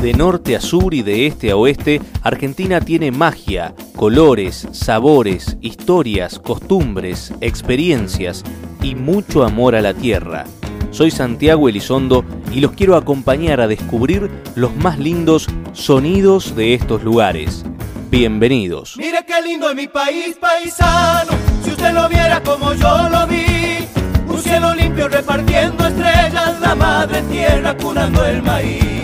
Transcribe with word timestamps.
De 0.00 0.12
norte 0.12 0.54
a 0.54 0.60
sur 0.60 0.94
y 0.94 1.02
de 1.02 1.26
este 1.26 1.50
a 1.50 1.56
oeste, 1.56 2.00
Argentina 2.22 2.80
tiene 2.80 3.10
magia, 3.10 3.74
colores, 3.96 4.68
sabores, 4.72 5.56
historias, 5.62 6.38
costumbres, 6.38 7.32
experiencias 7.40 8.44
y 8.82 8.94
mucho 8.94 9.42
amor 9.42 9.74
a 9.74 9.80
la 9.80 9.94
tierra. 9.94 10.44
Soy 10.90 11.10
Santiago 11.10 11.68
Elizondo 11.68 12.24
y 12.52 12.60
los 12.60 12.72
quiero 12.72 12.94
acompañar 12.96 13.60
a 13.60 13.66
descubrir 13.66 14.30
los 14.54 14.76
más 14.76 14.98
lindos 14.98 15.46
sonidos 15.72 16.54
de 16.54 16.74
estos 16.74 17.02
lugares. 17.02 17.64
Bienvenidos. 18.10 18.96
Mire 18.98 19.24
qué 19.26 19.42
lindo 19.42 19.70
es 19.70 19.76
mi 19.76 19.88
país, 19.88 20.36
paisano, 20.40 21.32
si 21.64 21.70
usted 21.70 21.92
lo 21.92 22.08
viera 22.08 22.42
como 22.42 22.72
yo 22.74 23.08
lo 23.08 23.26
vi. 23.26 23.88
Un 24.28 24.38
cielo 24.42 24.74
limpio 24.74 25.08
repartiendo 25.08 25.86
estrellas, 25.86 26.60
la 26.60 26.74
madre 26.74 27.22
tierra 27.22 27.76
curando 27.76 28.24
el 28.24 28.42
maíz. 28.42 28.95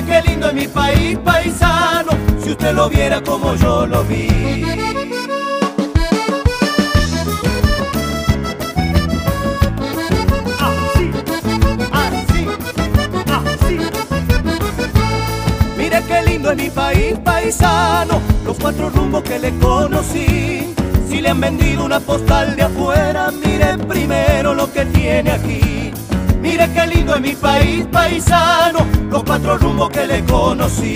Mire 0.00 0.22
qué 0.22 0.30
lindo 0.30 0.46
es 0.48 0.54
mi 0.54 0.66
país, 0.66 1.18
paisano, 1.18 2.12
si 2.42 2.52
usted 2.52 2.72
lo 2.72 2.88
viera 2.88 3.20
como 3.22 3.54
yo 3.56 3.86
lo 3.86 4.02
vi. 4.04 4.28
Así, 10.58 11.10
así, 11.92 12.46
así. 13.44 13.78
Mire 15.76 16.02
qué 16.08 16.22
lindo 16.22 16.50
es 16.52 16.56
mi 16.56 16.70
país, 16.70 17.18
paisano, 17.22 18.22
los 18.46 18.56
cuatro 18.58 18.88
rumbos 18.88 19.22
que 19.22 19.38
le 19.38 19.52
conocí. 19.58 20.74
Si 21.10 21.20
le 21.20 21.28
han 21.28 21.40
vendido 21.40 21.84
una 21.84 22.00
postal 22.00 22.56
de 22.56 22.62
afuera, 22.62 23.30
mire 23.30 23.76
primero 23.86 24.54
lo 24.54 24.72
que 24.72 24.86
tiene 24.86 25.30
aquí. 25.32 25.79
Mire 26.40 26.72
qué 26.72 26.86
lindo 26.86 27.14
es 27.14 27.20
mi 27.20 27.34
país, 27.34 27.86
paisano, 27.92 28.86
los 29.10 29.22
cuatro 29.24 29.58
rumbos 29.58 29.90
que 29.90 30.06
le 30.06 30.24
conocí. 30.24 30.94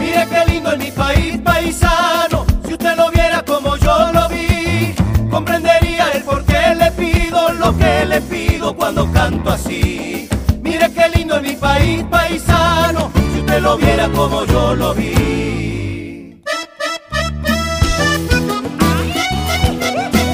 Mire 0.00 0.28
qué 0.28 0.44
lindo 0.52 0.72
es 0.72 0.78
mi 0.78 0.90
país, 0.90 1.38
paisano. 1.44 2.44
Si 2.66 2.72
usted 2.72 2.96
lo 2.96 3.10
viera 3.10 3.42
como 3.44 3.76
yo 3.76 4.12
lo 4.12 4.28
vi, 4.28 4.94
comprendería 5.30 6.10
el 6.14 6.22
por 6.24 6.44
qué 6.44 6.74
le 6.76 6.90
pido 6.92 7.52
lo 7.52 7.76
que 7.78 8.04
le 8.06 8.20
pido 8.22 8.74
cuando 8.74 9.10
canto 9.12 9.50
así. 9.50 10.28
Mire 10.62 10.90
qué 10.92 11.08
lindo 11.16 11.36
es 11.36 11.42
mi 11.42 11.54
país, 11.54 12.02
paisano. 12.10 12.23
Lo 13.62 13.76
viera 13.76 14.08
como 14.08 14.44
yo 14.46 14.74
lo 14.74 14.94
vi. 14.94 16.40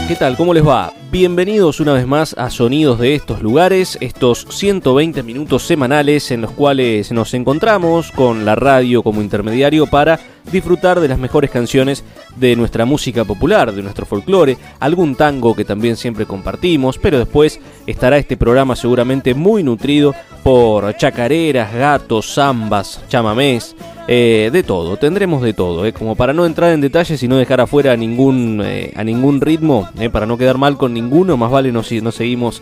¿Qué 0.09 0.17
tal? 0.19 0.37
¿Cómo 0.37 0.55
les 0.55 0.67
va? 0.67 0.93
Bienvenidos 1.13 1.81
una 1.81 1.93
vez 1.93 2.07
más 2.07 2.35
a 2.39 2.51
Sonidos 2.51 2.99
de 2.99 3.15
estos 3.15 3.43
lugares, 3.43 3.99
estos 4.01 4.47
120 4.49 5.23
minutos 5.23 5.65
semanales 5.65 6.31
en 6.31 6.41
los 6.41 6.51
cuales 6.53 7.13
nos 7.13 7.35
encontramos 7.35 8.11
con 8.11 8.45
la 8.45 8.55
radio 8.55 9.03
como 9.03 9.23
intermediario 9.23 9.87
para 9.87 10.19
disfrutar 10.51 11.01
de 11.01 11.09
las 11.09 11.19
mejores 11.19 11.51
canciones 11.51 12.05
de 12.37 12.57
nuestra 12.57 12.85
música 12.85 13.25
popular, 13.25 13.73
de 13.73 13.83
nuestro 13.83 14.07
folclore, 14.07 14.57
algún 14.79 15.15
tango 15.15 15.55
que 15.55 15.65
también 15.65 15.97
siempre 15.97 16.27
compartimos, 16.27 16.99
pero 16.99 17.19
después 17.19 17.61
estará 17.87 18.19
este 18.19 18.37
programa 18.37 18.77
seguramente 18.77 19.35
muy 19.35 19.63
nutrido 19.63 20.15
por 20.43 20.97
chacareras, 20.97 21.73
gatos, 21.75 22.35
zambas, 22.35 23.01
chamamés, 23.09 23.77
eh, 24.09 24.51
de 24.53 24.63
todo, 24.63 24.97
tendremos 24.97 25.41
de 25.43 25.53
todo, 25.53 25.87
eh, 25.87 25.93
como 25.93 26.17
para 26.17 26.33
no 26.33 26.45
entrar 26.45 26.73
en 26.73 26.81
detalles 26.81 27.23
y 27.23 27.29
no 27.29 27.37
dejar 27.37 27.61
afuera 27.61 27.93
a 27.93 27.97
ningún, 27.97 28.61
eh, 28.65 28.93
a 28.97 29.05
ningún 29.05 29.41
ritmo, 29.41 29.89
para 30.11 30.27
no 30.27 30.37
quedar 30.37 30.59
mal 30.59 30.77
con 30.77 30.93
ninguno, 30.93 31.37
más 31.37 31.51
vale 31.51 31.71
no, 31.71 31.83
no 32.03 32.13
seguimos 32.13 32.61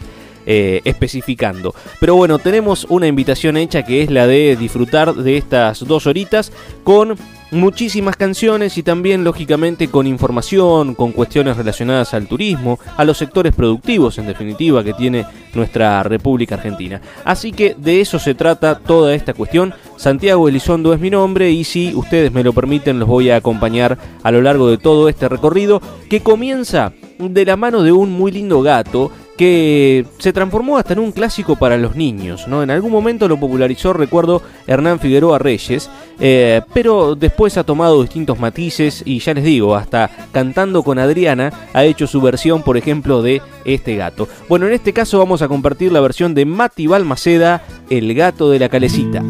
especificando. 0.51 1.75
Pero 2.01 2.17
bueno, 2.17 2.39
tenemos 2.39 2.87
una 2.89 3.07
invitación 3.07 3.59
hecha 3.59 3.83
que 3.83 4.03
es 4.03 4.11
la 4.11 4.27
de 4.27 4.57
disfrutar 4.57 5.15
de 5.15 5.37
estas 5.37 5.87
dos 5.87 6.07
horitas 6.07 6.53
con 6.85 7.19
muchísimas 7.51 8.17
canciones 8.17 8.77
y 8.79 8.83
también 8.83 9.25
lógicamente 9.25 9.89
con 9.89 10.07
información, 10.07 10.95
con 10.95 11.13
cuestiones 11.13 11.57
relacionadas 11.57 12.15
al 12.15 12.27
turismo, 12.27 12.79
a 12.97 13.05
los 13.05 13.19
sectores 13.19 13.55
productivos 13.55 14.19
en 14.19 14.27
definitiva 14.27 14.85
que 14.85 14.95
tiene 14.95 15.27
nuestra 15.55 16.03
República 16.03 16.57
Argentina. 16.57 17.01
Así 17.25 17.53
que 17.53 17.75
de 17.77 18.01
eso 18.01 18.19
se 18.19 18.35
trata 18.35 18.79
toda 18.79 19.15
esta 19.15 19.35
cuestión. 19.35 19.75
Santiago 19.97 20.49
Elizondo 20.49 20.93
es 20.93 21.01
mi 21.01 21.11
nombre 21.11 21.51
y 21.51 21.65
si 21.65 21.95
ustedes 21.95 22.33
me 22.33 22.45
lo 22.45 22.53
permiten 22.53 22.99
los 22.99 23.09
voy 23.09 23.31
a 23.31 23.37
acompañar 23.37 23.99
a 24.23 24.31
lo 24.31 24.43
largo 24.43 24.71
de 24.71 24.79
todo 24.79 25.09
este 25.09 25.29
recorrido 25.29 25.81
que 26.09 26.21
comienza 26.21 26.93
de 27.19 27.45
la 27.45 27.57
mano 27.57 27.83
de 27.83 27.93
un 27.93 28.13
muy 28.13 28.31
lindo 28.31 28.63
gato 28.63 29.11
que 29.39 30.05
se 30.19 30.33
transformó 30.33 30.77
hasta 30.77 30.95
en 30.95 30.99
un 30.99 31.13
clásico 31.13 31.57
para 31.57 31.79
los 31.79 31.95
niños, 31.95 32.49
¿no? 32.49 32.63
En 32.63 32.71
algún 32.71 32.91
momento 32.91 33.29
lo 33.29 33.39
popularizó, 33.39 33.93
recuerdo, 33.93 34.43
Hernán 34.67 34.99
Figueroa 34.99 35.39
Reyes, 35.39 35.89
eh, 36.19 36.61
pero 36.75 37.15
después 37.15 37.57
ha 37.57 37.63
tomado 37.63 38.03
distintos 38.03 38.41
matices 38.41 39.03
y 39.07 39.21
ya 39.21 39.35
les 39.35 39.45
digo, 39.45 39.77
hasta 39.77 40.11
cantando 40.33 40.83
con 40.83 40.99
Adriana 40.99 41.53
ha 41.73 41.85
hecho 41.85 42.09
su 42.09 42.21
versión, 42.21 42.63
por 42.63 42.77
ejemplo, 42.77 43.23
de 43.23 43.41
este 43.65 43.95
gato. 43.95 44.29
Bueno, 44.49 44.67
en 44.67 44.73
este 44.73 44.93
caso 44.93 45.19
vamos 45.19 45.41
a 45.41 45.49
compartir 45.49 45.93
la 45.93 46.01
versión 46.01 46.35
de 46.35 46.45
Mati 46.45 46.89
Balmaceda, 46.89 47.63
El 47.89 48.13
gato 48.15 48.51
de 48.51 48.59
la 48.59 48.69
calecita. 48.69 49.23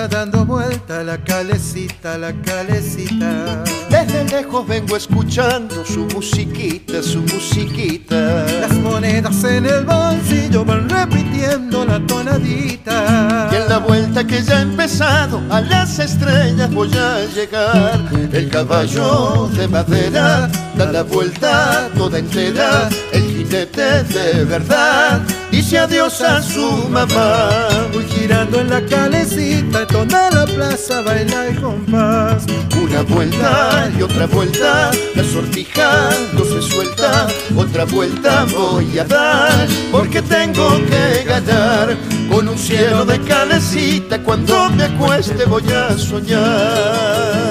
Está 0.00 0.16
dando 0.16 0.46
vuelta 0.46 1.02
la 1.02 1.18
calecita, 1.18 2.16
la 2.16 2.32
calecita. 2.32 3.62
Desde 3.90 4.24
lejos 4.24 4.66
vengo 4.66 4.96
escuchando 4.96 5.84
su 5.84 6.06
musiquita, 6.06 7.02
su 7.02 7.20
musiquita. 7.20 8.46
Las 8.62 8.72
monedas 8.76 9.44
en 9.44 9.66
el 9.66 9.84
bolsillo 9.84 10.64
van 10.64 10.88
repitiendo 10.88 11.84
la 11.84 12.00
tonadita. 12.06 13.50
Y 13.52 13.56
en 13.56 13.68
la 13.68 13.78
vuelta 13.78 14.26
que 14.26 14.42
ya 14.42 14.58
ha 14.58 14.62
empezado, 14.62 15.42
a 15.50 15.60
las 15.60 15.98
estrellas 15.98 16.72
voy 16.72 16.90
a 16.94 17.26
llegar. 17.34 18.00
El 18.32 18.48
caballo 18.48 19.50
de 19.54 19.68
madera 19.68 20.48
da 20.78 20.92
la 20.92 21.02
vuelta 21.02 21.90
toda 21.94 22.18
entera. 22.18 22.88
El 23.12 23.22
jinete 23.24 24.04
de 24.04 24.44
verdad 24.44 25.20
dice 25.50 25.78
adiós 25.78 26.20
a 26.20 26.42
su 26.42 26.88
mamá. 26.88 27.58
Voy 27.92 28.04
girando 28.04 28.60
en 28.60 28.70
la 28.70 28.80
calecita, 28.84 29.86
toda 29.86 30.30
la 30.30 30.46
plaza 30.46 31.02
baila 31.02 31.48
el 31.48 31.60
compás. 31.60 32.44
Una 32.82 33.02
vuelta 33.02 33.90
y 33.98 34.02
otra 34.02 34.26
vuelta, 34.26 34.90
la 35.14 35.24
sortija 35.24 36.10
no 36.32 36.44
se 36.44 36.62
suelta. 36.62 37.28
Otra 37.56 37.84
vuelta 37.84 38.46
voy 38.52 38.98
a 38.98 39.04
dar, 39.04 39.68
porque 39.92 40.22
tengo 40.22 40.68
que 40.86 41.24
ganar. 41.24 41.96
Con 42.30 42.48
un 42.48 42.58
cielo 42.58 43.04
de 43.04 43.18
calecita, 43.20 44.22
cuando 44.22 44.70
me 44.70 44.84
acueste 44.84 45.44
voy 45.46 45.64
a 45.72 45.96
soñar. 45.98 47.49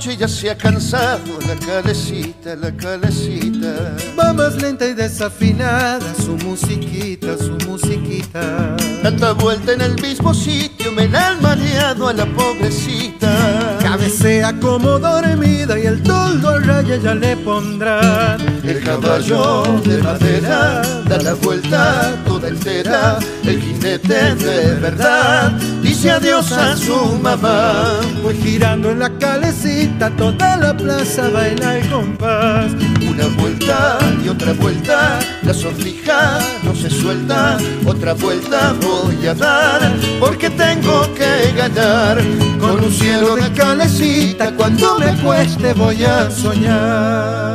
Noche 0.00 0.16
ya 0.16 0.28
se 0.28 0.48
ha 0.48 0.56
cansado 0.56 1.38
la 1.46 1.54
calecita, 1.56 2.56
la 2.56 2.74
calecita. 2.74 3.94
Va 4.18 4.32
más 4.32 4.56
lenta 4.56 4.86
y 4.86 4.94
desafinada 4.94 6.14
su 6.14 6.36
musiquita, 6.38 7.36
su 7.36 7.52
musiquita. 7.68 8.76
Tanta 9.02 9.32
vuelta 9.32 9.72
en 9.74 9.82
el 9.82 10.00
mismo 10.00 10.32
sitio 10.32 10.90
me 10.92 11.06
la 11.06 11.28
han 11.28 11.42
mareado 11.42 12.08
a 12.08 12.14
la 12.14 12.24
pobrecita. 12.24 13.79
Cabecea 14.00 14.58
como 14.60 14.98
dormida 14.98 15.78
y 15.78 15.84
el 15.84 16.02
toldo 16.02 16.48
a 16.48 16.58
raya 16.58 16.96
ya 16.96 17.14
le 17.14 17.36
pondrán. 17.36 18.40
El 18.64 18.82
caballo 18.82 19.62
de 19.84 19.98
madera 19.98 20.80
da 21.06 21.18
la 21.18 21.34
vuelta 21.34 22.16
toda 22.24 22.48
entera. 22.48 23.18
El 23.44 23.60
jinete 23.60 24.34
de 24.36 24.74
verdad 24.76 25.52
dice 25.82 26.12
adiós 26.12 26.50
a 26.50 26.74
su 26.78 27.18
mamá. 27.22 28.00
Pues 28.22 28.38
girando 28.42 28.90
en 28.90 29.00
la 29.00 29.10
calecita 29.18 30.08
toda 30.16 30.56
la 30.56 30.74
plaza 30.74 31.28
baila 31.28 31.76
el 31.76 31.90
compás. 31.90 32.72
Una 33.20 33.28
vuelta 33.36 33.98
y 34.24 34.28
otra 34.30 34.54
vuelta, 34.54 35.18
la 35.42 35.52
sortija 35.52 36.38
no 36.62 36.74
se 36.74 36.88
suelta. 36.88 37.58
Otra 37.84 38.14
vuelta 38.14 38.74
voy 38.80 39.26
a 39.26 39.34
dar 39.34 39.94
porque 40.18 40.48
tengo 40.48 41.02
que 41.12 41.52
ganar. 41.54 42.18
Con 42.58 42.82
un 42.82 42.90
cielo 42.90 43.36
de 43.36 43.52
calecita 43.52 44.56
cuando 44.56 44.98
me 44.98 45.14
cueste 45.22 45.74
voy 45.74 46.02
a 46.02 46.30
soñar. 46.30 47.50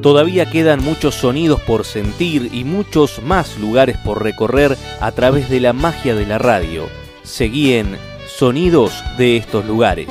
Todavía 0.00 0.48
quedan 0.48 0.84
muchos 0.84 1.16
sonidos 1.16 1.60
por 1.62 1.84
sentir 1.84 2.50
y 2.52 2.62
muchos 2.62 3.20
más 3.24 3.58
lugares 3.58 3.96
por 4.04 4.22
recorrer 4.22 4.78
a 5.00 5.10
través 5.10 5.50
de 5.50 5.58
la 5.58 5.72
magia 5.72 6.14
de 6.14 6.26
la 6.26 6.38
radio. 6.38 6.88
Seguí 7.24 7.72
en 7.72 7.98
Sonidos 8.28 8.92
de 9.18 9.36
estos 9.36 9.64
lugares. 9.64 10.08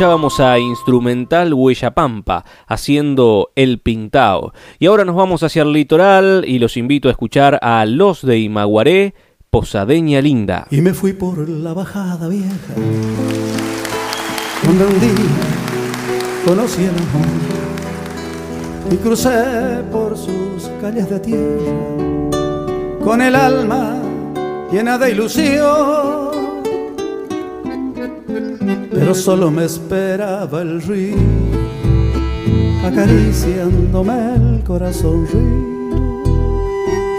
Escuchábamos 0.00 0.40
a 0.40 0.58
Instrumental 0.58 1.52
Huella 1.52 1.90
Pampa 1.90 2.46
haciendo 2.66 3.50
El 3.54 3.80
Pintao. 3.80 4.54
Y 4.78 4.86
ahora 4.86 5.04
nos 5.04 5.14
vamos 5.14 5.42
hacia 5.42 5.60
el 5.60 5.74
litoral 5.74 6.42
y 6.48 6.58
los 6.58 6.78
invito 6.78 7.08
a 7.08 7.10
escuchar 7.10 7.58
a 7.60 7.84
Los 7.84 8.24
de 8.24 8.38
Imaguaré, 8.38 9.12
Posadeña 9.50 10.22
Linda. 10.22 10.66
Y 10.70 10.80
me 10.80 10.94
fui 10.94 11.12
por 11.12 11.46
la 11.46 11.74
bajada 11.74 12.28
vieja, 12.28 12.74
donde 14.64 14.86
un 14.86 15.00
día 15.00 15.10
conocí 16.46 16.82
el 16.84 16.96
amor 16.96 17.26
y 18.90 18.96
crucé 18.96 19.84
por 19.92 20.16
sus 20.16 20.70
calles 20.80 21.10
de 21.10 21.20
tierra 21.20 21.74
con 23.04 23.20
el 23.20 23.34
alma 23.34 23.98
llena 24.72 24.96
de 24.96 25.10
ilusión 25.10 26.29
pero 28.92 29.14
solo 29.14 29.50
me 29.50 29.64
esperaba 29.64 30.62
el 30.62 30.82
río, 30.82 31.16
acariciándome 32.84 34.34
el 34.34 34.62
corazón, 34.64 35.26
río, 35.26 35.40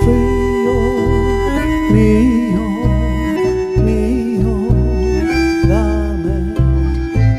río 0.01 0.41
mío, 1.91 2.63
mío, 3.83 4.53
dame 5.67 6.55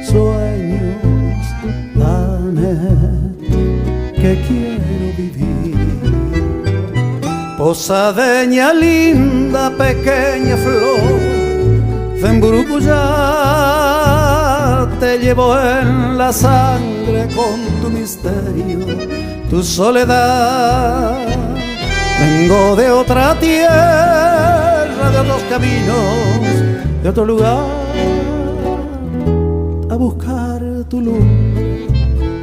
sueños, 0.04 1.44
dame 1.94 2.72
que 4.14 4.32
quiero 4.46 5.06
vivir. 5.16 5.76
Posadeña 7.56 8.72
linda, 8.74 9.70
pequeña 9.70 10.56
flor, 10.56 11.20
de 12.20 12.28
te 14.88 15.18
llevo 15.18 15.58
en 15.58 16.18
la 16.18 16.32
sangre 16.32 17.28
con 17.34 17.60
tu 17.80 17.90
misterio, 17.90 18.78
tu 19.48 19.62
soledad. 19.62 21.18
Vengo 22.20 22.76
de 22.76 22.90
otra 22.90 23.38
tierra, 23.38 25.10
de 25.10 25.18
otros 25.18 25.42
caminos, 25.50 27.02
de 27.02 27.08
otro 27.08 27.24
lugar, 27.24 27.64
a 29.90 29.96
buscar 29.96 30.60
tu 30.88 31.00
luz, 31.00 31.24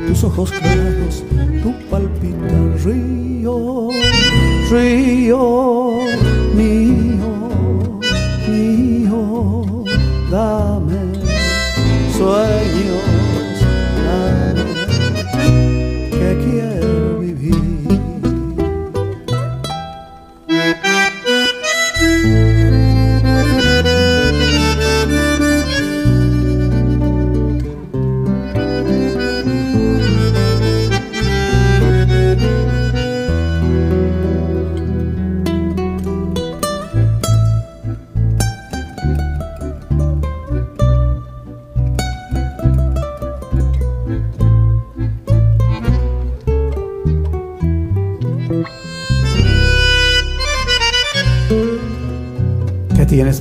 tus 0.07 0.23
ojos 0.23 0.51
claros, 0.51 1.23
tu 1.63 1.73
palpita 1.89 2.55
río, 2.83 3.89
río 4.69 5.99
mío, 6.55 7.99
mío, 8.47 9.83
dame 10.29 10.78
sueños 12.19 13.08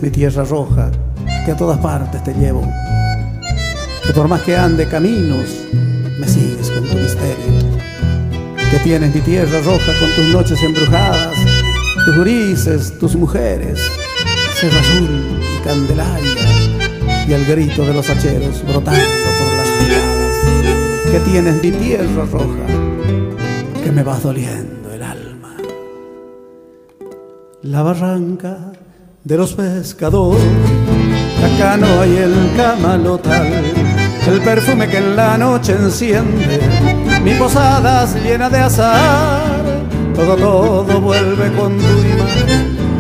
mi 0.03 0.11
tierra 0.11 0.45
roja, 0.45 0.91
que 1.45 1.53
a 1.53 1.57
todas 1.57 1.79
partes 1.79 2.23
te 2.23 2.35
llevo. 2.35 2.63
Que 4.07 4.13
por 4.13 4.29
más 4.29 4.43
que 4.43 4.57
ande 4.57 4.87
caminos, 4.87 5.47
me 6.19 6.29
sigues 6.29 6.71
con 6.71 6.85
tu 6.85 6.95
misterio. 6.95 7.79
que 8.71 8.79
tienes 8.81 9.15
mi 9.15 9.21
tierra 9.23 9.61
roja 9.61 9.93
con 9.99 10.11
tus 10.15 10.27
noches 10.27 10.63
embrujadas, 10.63 11.35
tus 12.05 12.19
grises, 12.19 12.99
tus 12.99 13.17
mujeres, 13.17 13.81
cerro 14.55 14.79
azul 14.79 15.41
y 15.41 15.65
candelaria, 15.65 17.27
y 17.27 17.33
el 17.33 17.47
grito 17.47 17.85
de 17.85 17.95
los 17.95 18.09
hacheros 18.11 18.63
brotando 18.63 19.01
por 19.39 19.53
las 19.57 19.69
miradas, 19.83 21.11
que 21.11 21.21
tienes 21.31 21.63
mi 21.63 21.71
tierra 21.71 22.27
roja, 22.31 22.67
que 23.83 23.91
me 23.91 24.03
vas 24.03 24.23
doliendo 24.23 24.93
el 24.93 25.03
alma. 25.03 25.57
La 27.63 27.83
barranca 27.83 28.73
de 29.25 29.37
los 29.37 29.55
pescadores, 29.55 30.43
la 31.41 31.59
canoa 31.59 32.07
y 32.07 32.17
el 32.17 32.53
camalotal, 32.57 33.47
el 34.27 34.41
perfume 34.41 34.89
que 34.89 34.99
en 34.99 35.17
la 35.17 35.37
noche 35.39 35.73
enciende 35.73 36.61
mi 37.23 37.35
posada 37.35 38.07
llena 38.23 38.49
de 38.49 38.59
azar, 38.59 39.43
todo, 40.15 40.37
todo 40.37 41.01
vuelve 41.01 41.53
con 41.53 41.77
tu 41.79 42.19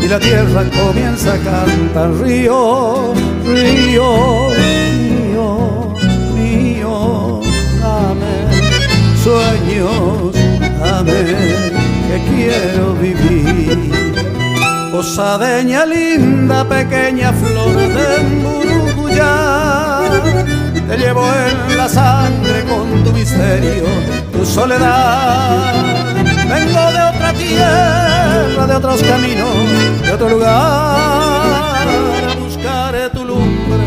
y 0.01 0.09
la 0.09 0.19
tierra 0.19 0.65
comienza 0.71 1.35
a 1.35 1.39
cantar. 1.39 2.13
Río, 2.15 3.13
río, 3.45 4.49
río, 4.55 5.95
río, 6.35 7.41
amén. 7.83 8.49
Sueños, 9.23 10.35
amén, 10.83 11.73
que 12.09 12.17
quiero 12.35 12.95
vivir. 12.95 14.08
Posadeña 14.93 15.85
linda, 15.85 16.65
pequeña 16.65 17.33
flor 17.33 17.77
de 17.77 18.23
Muruguyá 18.43 19.99
te 20.89 20.97
llevo 20.97 21.23
en 21.23 21.77
la 21.77 21.89
sangre 21.89 22.65
con 22.65 23.05
tu 23.05 23.13
misterio, 23.13 23.85
tu 24.33 24.45
soledad. 24.45 25.75
Vengo 26.49 26.93
de 26.93 27.03
otra 27.03 27.33
tierra, 27.35 28.67
de 28.67 28.75
otros 28.75 29.03
caminos, 29.03 29.55
de 30.03 30.13
otro 30.13 30.31
lugar, 30.31 30.49
a 30.57 32.35
buscar 32.43 33.11
tu 33.13 33.25
lumbre, 33.25 33.85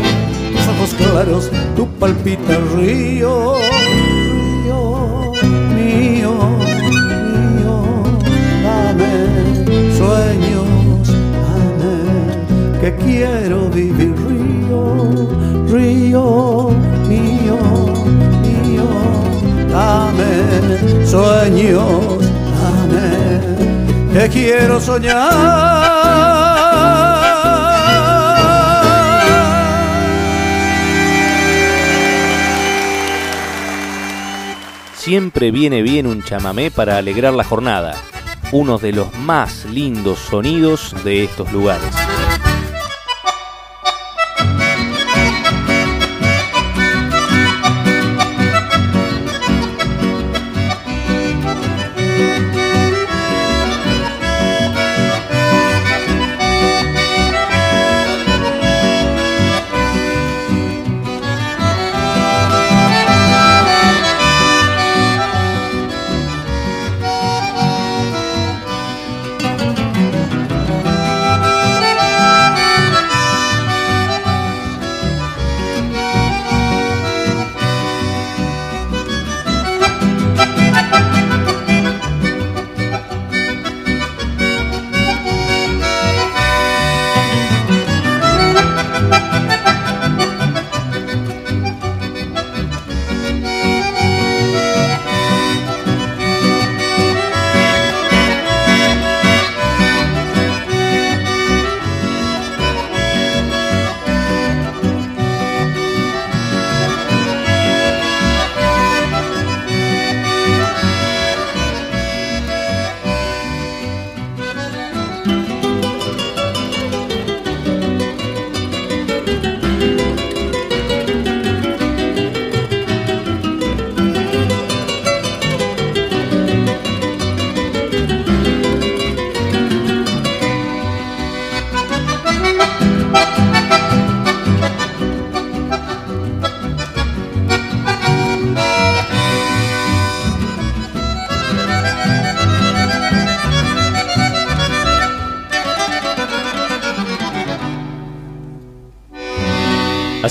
tus 0.52 0.68
ojos 0.68 0.94
claros, 0.94 1.50
tu 1.74 1.88
palpita 1.98 2.56
río 2.76 3.56
que 12.82 12.92
quiero 12.96 13.68
vivir 13.68 14.12
río, 14.26 15.28
río 15.68 16.70
mío, 17.08 17.56
mío, 18.42 18.88
dame 19.70 21.06
sueños, 21.06 22.18
dame, 22.58 24.12
que 24.12 24.28
quiero 24.30 24.80
soñar. 24.80 25.30
Siempre 34.96 35.52
viene 35.52 35.82
bien 35.82 36.08
un 36.08 36.24
chamamé 36.24 36.72
para 36.72 36.98
alegrar 36.98 37.32
la 37.32 37.44
jornada, 37.44 37.94
uno 38.50 38.78
de 38.78 38.90
los 38.90 39.16
más 39.18 39.66
lindos 39.66 40.18
sonidos 40.18 40.96
de 41.04 41.22
estos 41.22 41.52
lugares. 41.52 42.01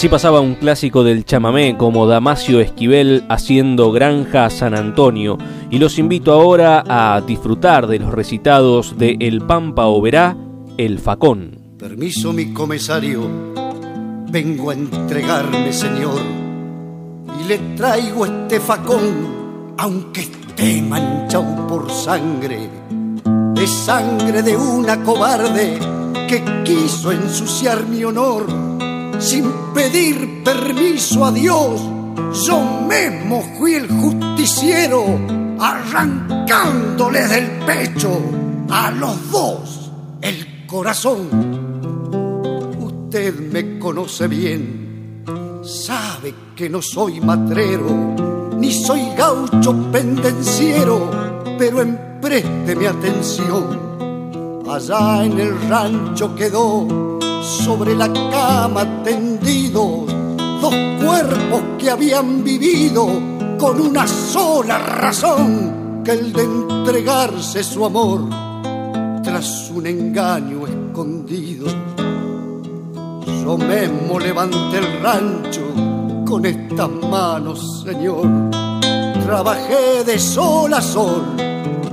Así 0.02 0.10
pasaba 0.10 0.42
un 0.42 0.56
clásico 0.56 1.04
del 1.04 1.26
chamamé 1.26 1.78
como 1.78 2.08
Damasio 2.08 2.60
Esquivel 2.60 3.24
haciendo 3.30 3.92
Granja 3.92 4.50
San 4.50 4.74
Antonio. 4.74 5.38
Y 5.70 5.78
los 5.78 6.00
invito 6.00 6.34
ahora 6.34 6.84
a 6.90 7.22
disfrutar 7.22 7.86
de 7.86 8.00
los 8.00 8.12
recitados 8.12 8.98
de 8.98 9.16
El 9.20 9.42
Pampa 9.46 9.86
Oberá, 9.86 10.36
El 10.80 10.98
Facón. 10.98 11.76
Permiso 11.78 12.34
mi 12.34 12.52
comisario, 12.52 13.30
vengo 14.32 14.72
a 14.72 14.74
entregarme 14.74 15.72
señor. 15.72 16.20
Y 17.40 17.48
le 17.48 17.60
traigo 17.78 18.26
este 18.26 18.60
facón 18.60 19.76
aunque 19.78 20.22
esté 20.22 20.82
manchado 20.82 21.68
por 21.68 21.92
sangre, 21.92 22.72
de 23.54 23.68
sangre 23.68 24.42
de 24.42 24.58
una 24.58 25.04
cobarde 25.04 25.78
que 26.28 26.44
quiso 26.64 27.12
ensuciar 27.12 27.86
mi 27.86 28.04
honor 28.04 28.61
sin 29.22 29.52
pedir 29.74 30.44
permiso 30.44 31.24
a 31.26 31.32
Dios, 31.32 31.82
yo 32.46 32.60
mismo 32.90 33.44
fui 33.58 33.76
el 33.76 33.88
justiciero, 33.88 35.06
arrancándoles 35.60 37.30
del 37.30 37.50
pecho 37.66 38.20
a 38.70 38.90
los 38.90 39.32
dos 39.32 39.92
el 40.22 40.66
corazón. 40.66 41.28
Usted 42.80 43.52
me 43.52 43.78
conoce 43.78 44.28
bien, 44.28 45.24
sabe 45.64 46.34
que 46.56 46.68
no 46.68 46.82
soy 46.82 47.22
matrero, 47.22 48.16
ni 48.58 48.72
soy 48.72 49.04
gaucho 49.16 49.92
pendenciero, 49.92 51.12
pero 51.60 51.82
emprésteme 51.82 52.88
atención. 52.88 53.92
Allá 54.68 55.26
en 55.26 55.40
el 55.40 55.70
rancho 55.70 56.34
quedó 56.34 57.11
sobre 57.42 57.96
la 57.96 58.12
cama 58.12 59.04
tendidos, 59.04 60.06
dos 60.62 60.76
cuerpos 61.04 61.62
que 61.80 61.90
habían 61.90 62.44
vivido 62.44 63.08
con 63.58 63.82
una 63.82 64.08
sola 64.08 64.78
razón, 64.78 66.02
que 66.04 66.12
el 66.12 66.34
de 66.34 66.44
entregarse 66.44 67.64
su 67.64 67.86
amor 67.86 68.22
tras 69.24 69.72
un 69.72 69.88
engaño 69.88 70.68
escondido. 70.68 71.68
Yo 73.26 73.58
mismo 73.58 74.20
levanté 74.20 74.78
el 74.78 75.02
rancho 75.02 75.62
con 76.26 76.46
estas 76.46 76.90
manos, 76.90 77.84
Señor, 77.84 78.28
trabajé 79.26 80.04
de 80.06 80.20
sol 80.20 80.74
a 80.74 80.82
sol 80.82 81.24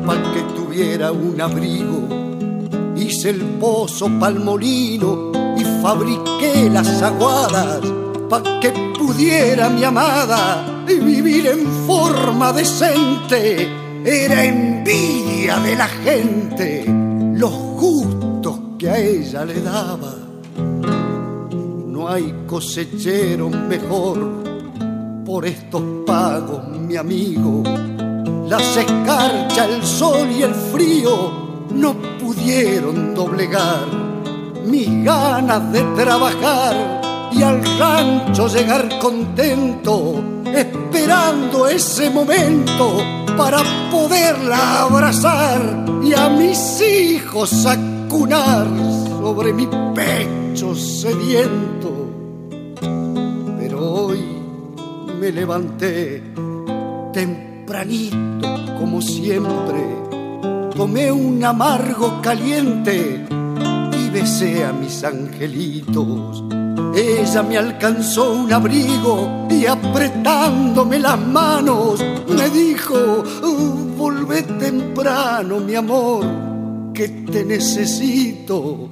para 0.06 0.32
que 0.32 0.42
tuviera 0.54 1.10
un 1.10 1.40
abrigo. 1.40 2.17
Hice 2.98 3.30
el 3.30 3.40
pozo 3.60 4.08
pa'l 4.18 4.40
molino 4.40 5.30
y 5.56 5.64
fabriqué 5.82 6.68
las 6.68 7.00
aguadas 7.00 7.80
para 8.28 8.58
que 8.60 8.70
pudiera 8.98 9.70
mi 9.70 9.84
amada 9.84 10.84
vivir 10.86 11.46
en 11.46 11.66
forma 11.86 12.52
decente. 12.52 13.68
Era 14.04 14.44
envidia 14.44 15.58
de 15.58 15.76
la 15.76 15.86
gente 15.86 16.84
los 17.34 17.52
gustos 17.52 18.58
que 18.78 18.90
a 18.90 18.98
ella 18.98 19.44
le 19.44 19.60
daba. 19.62 20.14
No 21.86 22.08
hay 22.08 22.34
cosechero 22.46 23.48
mejor 23.48 24.18
por 25.24 25.46
estos 25.46 25.82
pagos, 26.04 26.68
mi 26.78 26.96
amigo. 26.96 27.62
Las 28.48 28.76
escarcha, 28.76 29.66
el 29.66 29.82
sol 29.84 30.28
y 30.30 30.42
el 30.42 30.54
frío 30.54 31.48
no 31.70 31.94
pudieron 32.28 33.14
doblegar 33.14 33.88
mis 34.66 35.02
ganas 35.02 35.73
de 35.73 35.80
trabajar 35.97 37.30
y 37.32 37.42
al 37.42 37.64
rancho 37.78 38.49
llegar 38.49 38.99
contento, 38.99 40.23
esperando 40.44 41.66
ese 41.68 42.11
momento 42.11 42.99
para 43.35 43.62
poderla 43.90 44.82
abrazar 44.82 45.87
y 46.02 46.12
a 46.12 46.28
mis 46.28 46.82
hijos 46.82 47.64
acunar 47.64 48.66
sobre 49.08 49.54
mi 49.54 49.66
pecho 49.94 50.75
sediento. 50.75 52.11
Pero 53.58 53.90
hoy 53.90 54.20
me 55.18 55.32
levanté 55.32 56.23
tempranito 57.11 58.76
como 58.78 59.00
siempre, 59.00 60.07
tomé 60.78 61.11
un 61.11 61.42
amargo 61.42 62.23
caliente 62.23 63.26
y 64.00 64.11
besé 64.11 64.64
a 64.64 64.73
mis 64.73 65.02
angelitos. 65.02 66.44
Ella 66.94 67.42
me 67.42 67.58
alcanzó 67.58 68.35
un 68.35 68.52
abrigo 68.52 69.49
y 69.50 69.66
apretándome 69.66 71.00
las 71.00 71.18
manos 71.18 72.00
me 72.28 72.49
dijo, 72.50 73.25
volvé 73.97 74.42
temprano 74.42 75.58
mi 75.58 75.75
amor, 75.75 76.25
que 76.94 77.08
te 77.08 77.44
necesito. 77.44 78.88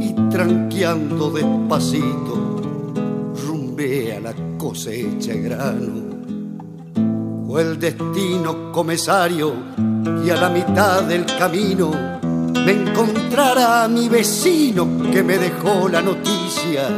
Y 0.00 0.14
tranqueando 0.30 1.30
despacito, 1.30 2.62
rumbé 3.46 4.16
a 4.16 4.20
la 4.20 4.34
cosecha 4.56 5.34
grano. 5.34 6.10
Fue 7.46 7.60
el 7.60 7.78
destino 7.78 8.72
comisario 8.72 9.52
y 10.24 10.30
a 10.30 10.36
la 10.36 10.48
mitad 10.48 11.02
del 11.02 11.26
camino 11.26 11.90
me 12.64 12.72
encontrara 12.72 13.84
a 13.84 13.88
mi 13.88 14.08
vecino 14.08 14.86
que 15.12 15.22
me 15.22 15.38
dejó 15.38 15.88
la 15.88 16.00
noticia 16.00 16.88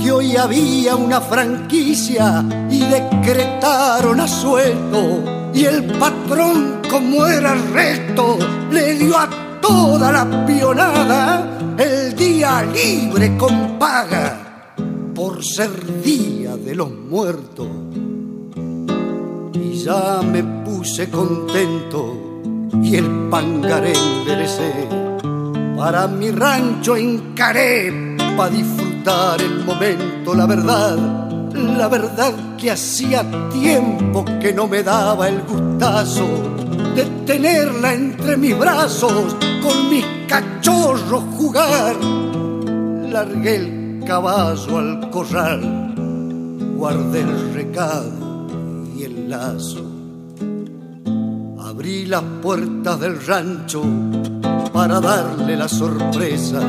que 0.00 0.12
hoy 0.12 0.36
había 0.36 0.96
una 0.96 1.20
franquicia 1.20 2.44
y 2.70 2.80
decretaron 2.80 4.20
a 4.20 4.28
sueldo 4.28 5.50
y 5.52 5.64
el 5.64 5.84
patrón 5.98 6.80
como 6.90 7.26
era 7.26 7.54
resto 7.72 8.38
le 8.70 8.94
dio 8.94 9.16
a 9.18 9.28
toda 9.60 10.12
la 10.12 10.46
pionada 10.46 11.58
el 11.76 12.14
día 12.14 12.62
libre 12.62 13.36
con 13.36 13.78
paga 13.78 14.74
por 15.14 15.44
ser 15.44 16.02
día 16.02 16.56
de 16.56 16.74
los 16.74 16.90
muertos. 16.90 17.68
Y 19.54 19.74
ya 19.74 20.22
me 20.22 20.42
puse 20.64 21.10
contento 21.10 22.29
y 22.82 22.96
el 22.96 23.28
pangaré 23.30 23.92
enderecé. 23.92 24.88
Para 25.76 26.06
mi 26.08 26.30
rancho 26.30 26.96
encaré 26.96 28.16
para 28.36 28.50
disfrutar 28.50 29.40
el 29.40 29.64
momento, 29.64 30.34
la 30.34 30.46
verdad, 30.46 30.98
la 31.54 31.88
verdad 31.88 32.56
que 32.56 32.70
hacía 32.70 33.24
tiempo 33.50 34.24
que 34.40 34.52
no 34.52 34.66
me 34.66 34.82
daba 34.82 35.28
el 35.28 35.42
gustazo 35.42 36.26
de 36.94 37.04
tenerla 37.26 37.94
entre 37.94 38.36
mis 38.36 38.58
brazos, 38.58 39.36
con 39.62 39.90
mis 39.90 40.04
cachorros 40.28 41.24
jugar. 41.36 41.96
Largué 43.10 43.56
el 43.56 44.04
caballo 44.06 44.78
al 44.78 45.10
corral, 45.10 45.94
guardé 46.76 47.20
el 47.20 47.54
recado 47.54 48.46
y 48.96 49.04
el 49.04 49.30
lazo 49.30 49.99
Abrí 51.80 52.04
las 52.04 52.22
puertas 52.42 53.00
del 53.00 53.24
rancho 53.24 53.82
para 54.70 55.00
darle 55.00 55.56
la 55.56 55.66
sorpresa 55.66 56.60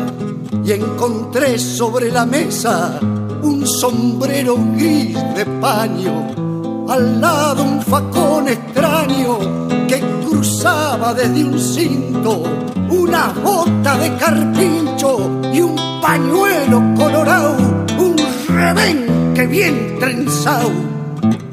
y 0.64 0.72
encontré 0.72 1.60
sobre 1.60 2.10
la 2.10 2.26
mesa 2.26 2.98
un 3.44 3.68
sombrero 3.68 4.56
gris 4.78 5.18
de 5.36 5.46
paño, 5.60 6.88
al 6.88 7.20
lado 7.20 7.62
un 7.62 7.82
facón 7.82 8.48
extraño 8.48 9.38
que 9.86 10.00
cruzaba 10.26 11.14
desde 11.14 11.44
un 11.44 11.60
cinto, 11.60 12.44
una 12.90 13.34
bota 13.44 13.98
de 13.98 14.16
carpincho 14.16 15.42
y 15.54 15.60
un 15.60 15.76
pañuelo 16.02 16.82
colorado, 16.96 17.58
un 18.00 18.16
rebenque 18.48 19.46
bien 19.46 19.98
trenzado 20.00 20.72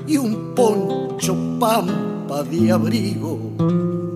y 0.07 0.17
un 0.17 0.55
poncho 0.55 1.37
pampa 1.59 2.08
de 2.29 2.71
abrigo. 2.71 3.39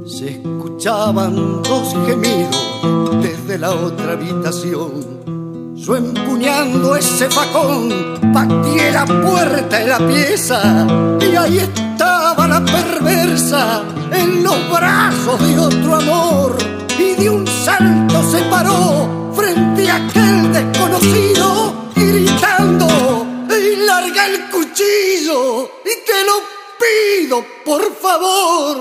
Se 0.07 0.33
escuchaban 0.33 1.63
dos 1.63 1.95
gemidos 2.07 3.23
desde 3.23 3.59
la 3.59 3.71
otra 3.71 4.13
habitación. 4.13 5.75
Yo 5.75 5.97
empuñando 5.97 6.95
ese 6.95 7.31
facón, 7.31 7.89
pateé 8.35 8.93
la 8.93 9.07
puerta 9.07 9.79
de 9.79 9.87
la 9.87 9.99
pieza 9.99 10.87
y 11.21 11.35
ahí 11.35 11.59
estaba 11.59 12.47
la 12.47 12.63
perversa 12.63 13.83
en 14.13 14.45
los 14.45 14.71
brazos 14.71 15.41
de 15.41 15.59
otro 15.59 15.97
amor 15.97 16.57
y 16.99 17.15
de 17.15 17.31
un 17.31 17.47
salto 17.47 18.23
se 18.31 18.43
paró 18.45 19.33
frente 19.35 19.91
a 19.91 19.97
aquel 19.97 20.53
desconocido 20.53 21.75
gritando 21.97 23.27
y 23.49 23.77
larga 23.87 24.27
el 24.27 24.51
cuchillo 24.51 25.65
y 25.85 26.07
te 26.07 26.25
lo 26.27 26.62
pido, 26.83 27.45
por 27.65 27.83
favor. 27.95 28.77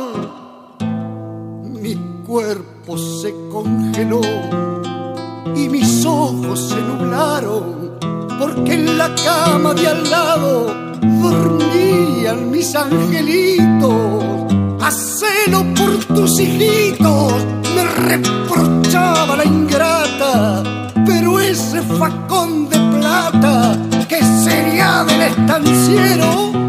Mi 1.82 1.96
cuerpo 2.26 2.98
se 2.98 3.34
congeló 3.52 4.22
y 5.56 5.70
mis 5.70 6.06
ojos 6.06 6.70
se 6.70 6.82
nublaron, 6.82 7.98
porque 8.40 8.74
en 8.74 8.98
la 8.98 9.14
cama 9.16 9.74
de 9.74 9.88
al 9.88 10.10
lado 10.10 10.74
dormían 11.22 12.52
mis 12.52 12.76
angelitos. 12.76 13.94
Hacelo 14.82 15.64
por 15.76 16.16
tus 16.16 16.40
hijitos, 16.40 17.34
me 17.76 17.84
reprochaba 17.84 19.36
la 19.38 19.46
ingrata, 19.46 20.64
pero 21.06 21.40
ese 21.40 21.82
facón 21.82 22.70
de 22.70 22.78
plata 23.00 23.78
que 24.08 24.22
sería 24.24 25.04
del 25.04 25.22
estanciero 25.22 26.61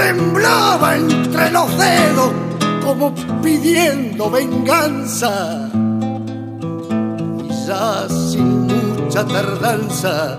temblaba 0.00 0.96
entre 0.96 1.50
los 1.50 1.68
dedos 1.76 2.32
como 2.82 3.14
pidiendo 3.42 4.30
venganza. 4.30 5.68
Y 7.44 7.66
ya 7.66 8.08
sin 8.08 8.66
mucha 8.66 9.26
tardanza 9.26 10.38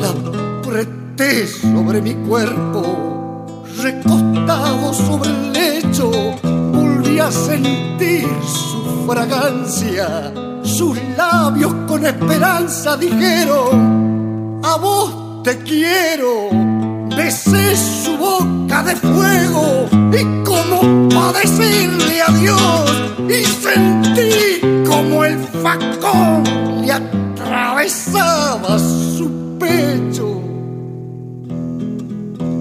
la 0.00 0.08
apreté 0.08 1.46
sobre 1.46 2.02
mi 2.02 2.14
cuerpo, 2.14 3.64
recostado 3.80 4.92
sobre 4.92 5.30
el 5.30 5.52
lecho, 5.52 6.10
volví 6.42 7.20
a 7.20 7.30
sentir 7.30 8.28
su 8.42 9.06
fragancia. 9.06 10.32
Sus 10.64 10.98
labios 11.16 11.72
con 11.86 12.04
esperanza 12.04 12.96
dijeron, 12.96 14.60
a 14.64 14.76
vos 14.76 15.44
te 15.44 15.56
quiero 15.58 16.85
besé 17.16 17.76
su 17.76 18.16
boca 18.16 18.82
de 18.82 18.94
fuego 18.96 19.88
y 20.12 20.44
como 20.44 21.08
para 21.08 21.40
decirle 21.40 22.22
adiós 22.22 22.90
y 23.28 23.44
sentí 23.44 24.60
como 24.86 25.24
el 25.24 25.38
facón 25.62 26.44
le 26.84 26.92
atravesaba 26.92 28.78
su 28.78 29.58
pecho. 29.58 30.40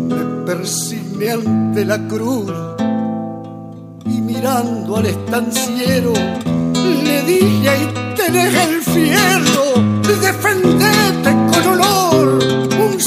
Me 0.10 0.46
persigné 0.46 1.32
ante 1.32 1.86
la 1.86 2.08
cruz 2.08 2.52
y 4.06 4.22
mirando 4.22 4.98
al 4.98 5.06
estanciero 5.06 6.14
le 7.06 7.22
dije 7.24 7.70
ahí 7.70 7.94
tenés 8.16 8.54
el 8.54 8.82
fierro, 8.82 9.66
defendete 10.22 11.32
con 11.52 11.68
honor, 11.74 12.40
un 12.80 13.00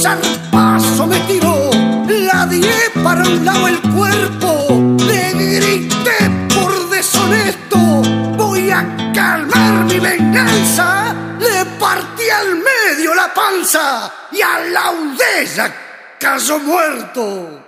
brazo 0.98 1.06
me 1.06 1.20
tiró, 1.32 1.70
la 2.08 2.46
dié 2.46 2.90
para 3.02 3.22
un 3.22 3.44
lado 3.44 3.68
el 3.68 3.80
cuerpo, 3.80 4.96
le 5.06 5.32
grité 5.32 6.18
por 6.54 6.90
deshonesto, 6.90 7.78
voy 8.36 8.70
a 8.70 9.12
calmar 9.14 9.84
mi 9.84 9.98
venganza, 10.00 11.14
le 11.38 11.64
partí 11.78 12.28
al 12.30 12.56
medio 12.56 13.14
la 13.14 13.32
panza 13.32 14.12
y 14.32 14.40
a 14.40 14.58
la 14.70 14.90
udella 14.90 15.74
cayó 16.18 16.58
muerto. 16.58 17.60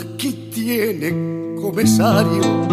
Aquí 0.00 0.50
tiene, 0.54 1.56
comisario, 1.60 2.68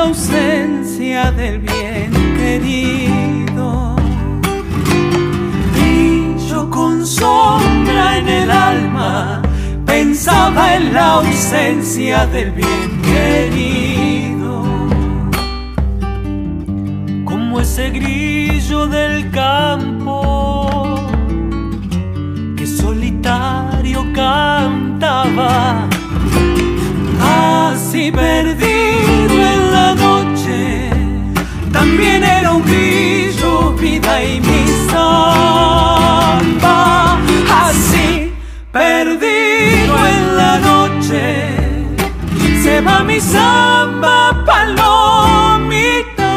la 0.02 0.08
ausencia 0.08 1.30
del 1.30 1.60
bien 1.60 2.10
querido. 2.36 3.94
Y 5.76 6.48
yo 6.48 6.68
con 6.68 7.06
sombra 7.06 8.18
en 8.18 8.28
el 8.28 8.50
alma 8.50 9.42
pensaba 9.86 10.74
en 10.74 10.92
la 10.92 11.12
ausencia 11.20 12.26
del 12.26 12.50
bien 12.50 12.90
querido. 13.10 14.64
Como 17.24 17.60
ese 17.60 17.90
grillo 17.90 18.86
del 18.88 19.30
campo 19.30 20.98
que 22.56 22.66
solitario 22.66 24.04
cantaba, 24.12 25.88
así 27.20 28.10
perdido 28.10 29.11
samba 43.32 44.44
palomita. 44.44 46.32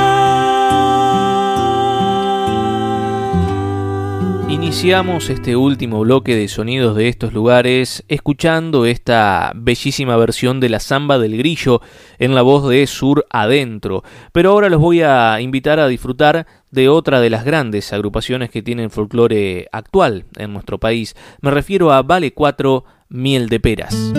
Iniciamos 4.48 5.30
este 5.30 5.58
último 5.58 6.00
bloque 6.00 6.36
de 6.36 6.48
sonidos 6.48 6.96
de 6.96 7.10
estos 7.10 7.34
lugares 7.34 8.06
escuchando 8.08 8.86
esta 8.86 9.52
bellísima 9.56 10.16
versión 10.16 10.62
de 10.62 10.70
la 10.70 10.80
samba 10.80 11.20
del 11.20 11.38
grillo 11.38 11.82
en 12.18 12.34
la 12.34 12.42
voz 12.42 12.70
de 12.70 12.88
Sur 12.88 13.26
Adentro. 13.30 14.04
Pero 14.32 14.52
ahora 14.52 14.70
los 14.70 14.80
voy 14.80 15.02
a 15.02 15.42
invitar 15.42 15.80
a 15.80 15.88
disfrutar 15.88 16.48
de 16.72 16.88
otra 16.88 17.20
de 17.20 17.30
las 17.30 17.44
grandes 17.44 17.92
agrupaciones 17.92 18.50
que 18.50 18.62
tiene 18.62 18.86
el 18.86 18.90
folclore 18.90 19.68
actual 19.74 20.26
en 20.38 20.54
nuestro 20.54 20.80
país. 20.80 21.16
Me 21.42 21.52
refiero 21.52 21.92
a 21.92 22.02
Vale 22.02 22.34
4 22.34 22.86
Miel 23.10 23.50
de 23.50 23.60
Peras. 23.60 24.14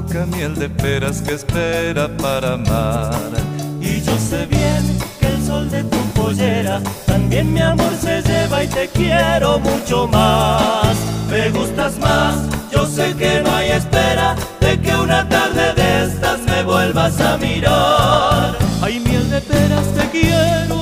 Boca 0.00 0.26
miel 0.26 0.54
de 0.54 0.68
peras 0.68 1.20
que 1.22 1.34
espera 1.34 2.08
para 2.16 2.54
amar. 2.54 3.14
Y 3.80 4.00
yo 4.00 4.16
sé 4.18 4.46
bien 4.46 4.82
que 5.18 5.26
el 5.26 5.44
sol 5.44 5.70
de 5.70 5.82
tu 5.84 5.98
pollera 6.14 6.80
también 7.06 7.52
mi 7.52 7.60
amor 7.60 7.92
se 8.00 8.22
lleva 8.22 8.64
y 8.64 8.68
te 8.68 8.88
quiero 8.88 9.58
mucho 9.58 10.06
más. 10.06 10.96
Me 11.30 11.50
gustas 11.50 11.98
más, 11.98 12.36
yo 12.72 12.86
sé 12.86 13.14
que 13.14 13.42
no 13.42 13.54
hay 13.54 13.70
espera 13.70 14.34
de 14.60 14.80
que 14.80 14.94
una 14.94 15.28
tarde 15.28 15.74
de 15.74 16.04
estas 16.04 16.40
me 16.40 16.62
vuelvas 16.62 17.20
a 17.20 17.36
mirar. 17.36 18.56
Hay 18.82 19.00
miel 19.00 19.28
de 19.30 19.40
peras, 19.40 19.86
te 19.94 20.08
quiero 20.10 20.79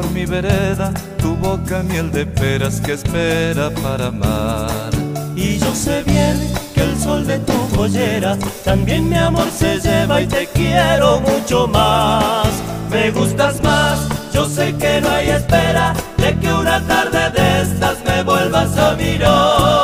por 0.00 0.10
mi 0.12 0.24
vereda, 0.24 0.92
tu 1.18 1.36
boca 1.36 1.82
miel 1.82 2.10
de 2.10 2.24
peras 2.24 2.80
que 2.80 2.92
espera 2.92 3.70
para 3.82 4.06
amar. 4.06 4.90
Y 5.36 5.58
yo 5.58 5.74
sé 5.74 6.02
bien 6.04 6.36
el 6.76 6.98
sol 6.98 7.26
de 7.26 7.38
tu 7.40 7.52
joyera 7.76 8.38
también 8.64 9.08
mi 9.08 9.16
amor 9.16 9.48
se 9.50 9.78
lleva 9.78 10.22
y 10.22 10.26
te 10.26 10.46
quiero 10.54 11.20
mucho 11.20 11.66
más. 11.66 12.48
Me 12.90 13.10
gustas 13.10 13.62
más, 13.62 13.98
yo 14.32 14.46
sé 14.46 14.74
que 14.76 15.00
no 15.00 15.10
hay 15.10 15.30
espera 15.30 15.94
de 16.16 16.38
que 16.38 16.52
una 16.52 16.80
tarde 16.86 17.30
de 17.30 17.62
estas 17.62 17.96
me 18.04 18.22
vuelvas 18.22 18.76
a 18.76 18.94
mirar. 18.96 19.79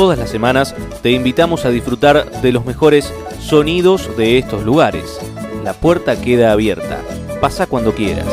Todas 0.00 0.18
las 0.18 0.30
semanas 0.30 0.74
te 1.02 1.10
invitamos 1.10 1.66
a 1.66 1.70
disfrutar 1.70 2.40
de 2.40 2.52
los 2.52 2.64
mejores 2.64 3.12
sonidos 3.38 4.16
de 4.16 4.38
estos 4.38 4.64
lugares. 4.64 5.20
La 5.62 5.74
puerta 5.74 6.18
queda 6.18 6.52
abierta. 6.52 7.02
Pasa 7.38 7.66
cuando 7.66 7.94
quieras. 7.94 8.26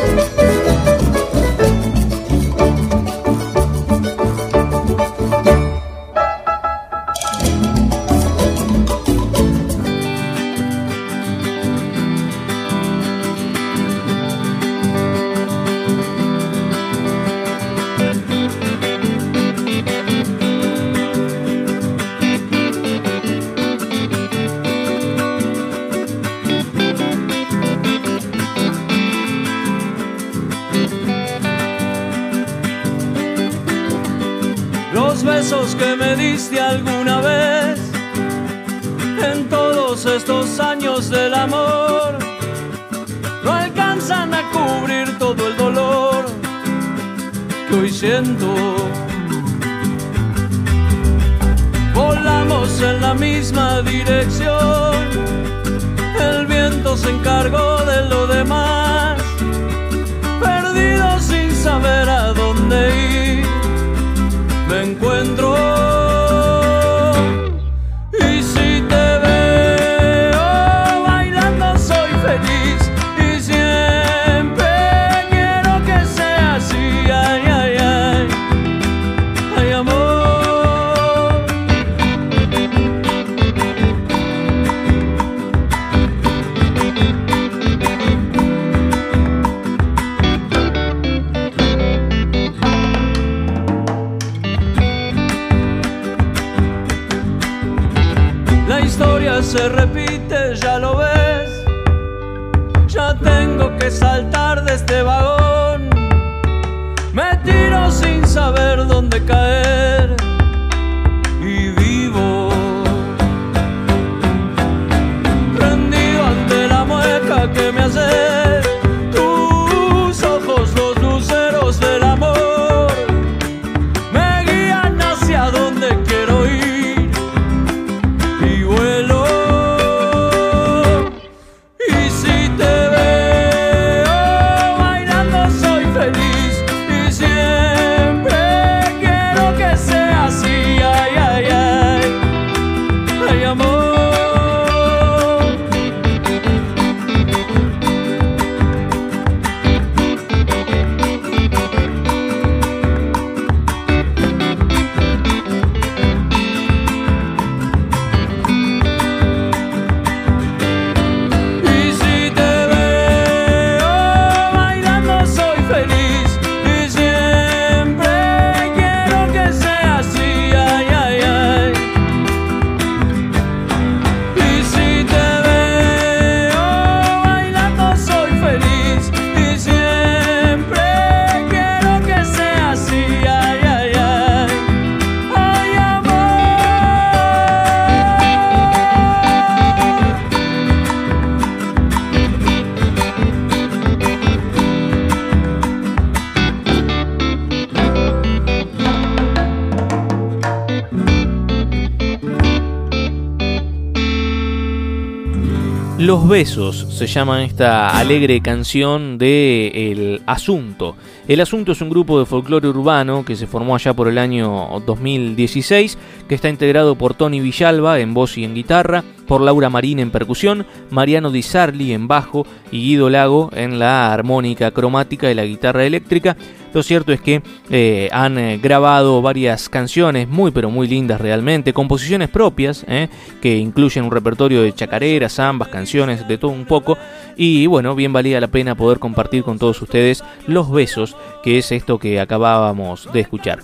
Los 206.08 206.26
besos 206.26 206.88
se 206.90 207.06
llama 207.06 207.44
esta 207.44 207.90
alegre 207.90 208.40
canción 208.40 209.18
de 209.18 209.92
El 209.92 210.22
Asunto. 210.26 210.96
El 211.28 211.42
Asunto 211.42 211.74
es 211.74 211.82
un 211.82 211.90
grupo 211.90 212.18
de 212.18 212.26
folclore 212.26 212.70
urbano 212.70 213.26
que 213.26 213.36
se 213.36 213.46
formó 213.46 213.76
allá 213.76 213.94
por 213.94 214.08
el 214.08 214.18
año 214.18 214.82
2016, 214.86 215.98
que 216.30 216.36
está 216.36 216.48
integrado 216.48 216.96
por 216.96 217.14
Tony 217.14 217.42
Villalba 217.42 218.00
en 218.00 218.14
voz 218.14 218.38
y 218.38 218.46
en 218.46 218.56
guitarra, 218.56 219.04
por 219.28 219.42
Laura 219.42 219.70
Marín 219.70 220.00
en 220.00 220.10
percusión, 220.10 220.66
Mariano 220.92 221.30
Di 221.30 221.42
Sarli 221.42 221.92
en 221.92 222.08
bajo 222.08 222.48
y 222.72 222.84
Guido 222.84 223.10
Lago 223.10 223.50
en 223.54 223.78
la 223.78 224.14
armónica 224.14 224.72
cromática 224.72 225.30
y 225.30 225.36
la 225.36 225.44
guitarra 225.44 225.84
eléctrica. 225.84 226.38
Lo 226.78 226.84
cierto 226.84 227.12
es 227.12 227.22
que 227.22 227.42
eh, 227.72 228.08
han 228.12 228.38
eh, 228.38 228.60
grabado 228.62 229.20
varias 229.20 229.68
canciones 229.68 230.28
muy 230.28 230.52
pero 230.52 230.70
muy 230.70 230.88
lindas 230.88 231.20
realmente, 231.20 231.74
composiciones 231.74 232.30
propias 232.30 232.86
eh, 232.88 233.10
que 233.42 233.58
incluyen 233.58 234.04
un 234.06 234.12
repertorio 234.12 234.62
de 234.62 234.76
chacareras, 234.76 235.34
zambas, 235.34 235.70
canciones, 235.70 236.28
de 236.28 236.38
todo 236.38 236.52
un 236.52 236.66
poco. 236.66 236.96
Y 237.36 237.66
bueno, 237.66 237.96
bien 237.96 238.14
valía 238.14 238.40
la 238.40 238.50
pena 238.50 238.76
poder 238.76 239.00
compartir 239.00 239.42
con 239.42 239.58
todos 239.58 239.82
ustedes 239.82 240.24
los 240.46 240.70
besos, 240.70 241.16
que 241.42 241.58
es 241.58 241.72
esto 241.72 241.98
que 241.98 242.20
acabábamos 242.20 243.10
de 243.12 243.22
escuchar. 243.22 243.58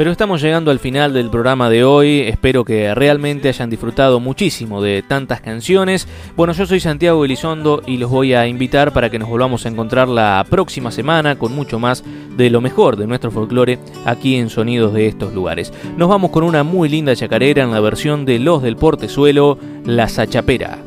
Pero 0.00 0.12
estamos 0.12 0.40
llegando 0.40 0.70
al 0.70 0.78
final 0.78 1.12
del 1.12 1.28
programa 1.28 1.68
de 1.68 1.84
hoy, 1.84 2.20
espero 2.20 2.64
que 2.64 2.94
realmente 2.94 3.48
hayan 3.48 3.68
disfrutado 3.68 4.18
muchísimo 4.18 4.80
de 4.80 5.02
tantas 5.02 5.42
canciones. 5.42 6.08
Bueno, 6.36 6.54
yo 6.54 6.64
soy 6.64 6.80
Santiago 6.80 7.22
Elizondo 7.22 7.82
y 7.86 7.98
los 7.98 8.10
voy 8.10 8.32
a 8.32 8.46
invitar 8.46 8.94
para 8.94 9.10
que 9.10 9.18
nos 9.18 9.28
volvamos 9.28 9.66
a 9.66 9.68
encontrar 9.68 10.08
la 10.08 10.46
próxima 10.48 10.90
semana 10.90 11.38
con 11.38 11.54
mucho 11.54 11.78
más 11.78 12.02
de 12.34 12.48
lo 12.48 12.62
mejor 12.62 12.96
de 12.96 13.06
nuestro 13.06 13.30
folclore 13.30 13.78
aquí 14.06 14.36
en 14.36 14.48
Sonidos 14.48 14.94
de 14.94 15.06
estos 15.06 15.34
lugares. 15.34 15.70
Nos 15.98 16.08
vamos 16.08 16.30
con 16.30 16.44
una 16.44 16.62
muy 16.62 16.88
linda 16.88 17.14
chacarera 17.14 17.62
en 17.62 17.70
la 17.70 17.80
versión 17.80 18.24
de 18.24 18.38
Los 18.38 18.62
del 18.62 18.76
Portezuelo, 18.76 19.58
La 19.84 20.08
Sachapera. 20.08 20.78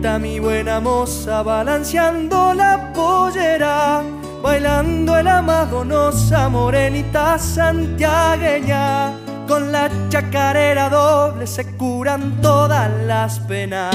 Mi 0.00 0.40
buena 0.40 0.80
moza, 0.80 1.42
balanceando 1.42 2.54
la 2.54 2.90
pollera, 2.94 4.02
bailando 4.42 5.16
el 5.18 5.28
amadonosa 5.28 6.48
morenita 6.48 7.38
santiagueña. 7.38 9.12
Con 9.46 9.70
la 9.70 9.90
chacarera 10.08 10.88
doble 10.88 11.46
se 11.46 11.76
curan 11.76 12.40
todas 12.40 12.90
las 13.06 13.38
penas. 13.40 13.94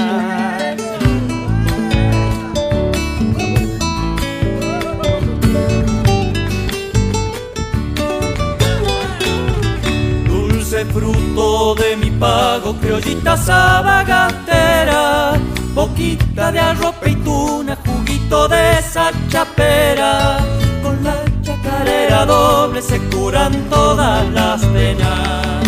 Dulce 10.28 10.84
fruto 10.86 11.74
de 11.74 11.96
mi 11.96 12.10
pago, 12.12 12.76
criollita 12.80 13.36
sabagatera, 13.36 15.32
boquita 15.76 16.50
de 16.50 16.58
arroz 16.58 16.94
peituna, 17.02 17.76
juguito 17.86 18.48
de 18.48 18.78
esa 18.78 19.10
chapera. 19.28 20.38
Con 20.82 21.04
la 21.04 21.16
chacarera 21.42 22.24
doble 22.24 22.80
se 22.80 22.98
curan 23.10 23.52
todas 23.68 24.26
las 24.32 24.64
penas. 24.74 25.62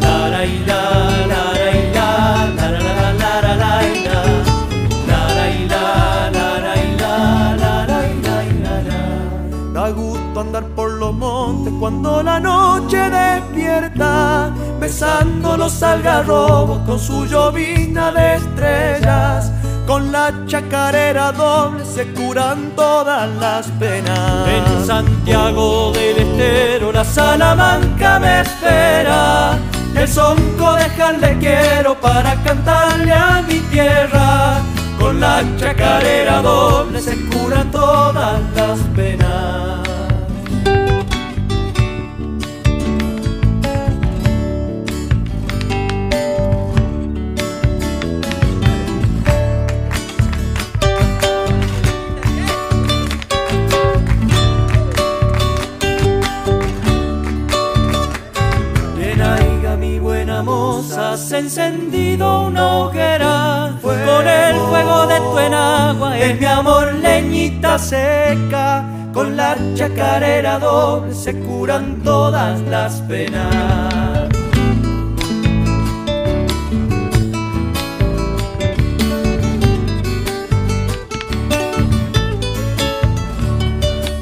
La 0.00 0.28
la 0.32 0.44
y 0.46 0.58
la, 0.64 0.82
la 1.32 1.42
la 1.58 1.70
y 1.78 1.82
la, 1.96 2.08
la 2.56 2.66
la 2.70 2.80
la 2.98 3.12
la 3.22 3.30
la 3.44 3.54
la 3.62 3.72
y 3.90 3.94
la. 4.06 4.20
La 5.10 5.22
la 5.36 5.44
y 5.50 5.68
la, 5.72 5.84
la 6.36 6.48
la 6.64 6.74
y 6.84 6.96
la, 7.02 7.14
la 7.62 7.74
la 7.90 7.98
y 8.08 8.14
la 8.26 8.36
y 8.48 8.52
la 8.64 8.76
la. 8.88 9.00
Da 9.74 9.90
gusto 9.90 10.40
andar 10.40 10.64
por 10.76 10.90
los 10.92 11.12
montes 11.12 11.74
cuando 11.78 12.22
la 12.22 12.40
noche 12.40 12.61
los 15.56 15.82
algarrobos 15.82 16.78
con 16.86 16.98
su 16.98 17.26
llovina 17.26 18.10
de 18.12 18.34
estrellas. 18.36 19.50
Con 19.86 20.12
la 20.12 20.32
chacarera 20.46 21.32
doble 21.32 21.84
se 21.84 22.12
curan 22.12 22.72
todas 22.76 23.28
las 23.36 23.66
penas. 23.78 24.48
En 24.48 24.86
Santiago 24.86 25.92
del 25.92 26.18
Estero 26.18 26.92
la 26.92 27.04
Salamanca 27.04 28.18
me 28.18 28.40
espera. 28.40 29.58
El 29.94 30.08
sonco 30.08 30.74
dejarle 30.74 31.36
quiero 31.38 32.00
para 32.00 32.34
cantarle 32.42 33.12
a 33.12 33.42
mi 33.46 33.58
tierra. 33.70 34.60
Con 34.98 35.20
la 35.20 35.42
chacarera 35.58 36.42
doble 36.42 37.00
se 37.00 37.16
curan 37.30 37.70
todas 37.70 38.40
las 38.56 38.78
penas. 38.96 39.71
Has 61.12 61.30
encendido 61.30 62.46
una 62.46 62.78
hoguera 62.78 63.76
con 63.82 64.26
el 64.26 64.56
fuego 64.56 65.06
de 65.06 65.18
tu 65.20 65.38
enagua, 65.38 66.18
es 66.18 66.40
mi 66.40 66.46
amor 66.46 66.94
leñita 66.94 67.78
seca. 67.78 68.88
Con 69.12 69.36
la 69.36 69.54
chacarera 69.74 70.58
doble 70.58 71.12
se 71.14 71.38
curan 71.40 72.02
todas 72.02 72.58
las 72.62 73.02
penas. 73.02 74.30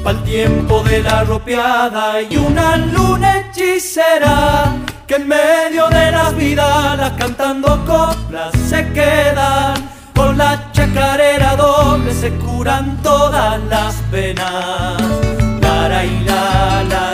Pa'l 0.03 0.23
tiempo 0.25 0.83
de 0.83 1.03
la 1.03 1.23
ropeada 1.23 2.21
y 2.21 2.35
una 2.35 2.75
luna 2.75 3.39
hechicera 3.39 4.90
que 5.11 5.17
en 5.17 5.27
medio 5.27 5.89
de 5.89 6.09
las 6.09 6.33
vidalas 6.37 7.11
cantando 7.17 7.83
coplas 7.85 8.53
se 8.69 8.93
quedan 8.93 9.73
con 10.15 10.37
la 10.37 10.71
chacarera 10.71 11.57
doble 11.57 12.13
se 12.13 12.31
curan 12.35 12.95
todas 13.03 13.61
las 13.65 13.93
penas. 14.09 15.01
La 15.61 15.89
la 15.89 16.83
la 16.87 17.10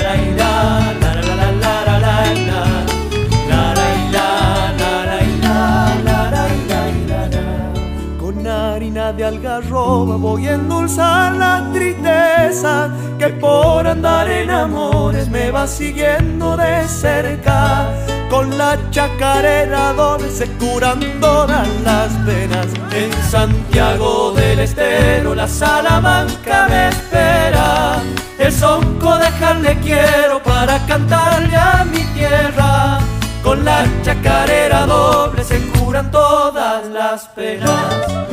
voy 9.66 10.48
a 10.48 10.54
endulzar 10.54 11.34
la 11.34 11.64
tristeza 11.74 12.90
que 13.18 13.30
por 13.30 13.88
andar 13.88 14.30
en 14.30 14.52
amores 14.52 15.30
me 15.30 15.52
va 15.52 15.68
siguiendo 15.68 16.56
de 16.58 16.88
cerca. 16.88 17.90
Con 18.30 18.58
la 18.58 18.78
chacarera 18.92 19.94
donde 19.94 20.30
se 20.30 20.48
curan 20.58 21.00
todas 21.20 21.68
las 21.84 22.12
penas. 22.26 22.68
En 22.92 23.12
Santiago 23.30 24.34
del 24.34 24.60
Estero 24.60 25.34
la 25.34 25.48
Salamanca 25.48 26.68
me 26.70 26.90
espera. 26.90 28.02
El 28.38 28.52
sonco 28.52 29.18
dejarle 29.18 29.78
quiero 29.80 30.42
para 30.44 30.86
cantarle 30.86 31.56
a 31.56 31.86
mi 31.86 32.04
tierra. 32.14 33.00
Con 33.44 33.64
la 33.64 33.86
chacarera 34.04 34.86
doble 34.86 35.44
se 35.44 35.60
curan 35.70 36.12
todas 36.12 36.86
las 36.88 37.28
penas. 37.30 38.28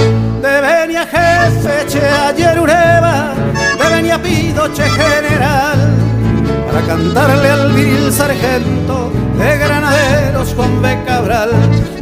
de 0.41 0.61
venia 0.68 1.05
jefe, 1.05 1.86
che 1.88 2.05
ayer 2.05 2.59
ureba, 2.59 3.36
de 3.80 3.89
venia 3.89 4.22
pido, 4.22 4.70
che 4.74 4.84
general, 4.84 5.80
para 6.68 6.82
cantarle 6.86 7.49
al 7.49 7.72
viril 7.72 8.11
sargento 8.11 9.22
de 9.38 9.58
granaderos 9.58 10.54
con 10.54 10.82
B. 10.82 10.98
Cabral, 11.06 11.52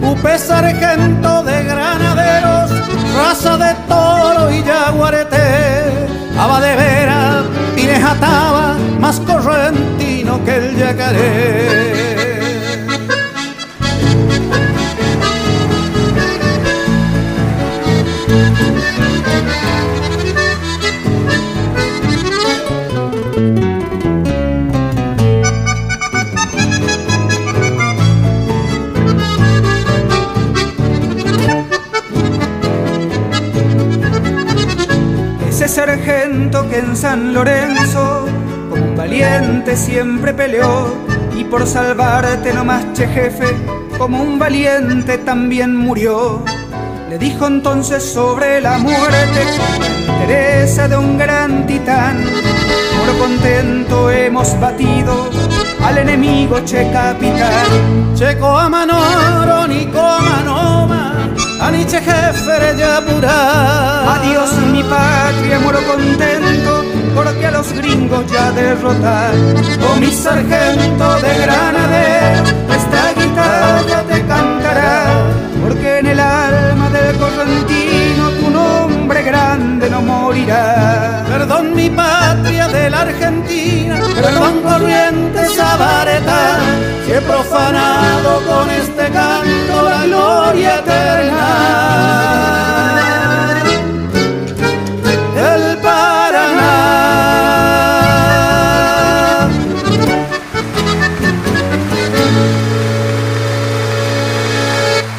Upe 0.02 0.38
sargento 0.38 1.44
de 1.44 1.64
granaderos, 1.64 2.72
raza 3.16 3.58
de 3.58 3.74
toro 3.88 4.52
y 4.52 4.64
yaguareté, 4.64 6.08
aba 6.38 6.60
de 6.62 6.76
vera, 6.76 7.44
pinejataba, 7.76 8.76
más 9.00 9.20
correntino 9.20 10.44
que 10.44 10.56
el 10.56 10.76
yacaré. 10.78 12.31
Que 35.86 36.78
en 36.78 36.96
San 36.96 37.34
Lorenzo, 37.34 38.26
como 38.70 38.86
un 38.86 38.96
valiente 38.96 39.76
siempre 39.76 40.32
peleó, 40.32 40.94
y 41.36 41.44
por 41.44 41.66
salvarte 41.66 42.54
nomás, 42.54 42.94
che 42.94 43.08
jefe, 43.08 43.48
como 43.98 44.22
un 44.22 44.38
valiente 44.38 45.18
también 45.18 45.76
murió. 45.76 46.44
Le 47.10 47.18
dijo 47.18 47.48
entonces 47.48 48.04
sobre 48.04 48.62
la 48.62 48.78
muerte, 48.78 49.42
Teresa 50.20 50.88
de 50.88 50.98
un 50.98 51.18
gran 51.18 51.66
titán, 51.66 52.24
por 53.00 53.18
contento 53.18 54.12
hemos 54.12 54.60
batido 54.60 55.30
al 55.84 55.98
enemigo, 55.98 56.64
che 56.64 56.92
capitán. 56.92 58.14
Checo 58.14 58.56
a 58.56 58.70
manoro, 58.70 59.68
ni 59.68 59.88
manoma, 59.88 61.11
aniche 61.62 62.00
jefe 62.02 62.76
ya 62.78 63.02
pura. 63.06 63.38
Adiós 64.16 64.54
mi 64.74 64.84
patria, 64.84 65.60
moro 65.60 65.80
contento, 65.92 66.84
porque 67.16 67.46
a 67.48 67.52
los 67.52 67.72
gringos 67.74 68.26
ya 68.32 68.52
derrotar. 68.52 69.34
Oh 69.88 69.96
mi 70.00 70.12
sargento 70.12 71.08
de 71.24 71.32
granadero, 71.44 72.44
esta 72.78 73.21
grande 79.24 79.90
no 79.90 80.02
morirá. 80.02 81.24
Perdón 81.28 81.74
mi 81.76 81.90
patria 81.90 82.68
de 82.68 82.90
la 82.90 83.02
Argentina, 83.02 84.00
perdón 84.16 84.62
corriente 84.62 85.46
Zabareta, 85.46 86.60
que 87.06 87.18
he 87.18 87.22
profanado 87.22 88.42
con 88.46 88.70
este 88.70 89.10
canto 89.12 89.90
la 89.90 90.06
gloria 90.06 90.80
eterna. 90.80 91.48
El 95.36 95.78
Paraná. 95.78 97.02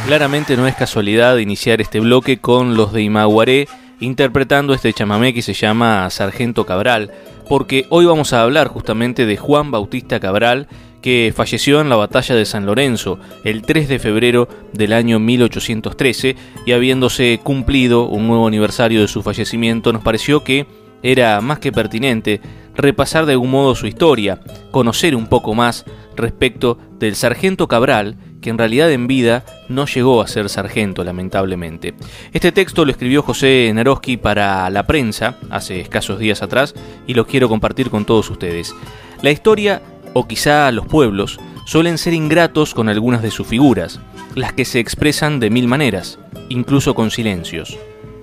Claramente 0.07 0.57
no 0.57 0.67
es 0.67 0.75
casualidad 0.75 1.39
iniciar 1.39 1.81
este 1.81 2.01
bloque 2.01 2.39
con 2.39 2.77
los 2.77 2.93
de 2.93 3.03
Imaguaré 3.03 3.69
interpretando 4.03 4.75
este 4.75 4.93
chamamé 4.93 5.33
que 5.33 5.43
se 5.43 5.55
llama 5.55 6.11
Sargento 6.11 6.67
Cabral, 6.67 7.11
porque 7.49 7.87
hoy 7.89 8.05
vamos 8.05 8.33
a 8.33 8.43
hablar 8.43 8.69
justamente 8.69 9.27
de 9.27 9.37
Juan 9.37 9.71
Bautista 9.71 10.21
Cabral, 10.21 10.69
que 11.01 11.33
falleció 11.35 11.81
en 11.81 11.89
la 11.89 11.97
batalla 11.97 12.35
de 12.35 12.45
San 12.45 12.67
Lorenzo 12.67 13.19
el 13.45 13.63
3 13.63 13.89
de 13.89 13.99
febrero 13.99 14.49
del 14.73 14.93
año 14.93 15.19
1813 15.19 16.37
y 16.67 16.73
habiéndose 16.73 17.41
cumplido 17.43 18.07
un 18.07 18.27
nuevo 18.29 18.47
aniversario 18.47 19.01
de 19.01 19.09
su 19.09 19.23
fallecimiento 19.23 19.93
nos 19.93 20.03
pareció 20.03 20.45
que 20.45 20.67
era 21.03 21.41
más 21.41 21.59
que 21.59 21.73
pertinente 21.73 22.41
repasar 22.75 23.27
de 23.27 23.33
algún 23.33 23.51
modo 23.51 23.75
su 23.75 23.87
historia, 23.87 24.41
conocer 24.71 25.15
un 25.17 25.27
poco 25.27 25.55
más 25.55 25.85
respecto 26.17 26.79
del 26.99 27.17
sargento 27.17 27.69
Cabral 27.69 28.17
que 28.43 28.51
en 28.51 28.59
realidad 28.59 28.93
en 28.93 29.07
vida 29.07 29.45
no 29.71 29.87
llegó 29.87 30.21
a 30.21 30.29
ser 30.29 30.51
sargento, 30.51 31.03
lamentablemente. 31.03 31.95
Este 32.35 32.53
texto 32.53 32.85
lo 32.85 32.91
escribió 32.91 33.23
José 33.23 33.73
Naroski 33.75 34.19
para 34.19 34.69
la 34.69 34.87
prensa 34.87 35.39
hace 35.49 35.81
escasos 35.81 36.19
días 36.19 36.43
atrás 36.43 36.75
y 37.07 37.15
lo 37.15 37.27
quiero 37.27 37.49
compartir 37.49 37.89
con 37.89 38.05
todos 38.05 38.29
ustedes. 38.29 38.75
La 39.23 39.31
historia, 39.31 39.81
o 40.13 40.29
quizá 40.29 40.71
los 40.73 40.87
pueblos, 40.87 41.41
suelen 41.65 41.97
ser 41.97 42.13
ingratos 42.13 42.75
con 42.75 42.91
algunas 42.91 43.23
de 43.23 43.31
sus 43.31 43.47
figuras, 43.47 44.01
las 44.35 44.53
que 44.53 44.67
se 44.67 44.81
expresan 44.81 45.41
de 45.41 45.49
mil 45.49 45.69
maneras, 45.69 46.19
incluso 46.51 46.95
con 46.95 47.11
silencios. 47.11 47.79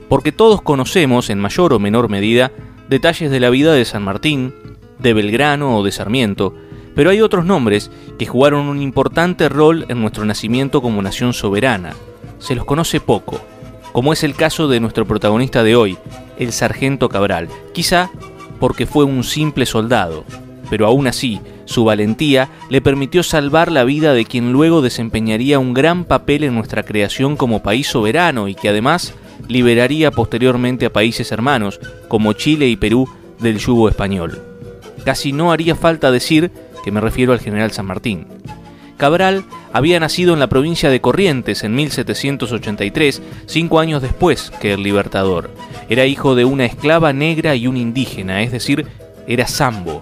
Porque 0.08 0.32
todos 0.32 0.62
conocemos, 0.62 1.30
en 1.30 1.40
mayor 1.40 1.74
o 1.74 1.80
menor 1.80 2.10
medida, 2.10 2.52
detalles 2.90 3.32
de 3.32 3.40
la 3.40 3.50
vida 3.50 3.74
de 3.74 3.86
San 3.86 4.04
Martín, 4.04 4.54
de 5.00 5.14
Belgrano 5.14 5.78
o 5.78 5.84
de 5.84 5.92
Sarmiento, 5.92 6.56
pero 6.96 7.10
hay 7.10 7.22
otros 7.22 7.46
nombres 7.46 7.92
que 8.18 8.26
jugaron 8.26 8.68
un 8.68 8.82
importante 8.82 9.50
rol 9.50 9.86
en 9.90 10.02
nuestro 10.02 10.26
nacimiento 10.26 10.82
como 10.82 11.02
nación 11.02 11.34
soberana. 11.34 11.94
Se 12.40 12.56
los 12.56 12.66
conoce 12.66 13.00
poco, 13.00 13.40
como 13.92 14.14
es 14.14 14.24
el 14.24 14.36
caso 14.36 14.68
de 14.68 14.80
nuestro 14.80 15.06
protagonista 15.06 15.64
de 15.64 15.76
hoy, 15.76 15.98
el 16.38 16.52
sargento 16.52 17.10
Cabral, 17.10 17.50
quizá 17.74 18.10
porque 18.60 18.86
fue 18.86 19.06
un 19.06 19.24
simple 19.24 19.66
soldado, 19.66 20.26
pero 20.70 20.86
aún 20.86 21.08
así 21.08 21.40
su 21.66 21.84
valentía 21.84 22.50
le 22.70 22.82
permitió 22.82 23.24
salvar 23.24 23.72
la 23.72 23.84
vida 23.84 24.14
de 24.14 24.26
quien 24.26 24.52
luego 24.52 24.82
desempeñaría 24.82 25.60
un 25.60 25.74
gran 25.74 26.04
papel 26.04 26.44
en 26.44 26.56
nuestra 26.56 26.84
creación 26.84 27.36
como 27.36 27.62
país 27.62 27.88
soberano 27.88 28.48
y 28.48 28.56
que 28.56 28.70
además 28.70 29.14
liberaría 29.48 30.12
posteriormente 30.12 30.86
a 30.88 30.94
países 30.94 31.32
hermanos 31.32 31.80
como 32.08 32.34
Chile 32.34 32.68
y 32.68 32.76
Perú 32.76 33.08
del 33.40 33.60
yugo 33.60 33.88
español. 33.88 34.42
Casi 35.06 35.32
no 35.32 35.52
haría 35.52 35.76
falta 35.76 36.12
decir 36.12 36.52
que 36.84 36.92
me 36.92 37.02
refiero 37.02 37.34
al 37.34 37.40
general 37.40 37.72
San 37.72 37.86
Martín. 37.86 38.28
Cabral 38.98 39.46
había 39.72 40.00
nacido 40.00 40.34
en 40.34 40.40
la 40.40 40.50
provincia 40.50 40.90
de 40.90 41.00
Corrientes 41.00 41.64
en 41.64 41.74
1783, 41.74 43.22
cinco 43.46 43.80
años 43.80 44.02
después 44.02 44.52
que 44.60 44.74
el 44.74 44.84
Libertador. 44.84 45.52
Era 45.90 46.06
hijo 46.06 46.36
de 46.36 46.44
una 46.44 46.66
esclava 46.66 47.14
negra 47.14 47.56
y 47.56 47.68
un 47.68 47.78
indígena, 47.78 48.42
es 48.42 48.52
decir, 48.52 48.86
era 49.26 49.48
sambo. 49.48 50.02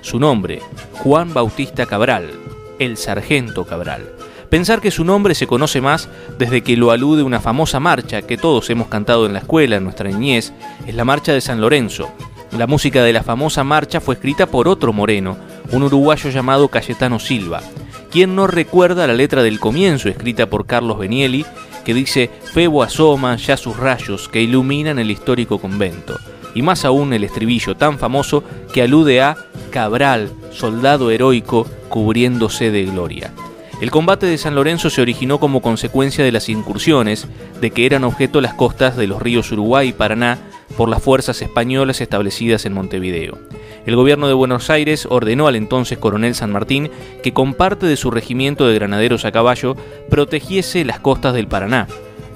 Su 0.00 0.18
nombre, 0.18 0.62
Juan 0.94 1.34
Bautista 1.34 1.84
Cabral, 1.84 2.30
el 2.78 2.96
sargento 2.96 3.66
Cabral. 3.66 4.08
Pensar 4.48 4.80
que 4.80 4.90
su 4.90 5.04
nombre 5.04 5.34
se 5.34 5.46
conoce 5.46 5.82
más 5.82 6.08
desde 6.38 6.62
que 6.62 6.76
lo 6.76 6.90
alude 6.90 7.22
una 7.22 7.40
famosa 7.40 7.80
marcha 7.80 8.22
que 8.22 8.38
todos 8.38 8.70
hemos 8.70 8.88
cantado 8.88 9.26
en 9.26 9.34
la 9.34 9.40
escuela 9.40 9.76
en 9.76 9.84
nuestra 9.84 10.08
niñez, 10.08 10.54
es 10.86 10.94
la 10.94 11.04
marcha 11.04 11.34
de 11.34 11.42
San 11.42 11.60
Lorenzo. 11.60 12.08
La 12.56 12.66
música 12.66 13.02
de 13.02 13.12
la 13.12 13.22
famosa 13.22 13.62
marcha 13.62 14.00
fue 14.00 14.14
escrita 14.14 14.46
por 14.46 14.68
otro 14.68 14.94
moreno, 14.94 15.36
un 15.72 15.82
uruguayo 15.82 16.30
llamado 16.30 16.68
Cayetano 16.68 17.18
Silva. 17.18 17.62
quien 18.10 18.34
no 18.34 18.46
recuerda 18.46 19.06
la 19.06 19.12
letra 19.12 19.42
del 19.42 19.60
comienzo 19.60 20.08
escrita 20.08 20.46
por 20.46 20.64
Carlos 20.64 20.98
Benieli, 20.98 21.44
que 21.84 21.92
dice 21.92 22.30
Febo 22.52 22.82
asoma 22.82 23.36
ya 23.36 23.56
sus 23.56 23.76
rayos 23.76 24.28
que 24.28 24.40
iluminan 24.40 24.98
el 24.98 25.10
histórico 25.10 25.58
convento? 25.58 26.18
Y 26.54 26.62
más 26.62 26.84
aún 26.84 27.12
el 27.12 27.24
estribillo 27.24 27.76
tan 27.76 27.98
famoso 27.98 28.42
que 28.72 28.82
alude 28.82 29.20
a 29.20 29.36
Cabral, 29.70 30.32
soldado 30.50 31.10
heroico 31.10 31.66
cubriéndose 31.88 32.70
de 32.70 32.86
gloria. 32.86 33.32
El 33.80 33.90
combate 33.92 34.26
de 34.26 34.38
San 34.38 34.56
Lorenzo 34.56 34.90
se 34.90 35.02
originó 35.02 35.38
como 35.38 35.62
consecuencia 35.62 36.24
de 36.24 36.32
las 36.32 36.48
incursiones 36.48 37.28
de 37.60 37.70
que 37.70 37.86
eran 37.86 38.02
objeto 38.02 38.40
las 38.40 38.54
costas 38.54 38.96
de 38.96 39.06
los 39.06 39.22
ríos 39.22 39.52
Uruguay 39.52 39.88
y 39.88 39.92
Paraná 39.92 40.38
por 40.76 40.88
las 40.88 41.02
fuerzas 41.02 41.40
españolas 41.42 42.00
establecidas 42.00 42.66
en 42.66 42.72
Montevideo. 42.72 43.38
El 43.86 43.96
gobierno 43.96 44.28
de 44.28 44.34
Buenos 44.34 44.70
Aires 44.70 45.06
ordenó 45.08 45.46
al 45.46 45.56
entonces 45.56 45.98
coronel 45.98 46.34
San 46.34 46.52
Martín 46.52 46.90
que 47.22 47.32
con 47.32 47.54
parte 47.54 47.86
de 47.86 47.96
su 47.96 48.10
regimiento 48.10 48.66
de 48.66 48.74
granaderos 48.74 49.24
a 49.24 49.32
caballo 49.32 49.76
protegiese 50.10 50.84
las 50.84 51.00
costas 51.00 51.34
del 51.34 51.48
Paraná. 51.48 51.86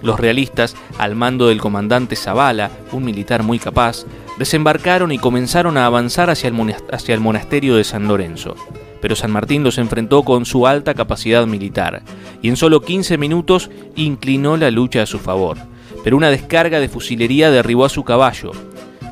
Los 0.03 0.19
realistas, 0.19 0.75
al 0.99 1.15
mando 1.15 1.49
del 1.49 1.61
comandante 1.61 2.17
Zavala, 2.17 2.71
un 2.91 3.05
militar 3.05 3.43
muy 3.43 3.59
capaz, 3.59 4.05
desembarcaron 4.39 5.13
y 5.13 5.19
comenzaron 5.19 5.77
a 5.77 5.87
avanzar 5.87 6.31
hacia 6.31 6.49
el, 6.49 6.75
hacia 6.91 7.15
el 7.15 7.21
monasterio 7.21 7.77
de 7.77 7.85
San 7.85 8.09
Lorenzo 8.09 8.57
pero 9.03 9.17
San 9.17 9.33
Martín 9.33 9.65
los 9.65 9.79
enfrentó 9.79 10.23
con 10.23 10.47
su 10.47 10.67
alta 10.67 10.95
capacidad 10.95 11.45
militar, 11.45 12.03
y 12.41 12.49
en 12.49 12.57
solo 12.57 12.81
15 12.81 13.19
minutos 13.19 13.69
inclinó 13.97 14.57
la 14.57 14.71
lucha 14.71 15.03
a 15.03 15.07
su 15.07 15.19
favor. 15.19 15.59
Pero 16.03 16.17
una 16.17 16.31
descarga 16.31 16.81
de 16.81 16.89
fusilería 16.89 17.51
derribó 17.51 17.85
a 17.85 17.89
su 17.89 18.05
caballo, 18.05 18.53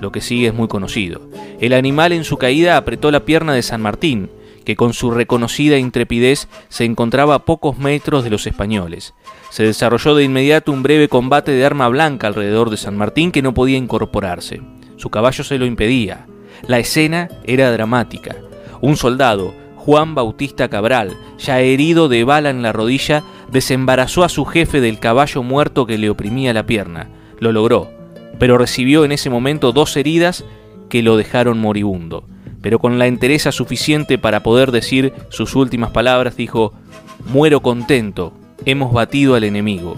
lo 0.00 0.12
que 0.12 0.20
sigue 0.20 0.48
es 0.48 0.54
muy 0.54 0.68
conocido. 0.68 1.20
El 1.60 1.72
animal 1.72 2.12
en 2.12 2.24
su 2.24 2.36
caída 2.36 2.76
apretó 2.76 3.10
la 3.10 3.24
pierna 3.24 3.52
de 3.52 3.62
San 3.62 3.82
Martín, 3.82 4.30
que 4.64 4.76
con 4.76 4.92
su 4.92 5.10
reconocida 5.10 5.78
intrepidez 5.78 6.48
se 6.68 6.84
encontraba 6.84 7.34
a 7.34 7.44
pocos 7.44 7.78
metros 7.78 8.24
de 8.24 8.30
los 8.30 8.46
españoles. 8.46 9.14
Se 9.50 9.64
desarrolló 9.64 10.14
de 10.14 10.24
inmediato 10.24 10.72
un 10.72 10.82
breve 10.82 11.08
combate 11.08 11.52
de 11.52 11.64
arma 11.64 11.88
blanca 11.88 12.26
alrededor 12.26 12.70
de 12.70 12.76
San 12.76 12.96
Martín 12.96 13.32
que 13.32 13.42
no 13.42 13.54
podía 13.54 13.78
incorporarse. 13.78 14.60
Su 14.96 15.10
caballo 15.10 15.44
se 15.44 15.58
lo 15.58 15.66
impedía. 15.66 16.26
La 16.66 16.78
escena 16.78 17.28
era 17.44 17.72
dramática. 17.72 18.36
Un 18.80 18.96
soldado, 18.96 19.54
Juan 19.90 20.14
Bautista 20.14 20.68
Cabral, 20.68 21.16
ya 21.36 21.58
herido 21.58 22.08
de 22.08 22.22
bala 22.22 22.50
en 22.50 22.62
la 22.62 22.70
rodilla, 22.70 23.24
desembarazó 23.50 24.22
a 24.22 24.28
su 24.28 24.44
jefe 24.44 24.80
del 24.80 25.00
caballo 25.00 25.42
muerto 25.42 25.84
que 25.84 25.98
le 25.98 26.10
oprimía 26.10 26.54
la 26.54 26.64
pierna. 26.64 27.08
Lo 27.40 27.50
logró, 27.50 27.90
pero 28.38 28.56
recibió 28.56 29.04
en 29.04 29.10
ese 29.10 29.30
momento 29.30 29.72
dos 29.72 29.96
heridas 29.96 30.44
que 30.88 31.02
lo 31.02 31.16
dejaron 31.16 31.58
moribundo. 31.58 32.22
Pero 32.62 32.78
con 32.78 33.00
la 33.00 33.08
entereza 33.08 33.50
suficiente 33.50 34.16
para 34.16 34.44
poder 34.44 34.70
decir 34.70 35.12
sus 35.28 35.56
últimas 35.56 35.90
palabras, 35.90 36.36
dijo, 36.36 36.72
muero 37.26 37.58
contento, 37.60 38.32
hemos 38.66 38.92
batido 38.92 39.34
al 39.34 39.42
enemigo. 39.42 39.96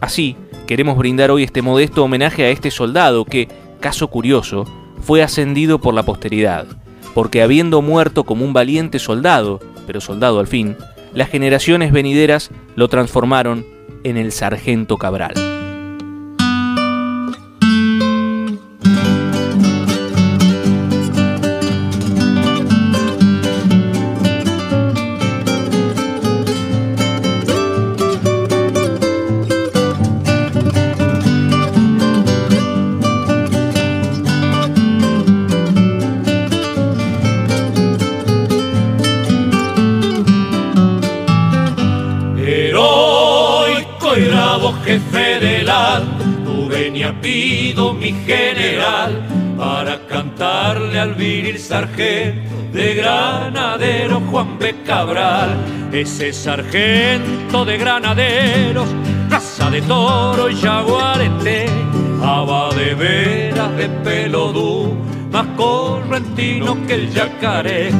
Así, 0.00 0.34
queremos 0.66 0.98
brindar 0.98 1.30
hoy 1.30 1.44
este 1.44 1.62
modesto 1.62 2.02
homenaje 2.02 2.46
a 2.46 2.50
este 2.50 2.72
soldado 2.72 3.24
que, 3.26 3.46
caso 3.78 4.08
curioso, 4.08 4.64
fue 5.02 5.22
ascendido 5.22 5.80
por 5.80 5.94
la 5.94 6.02
posteridad 6.02 6.66
porque 7.14 7.42
habiendo 7.42 7.80
muerto 7.80 8.24
como 8.24 8.44
un 8.44 8.52
valiente 8.52 8.98
soldado, 8.98 9.60
pero 9.86 10.00
soldado 10.00 10.40
al 10.40 10.46
fin, 10.46 10.76
las 11.14 11.30
generaciones 11.30 11.92
venideras 11.92 12.50
lo 12.74 12.88
transformaron 12.88 13.64
en 14.02 14.16
el 14.16 14.32
sargento 14.32 14.98
Cabral. 14.98 15.53
Viril 51.24 51.58
sargento 51.58 52.54
de 52.74 52.94
granadero 52.96 54.20
Juan 54.30 54.58
B. 54.58 54.74
Cabral. 54.84 55.50
Ese 55.90 56.32
sargento 56.34 57.64
de 57.64 57.78
granaderos, 57.78 58.88
raza 59.30 59.70
de 59.70 59.80
toro 59.82 60.50
y 60.50 60.56
jaguarete, 60.56 61.66
aba 62.22 62.68
de 62.74 62.94
veras 62.94 63.74
de 63.76 63.88
pelodú, 64.04 64.94
más 65.32 65.46
correntino 65.56 66.76
que 66.86 66.94
el 66.94 67.10
yacaré. 67.10 67.90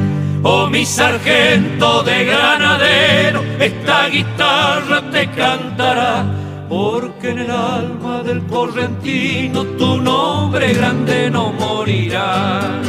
Oh 0.43 0.67
mi 0.67 0.85
sargento 0.85 2.03
de 2.03 2.27
granadero, 2.27 3.43
esta 3.59 4.09
guitarra 4.09 5.01
te 5.11 5.31
cantará 5.31 6.27
porque 6.69 7.31
en 7.31 7.39
el 7.39 7.51
alma 7.51 8.23
del 8.23 8.43
correntino 8.47 9.65
tu 9.79 10.01
nombre 10.01 10.75
grande 10.75 11.31
no 11.31 11.53
morirá. 11.53 12.83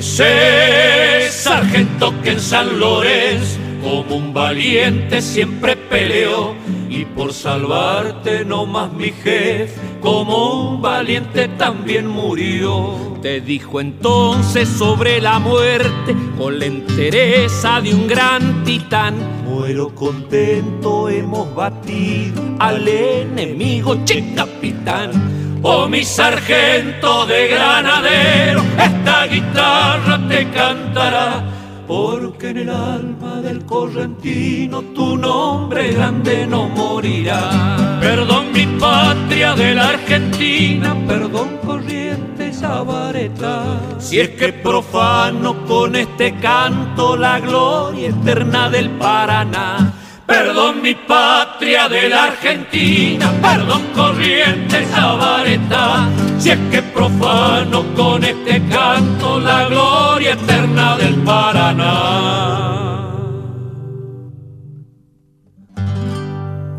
Ese 0.00 1.30
sargento 1.30 2.14
que 2.22 2.30
en 2.30 2.40
San 2.40 2.80
Lorenzo 2.80 3.58
como 3.82 4.16
un 4.16 4.32
valiente 4.32 5.20
siempre 5.20 5.76
peleó 5.76 6.54
y 6.88 7.04
por 7.04 7.34
salvarte 7.34 8.46
no 8.46 8.64
más 8.64 8.90
mi 8.94 9.10
jefe, 9.10 9.74
como 10.00 10.70
un 10.70 10.80
valiente 10.80 11.48
también 11.48 12.06
murió. 12.06 13.18
Te 13.20 13.42
dijo 13.42 13.78
entonces 13.78 14.70
sobre 14.70 15.20
la 15.20 15.38
muerte 15.38 16.16
con 16.38 16.58
la 16.58 16.64
entereza 16.64 17.82
de 17.82 17.92
un 17.92 18.06
gran 18.06 18.64
titán. 18.64 19.16
Muero 19.44 19.94
contento, 19.94 21.10
hemos 21.10 21.54
batido 21.54 22.40
al 22.58 22.88
enemigo, 22.88 24.02
che 24.06 24.32
capitán. 24.34 25.39
Oh 25.62 25.88
mi 25.88 26.02
sargento 26.04 27.26
de 27.26 27.48
granadero, 27.48 28.62
esta 28.78 29.26
guitarra 29.26 30.18
te 30.26 30.48
cantará 30.50 31.44
porque 31.86 32.50
en 32.50 32.58
el 32.58 32.70
alma 32.70 33.42
del 33.42 33.66
correntino 33.66 34.80
tu 34.94 35.18
nombre 35.18 35.92
grande 35.92 36.46
no 36.46 36.68
morirá. 36.68 37.98
Perdón 38.00 38.52
mi 38.52 38.64
patria 38.78 39.54
de 39.54 39.74
la 39.74 39.88
Argentina, 39.90 40.96
perdón 41.06 41.58
corriente 41.66 42.52
Zabareta. 42.52 43.80
Si 43.98 44.18
es 44.20 44.30
que 44.30 44.52
profano 44.52 45.66
con 45.66 45.94
este 45.94 46.34
canto 46.36 47.16
la 47.16 47.38
gloria 47.40 48.08
eterna 48.08 48.70
del 48.70 48.88
Paraná. 48.90 49.99
Perdón 50.30 50.80
mi 50.80 50.94
patria 50.94 51.88
de 51.88 52.08
la 52.08 52.26
Argentina, 52.26 53.32
perdón 53.42 53.82
corriente 53.92 54.86
Zabareta, 54.86 56.08
si 56.38 56.50
es 56.50 56.58
que 56.70 56.82
profano 56.82 57.84
con 57.96 58.22
este 58.22 58.62
canto 58.68 59.40
la 59.40 59.66
gloria 59.66 60.34
eterna 60.34 60.96
del 60.98 61.16
Paraná. 61.24 62.70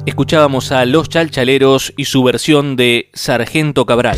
Escuchábamos 0.05 0.71
a 0.71 0.85
Los 0.85 1.09
Chalchaleros 1.09 1.93
y 1.97 2.05
su 2.05 2.23
versión 2.23 2.77
de 2.77 3.09
Sargento 3.13 3.85
Cabral. 3.85 4.17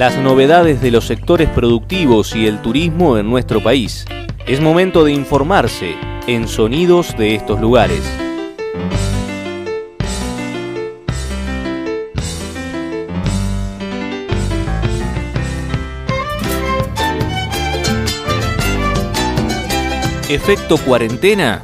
Las 0.00 0.16
novedades 0.16 0.80
de 0.80 0.90
los 0.90 1.04
sectores 1.04 1.50
productivos 1.50 2.34
y 2.34 2.46
el 2.46 2.62
turismo 2.62 3.18
en 3.18 3.28
nuestro 3.28 3.62
país. 3.62 4.06
Es 4.46 4.58
momento 4.58 5.04
de 5.04 5.12
informarse 5.12 5.94
en 6.26 6.48
Sonidos 6.48 7.14
de 7.18 7.34
estos 7.34 7.60
lugares. 7.60 8.00
Efecto 20.30 20.78
cuarentena. 20.78 21.60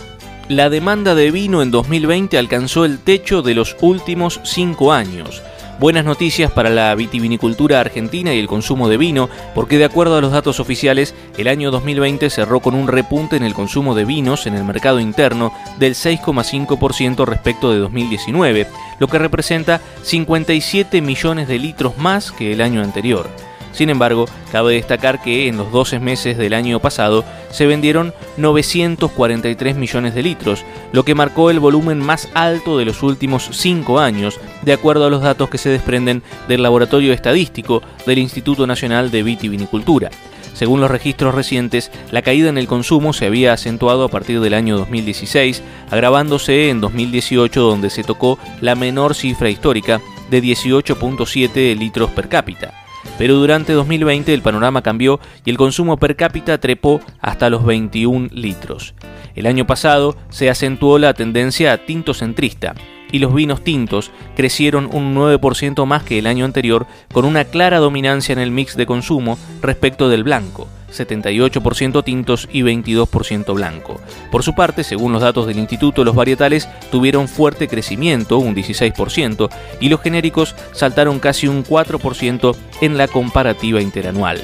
La 0.51 0.69
demanda 0.69 1.15
de 1.15 1.31
vino 1.31 1.63
en 1.63 1.71
2020 1.71 2.37
alcanzó 2.37 2.85
el 2.85 2.99
techo 2.99 3.41
de 3.41 3.55
los 3.55 3.79
últimos 3.81 4.43
cinco 4.45 4.93
años. 4.93 5.43
Buenas 5.79 6.07
noticias 6.07 6.51
para 6.51 6.71
la 6.71 6.95
vitivinicultura 6.95 7.81
argentina 7.81 8.33
y 8.33 8.39
el 8.39 8.47
consumo 8.47 8.89
de 8.89 8.97
vino, 8.97 9.29
porque 9.55 9.77
de 9.77 9.85
acuerdo 9.85 10.17
a 10.17 10.23
los 10.23 10.33
datos 10.33 10.59
oficiales, 10.59 11.15
el 11.37 11.49
año 11.49 11.71
2020 11.71 12.31
cerró 12.31 12.61
con 12.61 12.75
un 12.75 12.89
repunte 12.89 13.37
en 13.37 13.43
el 13.43 13.53
consumo 13.53 13.95
de 13.95 14.07
vinos 14.07 14.47
en 14.47 14.55
el 14.55 14.65
mercado 14.65 15.01
interno 15.01 15.53
del 15.79 15.93
6,5% 15.93 17.27
respecto 17.27 17.71
de 17.71 17.79
2019, 17.79 18.67
lo 18.99 19.07
que 19.07 19.19
representa 19.19 19.83
57 20.03 21.03
millones 21.03 21.47
de 21.47 21.59
litros 21.59 21.99
más 21.99 22.33
que 22.33 22.53
el 22.53 22.63
año 22.63 22.83
anterior. 22.83 23.29
Sin 23.77 23.91
embargo, 23.91 24.25
cabe 24.51 24.73
destacar 24.73 25.21
que 25.21 25.49
en 25.49 25.59
los 25.59 25.71
12 25.71 26.01
meses 26.01 26.39
del 26.39 26.55
año 26.55 26.81
pasado 26.81 27.27
se 27.51 27.67
vendieron 27.67 28.15
943 28.39 29.77
millones 29.77 30.15
de 30.15 30.23
litros, 30.23 30.65
lo 30.93 31.05
que 31.05 31.15
marcó 31.15 31.51
el 31.51 31.61
volumen 31.61 31.99
más 31.99 32.31
alto 32.33 32.79
de 32.79 32.87
los 32.87 33.03
últimos 33.03 33.51
5 33.53 34.01
años, 34.01 34.41
de 34.63 34.73
acuerdo 34.73 35.05
a 35.05 35.11
los 35.11 35.21
datos 35.21 35.51
que 35.51 35.59
se 35.59 35.69
desprenden 35.69 36.23
del 36.49 36.63
Laboratorio 36.63 37.13
Estadístico 37.13 37.83
del 38.07 38.19
Instituto 38.19 38.67
Nacional 38.67 39.11
de 39.11 39.23
Vitivinicultura. 39.23 40.09
Según 40.55 40.81
los 40.81 40.91
registros 40.91 41.35
recientes, 41.35 41.91
la 42.11 42.23
caída 42.23 42.49
en 42.49 42.57
el 42.57 42.67
consumo 42.67 43.13
se 43.13 43.27
había 43.27 43.53
acentuado 43.53 44.05
a 44.05 44.09
partir 44.09 44.41
del 44.41 44.55
año 44.55 44.79
2016, 44.79 45.63
agravándose 45.91 46.71
en 46.71 46.81
2018 46.81 47.61
donde 47.61 47.91
se 47.91 48.05
tocó 48.05 48.39
la 48.63 48.75
menor 48.75 49.15
cifra 49.15 49.51
histórica 49.51 50.01
de 50.31 50.43
18.7 50.43 51.77
litros 51.77 52.09
per 52.13 52.31
cápita 52.31 52.86
pero 53.19 53.35
durante 53.35 53.73
2020 53.73 54.33
el 54.33 54.43
panorama 54.43 54.83
cambió 54.83 55.21
y 55.45 55.51
el 55.51 55.57
consumo 55.57 55.97
per 55.97 56.17
cápita 56.17 56.59
trepó 56.59 57.01
hasta 57.21 57.51
los 57.51 57.65
21 57.65 58.29
litros. 58.33 58.95
El 59.35 59.47
año 59.47 59.67
pasado 59.67 60.17
se 60.29 60.51
acentuó 60.51 60.99
la 60.99 61.15
tendencia 61.15 61.85
tinto 61.85 62.15
centrista 62.15 62.75
y 63.13 63.19
los 63.19 63.35
vinos 63.35 63.63
tintos 63.63 64.11
crecieron 64.35 64.89
un 64.93 65.15
9% 65.15 65.87
más 65.87 66.03
que 66.03 66.19
el 66.19 66.27
año 66.27 66.45
anterior 66.45 66.87
con 67.13 67.25
una 67.25 67.45
clara 67.45 67.79
dominancia 67.79 68.33
en 68.33 68.39
el 68.39 68.51
mix 68.51 68.77
de 68.77 68.87
consumo 68.87 69.39
respecto 69.63 70.09
del 70.09 70.25
blanco. 70.25 70.69
78% 70.93 72.05
tintos 72.05 72.49
y 72.53 72.63
22% 72.63 73.55
blanco. 73.55 74.01
Por 74.31 74.43
su 74.43 74.55
parte, 74.55 74.85
según 74.85 75.13
los 75.13 75.23
datos 75.23 75.47
del 75.47 75.59
instituto, 75.59 76.05
los 76.05 76.15
varietales 76.15 76.69
tuvieron 76.91 77.29
fuerte 77.29 77.69
crecimiento, 77.69 78.39
un 78.39 78.55
16%, 78.55 79.49
y 79.81 79.89
los 79.89 80.01
genéricos 80.01 80.55
saltaron 80.73 81.19
casi 81.19 81.49
un 81.49 81.65
4% 81.65 82.57
en 82.81 82.97
la 82.97 83.09
comparativa 83.09 83.83
interanual. 83.83 84.41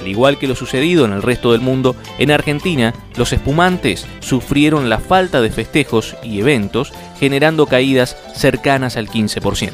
Al 0.00 0.08
igual 0.08 0.38
que 0.38 0.46
lo 0.46 0.54
sucedido 0.54 1.04
en 1.04 1.12
el 1.12 1.22
resto 1.22 1.52
del 1.52 1.60
mundo, 1.60 1.96
en 2.18 2.30
Argentina 2.30 2.94
los 3.16 3.32
espumantes 3.32 4.06
sufrieron 4.20 4.88
la 4.88 4.98
falta 4.98 5.40
de 5.40 5.50
festejos 5.50 6.16
y 6.22 6.40
eventos, 6.40 6.92
generando 7.18 7.66
caídas 7.66 8.16
cercanas 8.34 8.96
al 8.96 9.08
15%. 9.08 9.72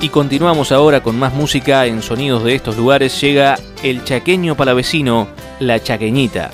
Y 0.00 0.08
continuamos 0.08 0.70
ahora 0.70 1.02
con 1.02 1.18
más 1.18 1.34
música 1.34 1.84
en 1.86 2.00
sonidos 2.00 2.44
de 2.44 2.54
estos 2.54 2.76
lugares. 2.76 3.20
Llega 3.20 3.56
el 3.82 4.04
chaqueño 4.04 4.56
palavecino, 4.56 5.26
La 5.58 5.82
Chaqueñita. 5.82 6.52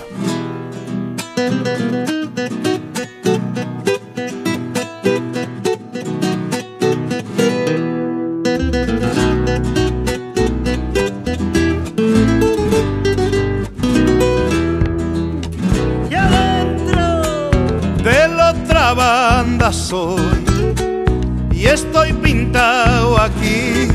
Aquí. 23.25 23.89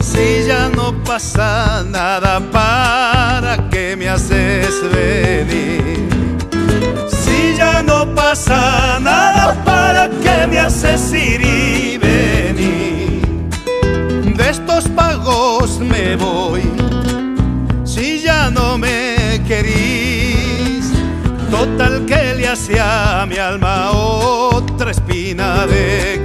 Si 0.00 0.46
ya 0.46 0.68
no 0.68 0.92
pasa 1.04 1.82
nada, 1.84 2.40
¿para 2.52 3.68
qué 3.70 3.96
me 3.96 4.08
haces 4.08 4.74
venir? 4.92 6.08
Si 7.08 7.56
ya 7.56 7.82
no 7.82 8.14
pasa 8.14 8.98
nada, 9.00 9.54
¿para 9.64 10.08
qué 10.22 10.46
me 10.46 10.58
haces 10.58 11.12
ir 11.12 11.40
y 11.42 11.98
venir? 11.98 13.22
De 14.36 14.50
estos 14.50 14.88
pagos 14.88 15.80
me 15.80 16.16
voy, 16.16 16.62
si 17.84 18.20
ya 18.22 18.50
no 18.50 18.78
me 18.78 19.42
querís. 19.48 20.92
Total 21.50 22.04
que 22.06 22.34
le 22.36 22.48
hacía 22.48 23.22
a 23.22 23.26
mi 23.26 23.36
alma 23.36 23.92
otra 23.92 24.90
espina 24.90 25.66
de 25.66 26.24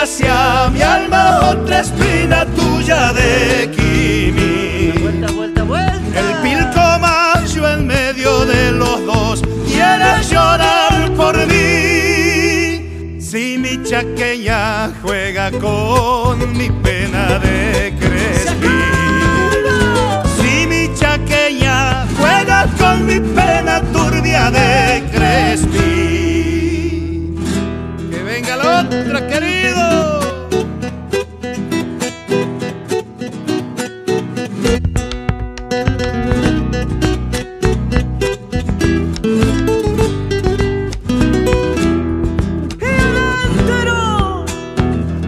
Total 0.00 0.16
que 0.16 0.24
le 0.24 0.30
hacía 0.30 0.64
a 0.64 0.70
mi 0.70 0.82
alma 0.82 1.50
otra 1.50 1.80
espina 1.80 2.46
tuya 2.56 3.12
de 3.12 3.70
quimí. 3.70 4.92
Vuelta, 5.02 5.32
vuelta, 5.32 5.62
vuelta. 5.62 6.20
El 6.20 6.34
pilco 6.42 6.98
macho 7.00 7.68
en 7.68 7.86
medio 7.86 8.46
de 8.46 8.72
los 8.72 9.04
dos 9.04 9.42
quiere 9.66 10.22
llorar 10.22 11.10
por 11.16 11.36
mí. 11.46 13.20
Si 13.20 13.58
mi 13.58 13.82
chaqueña 13.82 14.90
juega 15.02 15.50
con 15.50 16.38
mi 16.56 16.70
pena 16.70 17.38
de 17.38 17.94
crespi. 18.00 18.68
Si 20.40 20.66
mi 20.66 20.94
chaqueña 20.94 22.06
juega 22.18 22.66
con 22.78 23.06
mi 23.06 23.20
pena 23.20 23.82
turbia 23.92 24.50
de 24.50 25.02
Crespi 25.12 26.09
nuestra 28.90 29.26
querido. 29.28 30.20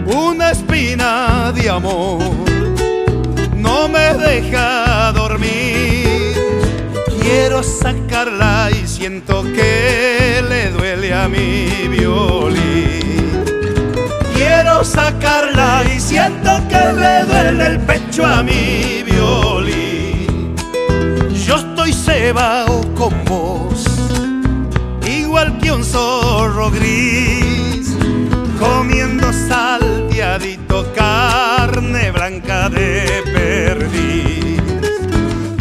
Una 0.05 0.51
espina 0.51 1.51
de 1.55 1.69
amor 1.69 2.19
no 3.55 3.87
me 3.87 4.13
deja 4.15 5.11
dormir. 5.13 6.35
Quiero 7.21 7.63
sacarla 7.63 8.69
y 8.71 8.85
siento 8.87 9.43
que 9.43 10.43
le 10.49 10.71
duele 10.71 11.13
a 11.13 11.29
mi 11.29 11.87
violín. 11.87 13.02
Quiero 14.63 14.81
sacarla 14.85 15.83
y 15.93 15.99
siento 15.99 16.49
que 16.69 16.93
le 16.93 17.25
duele 17.25 17.67
el 17.67 17.79
pecho 17.81 18.25
a 18.25 18.41
mi 18.41 19.03
violín. 19.03 20.55
Yo 21.45 21.55
estoy 21.57 21.91
cebado 21.91 22.81
con 22.95 23.13
vos, 23.25 23.83
igual 25.05 25.57
que 25.57 25.69
un 25.69 25.83
zorro 25.83 26.71
gris, 26.71 27.93
comiendo 28.57 29.33
salteadito 29.33 30.93
carne 30.93 32.11
blanca 32.11 32.69
de 32.69 33.21
perdiz. 33.33 34.61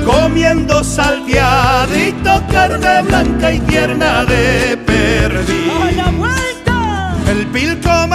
Comiendo 0.04 0.84
salteadito 0.84 2.40
carne 2.52 3.02
blanca 3.02 3.52
y 3.52 3.58
tierna 3.62 4.24
de 4.26 4.76
perdiz. 4.76 5.72
El 7.28 7.46
pilco 7.48 8.06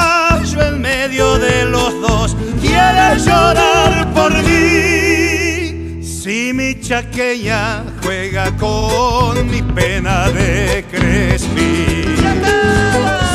llorar 3.17 4.13
por 4.13 4.31
mí. 4.43 6.03
Si 6.03 6.51
mi 6.53 6.79
chaqueña 6.79 7.83
juega 8.03 8.51
con 8.57 9.49
mi 9.49 9.61
pena 9.61 10.29
de 10.29 10.85
crespí. 10.91 12.03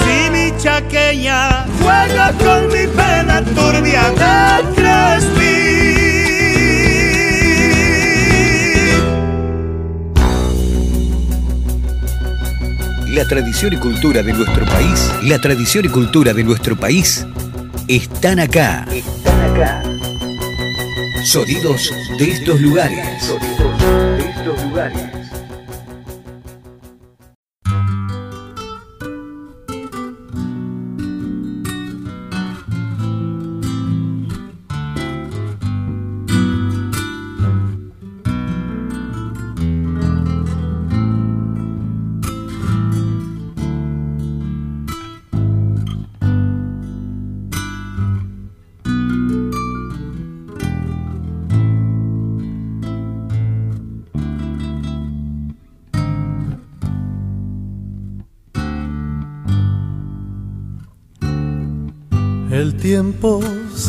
Si 0.05 0.31
mi 0.31 0.57
chaqueña 0.59 1.67
juega 1.81 2.33
con 2.33 2.69
mi 2.69 2.87
pena 2.87 3.43
turbia 3.45 4.11
de 4.11 4.75
crespí. 4.75 5.53
La 13.09 13.29
tradición 13.29 13.75
y 13.75 13.77
cultura 13.77 14.23
de 14.23 14.33
nuestro 14.33 14.65
país, 14.65 15.13
la 15.23 15.39
tradición 15.39 15.85
y 15.85 15.89
cultura 15.89 16.33
de 16.33 16.45
nuestro 16.45 16.77
país 16.77 17.27
están 17.87 18.41
acá. 18.41 18.87
Acá. 19.43 19.83
Sonidos 21.25 21.93
de 22.17 22.31
estos 22.31 22.61
lugares. 22.61 23.25
Sonidos 23.25 23.79
de 24.17 24.29
estos 24.31 24.63
lugares. 24.63 25.22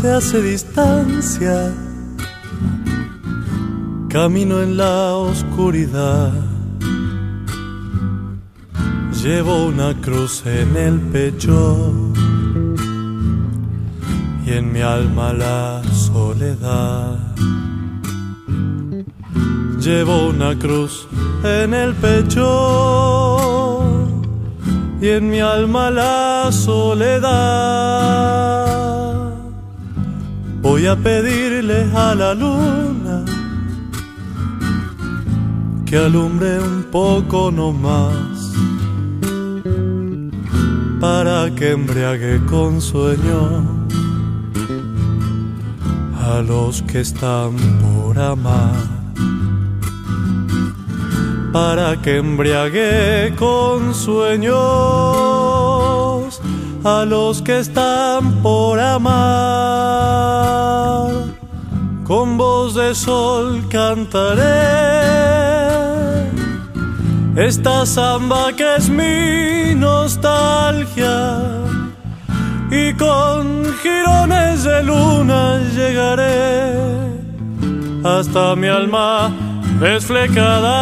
Se 0.03 0.11
hace 0.11 0.41
distancia, 0.41 1.71
camino 4.09 4.61
en 4.61 4.75
la 4.75 5.13
oscuridad. 5.15 6.33
Llevo 9.23 9.67
una 9.67 9.93
cruz 10.01 10.45
en 10.45 10.75
el 10.75 10.99
pecho 10.99 11.93
y 14.45 14.51
en 14.51 14.73
mi 14.73 14.81
alma 14.81 15.31
la 15.31 15.81
soledad. 15.93 17.17
Llevo 19.79 20.27
una 20.27 20.59
cruz 20.59 21.07
en 21.45 21.73
el 21.73 21.93
pecho 21.93 22.43
y 24.99 25.07
en 25.07 25.29
mi 25.29 25.39
alma 25.39 25.89
la 25.89 26.51
soledad. 26.51 27.83
Voy 30.73 30.87
a 30.87 30.95
pedirle 30.95 31.87
a 31.93 32.15
la 32.15 32.33
luna 32.33 33.23
que 35.85 35.97
alumbre 35.97 36.59
un 36.59 36.87
poco 36.91 37.51
nomás 37.51 38.55
para 40.99 41.53
que 41.53 41.73
embriague 41.73 42.43
con 42.47 42.81
sueño 42.81 43.85
a 46.19 46.41
los 46.41 46.81
que 46.81 47.01
están 47.01 47.51
por 47.83 48.17
amar. 48.17 48.73
Para 51.51 52.01
que 52.01 52.17
embriague 52.17 53.35
con 53.37 53.93
sueños 53.93 55.32
a 56.83 57.05
los 57.05 57.41
que 57.41 57.59
están 57.59 58.41
por 58.41 58.79
amar. 58.79 59.13
Con 62.03 62.37
voz 62.37 62.75
de 62.75 62.93
sol 62.93 63.65
cantaré. 63.69 64.41
Esta 67.35 67.85
samba 67.85 68.51
que 68.53 68.75
es 68.75 68.89
mi 68.89 69.73
nostalgia. 69.75 71.41
Y 72.69 72.93
con 72.95 73.65
jirones 73.81 74.63
de 74.63 74.83
luna 74.83 75.59
llegaré. 75.75 76.77
Hasta 78.03 78.55
mi 78.55 78.67
alma 78.67 79.31
desflecada. 79.79 80.79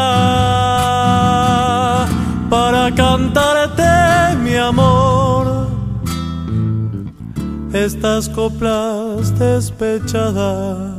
Para 2.49 2.91
cantarte 2.95 4.35
mi 4.37 4.55
amor 4.55 5.20
estas 7.73 8.27
coplas 8.29 9.31
despechadas. 9.39 10.90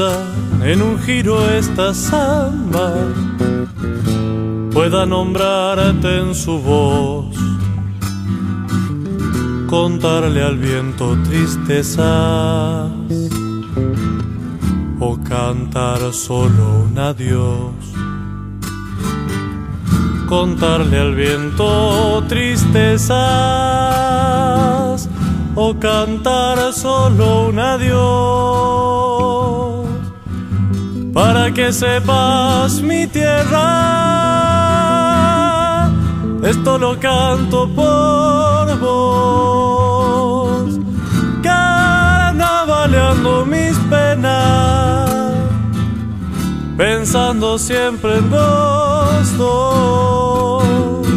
En 0.00 0.80
un 0.80 0.98
giro 1.00 1.50
esta 1.50 1.92
samba 1.92 2.94
pueda 4.72 5.04
nombrarte 5.04 6.18
en 6.18 6.34
su 6.34 6.58
voz, 6.58 7.36
contarle 9.66 10.42
al 10.42 10.56
viento 10.56 11.14
tristezas 11.24 12.90
o 14.98 15.18
cantar 15.28 16.14
solo 16.14 16.84
un 16.90 16.98
adiós. 16.98 17.74
Contarle 20.26 20.98
al 21.00 21.14
viento 21.14 22.24
tristezas 22.28 23.12
o 25.54 25.74
cantar 25.74 26.72
solo 26.72 27.48
un 27.48 27.58
adiós. 27.58 28.72
Para 31.12 31.52
que 31.52 31.70
sepas 31.72 32.80
mi 32.80 33.06
tierra, 33.06 33.60
esto 36.42 36.78
lo 36.78 36.98
canto 36.98 37.68
por 37.74 38.78
vos. 38.78 40.78
Carnavaleando 41.42 43.44
mis 43.44 43.76
penas, 43.90 45.34
pensando 46.78 47.58
siempre 47.58 48.16
en 48.16 48.30
vos 48.30 49.36
dos 49.36 51.11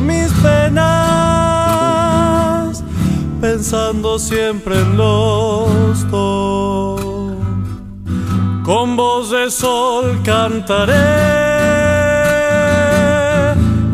mis 0.00 0.32
penas, 0.34 0.84
pensando 3.40 4.16
siempre 4.18 4.80
en 4.80 4.96
los 4.96 6.10
dos. 6.10 7.00
Con 8.64 8.96
voz 8.96 9.30
de 9.30 9.50
sol 9.50 10.20
cantaré 10.24 10.94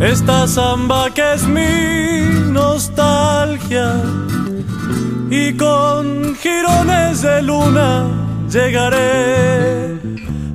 esta 0.00 0.46
samba 0.46 1.10
que 1.10 1.34
es 1.34 1.44
mi 1.46 2.52
nostalgia 2.52 4.00
y 5.30 5.56
con 5.56 6.36
girones 6.36 7.22
de 7.22 7.42
luna 7.42 8.06
llegaré 8.48 9.98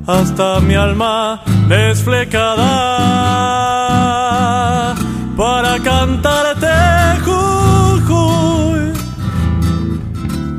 hasta 0.06 0.60
mi 0.60 0.76
alma 0.76 1.42
desflecada 1.68 3.75
para 5.36 5.78
cantarte 5.80 6.66
Jujuy 7.24 8.92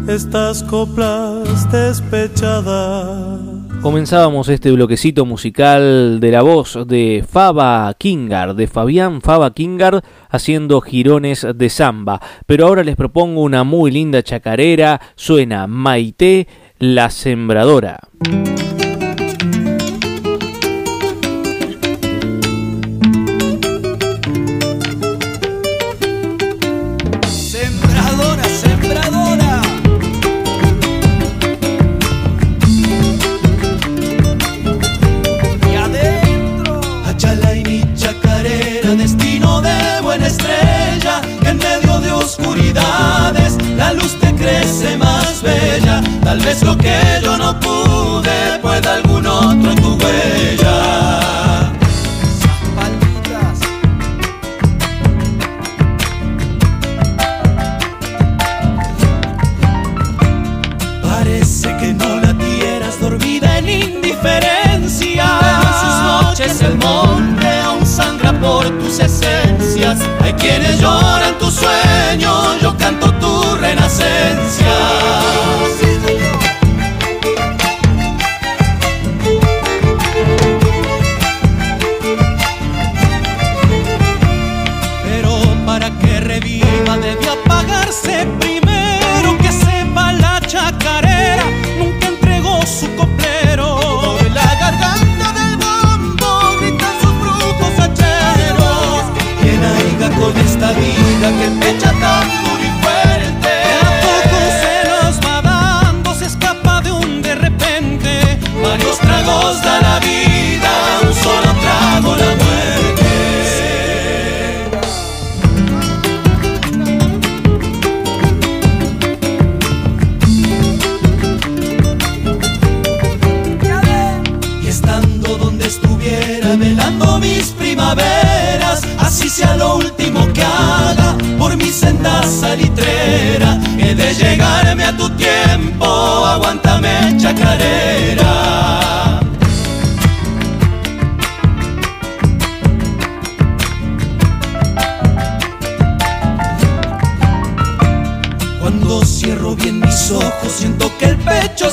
estas 0.08 0.64
coplas 0.64 1.70
despechadas. 1.72 3.40
Comenzábamos 3.82 4.50
este 4.50 4.72
bloquecito 4.72 5.26
musical 5.26 6.20
de 6.20 6.32
la 6.32 6.42
voz 6.42 6.78
de 6.88 7.26
Faba 7.30 7.94
Kingard, 7.98 8.56
de 8.56 8.68
Fabián 8.68 9.22
Faba 9.22 9.54
Kingard, 9.54 10.04
haciendo 10.30 10.82
girones 10.82 11.46
de 11.56 11.70
samba. 11.70 12.22
Pero 12.46 12.68
ahora 12.68 12.84
les 12.84 12.96
propongo 12.96 13.42
una 13.42 13.64
muy 13.64 13.92
linda 13.92 14.24
chacarera, 14.24 15.02
suena 15.16 15.68
Maite 15.68 16.48
la 16.80 17.10
Sembradora. 17.10 18.00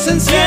since 0.04 0.30
yeah. 0.30 0.43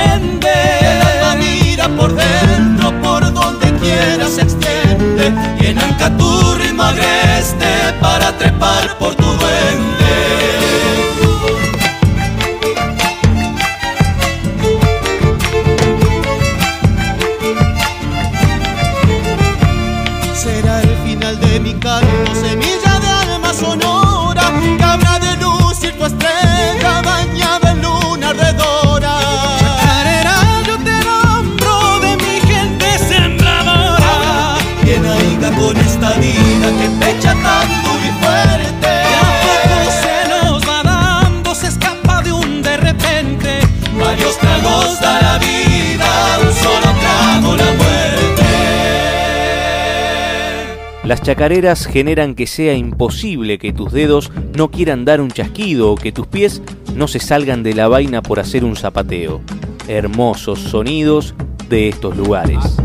chacareras 51.27 51.85
generan 51.85 52.35
que 52.35 52.47
sea 52.47 52.73
imposible 52.73 53.57
que 53.57 53.73
tus 53.73 53.91
dedos 53.91 54.31
no 54.55 54.71
quieran 54.71 55.03
dar 55.03 55.19
un 55.19 55.29
chasquido 55.29 55.91
o 55.91 55.95
que 55.97 56.13
tus 56.13 56.25
pies 56.25 56.61
no 56.95 57.09
se 57.09 57.19
salgan 57.19 57.63
de 57.63 57.73
la 57.73 57.89
vaina 57.89 58.21
por 58.21 58.39
hacer 58.39 58.63
un 58.63 58.77
zapateo. 58.77 59.41
Hermosos 59.89 60.59
sonidos 60.59 61.35
de 61.67 61.89
estos 61.89 62.15
lugares. 62.15 62.77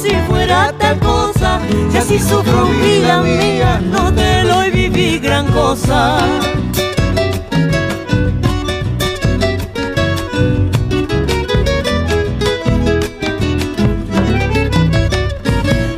Si 0.00 0.14
fuera 0.28 0.72
tal 0.78 0.98
cosa. 0.98 1.60
Si 1.90 1.98
así 1.98 2.18
sufro 2.18 2.66
vida 2.82 3.22
mía, 3.22 3.80
no 3.84 4.12
te 4.12 4.44
lo 4.44 4.60
viví 4.72 5.18
gran 5.18 5.46
cosa. 5.52 6.18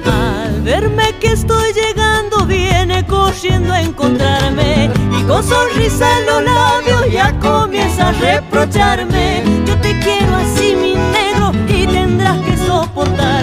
Al 0.05 0.61
verme 0.63 1.15
que 1.21 1.29
estoy 1.29 1.73
llegando, 1.73 2.45
viene 2.47 3.07
corriendo 3.07 3.73
a 3.73 3.83
encontrarme 3.83 4.91
y 5.19 5.23
con 5.25 5.45
sonrisa 5.45 6.07
en 6.19 6.27
los 6.27 6.43
labios 6.43 7.13
ya 7.13 7.39
comienza 7.39 8.09
a 8.09 8.13
reprocharme. 8.13 9.45
Yo 9.67 9.77
te 9.81 9.99
quiero 10.01 10.35
así, 10.37 10.75
mi 10.75 10.95
negro, 10.95 11.53
y 11.69 11.87
tendrás 11.87 12.39
que 12.41 12.57
soportarme. 12.57 13.42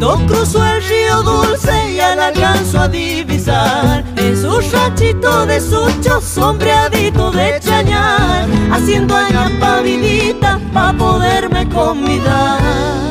Cuando 0.00 0.26
cruzo 0.26 0.64
el 0.64 0.82
río 0.82 1.22
dulce 1.22 1.94
ya 1.94 2.16
la 2.16 2.28
alcanzo 2.28 2.80
a 2.80 2.88
divisar. 2.88 4.02
Es 4.16 4.44
un 4.44 4.62
rachito 4.72 5.44
de 5.44 5.60
sucho 5.60 6.22
sombreadito 6.22 7.30
de 7.30 7.60
chañar, 7.60 8.48
haciendo 8.72 9.14
aña 9.14 9.50
pavidita 9.60 10.58
pa' 10.72 10.94
poderme 10.94 11.68
convidar. 11.68 13.09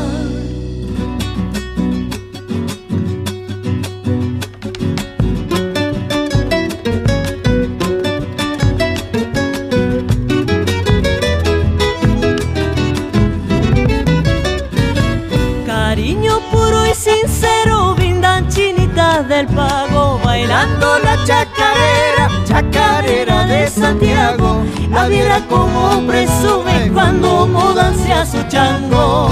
Bailando 20.60 21.00
la 21.00 21.16
chacarera, 21.26 22.30
chacarera 22.46 23.46
de 23.46 23.68
Santiago. 23.68 24.64
La 24.90 25.08
viera 25.08 25.46
como 25.48 26.06
presume 26.08 26.92
cuando 26.94 27.48
mudanse 27.48 28.12
a 28.12 28.26
su 28.26 28.42
chango. 28.48 29.30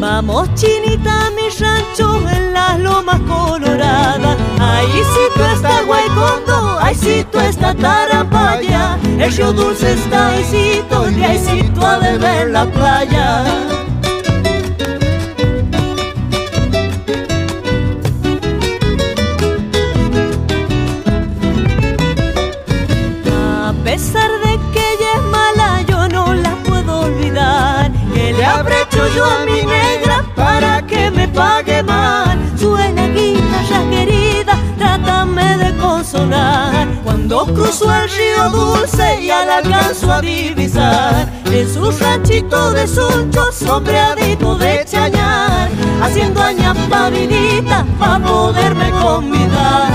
Vamos 0.00 0.48
chinita 0.54 1.26
a 1.26 1.30
mi 1.30 1.48
rancho 1.48 2.28
en 2.28 2.52
las 2.52 2.78
lomas 2.80 3.20
coloradas 3.20 4.36
Ahí 4.58 4.90
sí 4.90 5.20
tú 5.36 5.42
está 5.44 5.82
Guaycondo, 5.82 6.78
ahí 6.80 6.94
sí 6.94 7.26
tú 7.30 7.38
está 7.38 7.72
Tarapaya 7.74 8.98
El 9.18 9.32
dulce 9.52 9.94
está 9.94 10.38
y 10.38 10.44
ha 11.86 11.98
de 11.98 12.18
ver 12.18 12.50
la 12.50 12.64
playa 12.66 13.44
Cruzo 37.54 37.92
el 37.92 38.08
río 38.10 38.50
dulce 38.50 39.24
ya 39.24 39.44
la 39.44 39.58
alcanzo 39.58 40.12
a 40.12 40.20
divisar. 40.20 41.28
Es 41.52 41.76
un 41.76 41.98
ranchito 41.98 42.72
de 42.72 42.86
de. 42.86 44.38
Haciendo 46.02 46.40
poderme 48.20 48.90
convidar. 48.90 49.92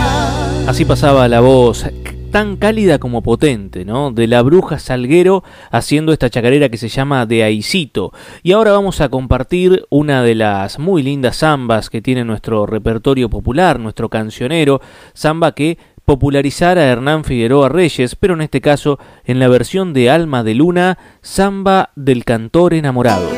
Así 0.68 0.86
pasaba 0.86 1.28
la 1.28 1.40
voz 1.40 1.86
tan 2.34 2.58
cálida 2.58 2.98
como 2.98 3.22
potente, 3.22 3.86
¿no? 3.86 4.12
De 4.12 4.26
la 4.26 4.42
bruja 4.42 4.80
Salguero 4.80 5.44
haciendo 5.70 6.12
esta 6.12 6.32
chacarera 6.32 6.70
que 6.70 6.78
se 6.78 6.90
llama 6.90 7.28
De 7.28 7.44
Aicito. 7.44 8.12
Y 8.42 8.54
ahora 8.54 8.72
vamos 8.72 9.02
a 9.02 9.10
compartir 9.10 9.86
una 9.92 10.24
de 10.24 10.34
las 10.34 10.80
muy 10.80 11.04
lindas 11.04 11.38
zambas 11.38 11.92
que 11.92 12.02
tiene 12.02 12.26
nuestro 12.26 12.66
repertorio 12.66 13.30
popular, 13.30 13.80
nuestro 13.80 14.10
cancionero, 14.10 14.82
zamba 15.16 15.52
que 15.52 15.78
popularizara 16.06 16.82
a 16.82 16.86
Hernán 16.86 17.24
Figueroa 17.24 17.70
Reyes, 17.70 18.16
pero 18.16 18.34
en 18.34 18.42
este 18.42 18.62
caso 18.62 19.00
en 19.26 19.40
la 19.40 19.48
versión 19.48 19.94
de 19.94 20.10
Alma 20.10 20.44
de 20.44 20.56
Luna, 20.56 20.98
Zamba 21.24 21.92
del 21.96 22.26
Cantor 22.26 22.74
Enamorado. 22.74 23.30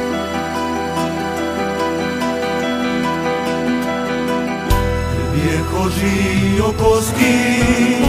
viejo 5.34 5.90
río 6.00 6.74
Cosquín 6.78 8.06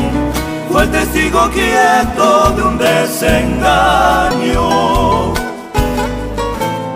fue 0.70 0.84
el 0.84 0.90
testigo 0.90 1.50
quieto 1.50 2.50
de 2.50 2.62
un 2.62 2.78
desengaño. 2.78 4.64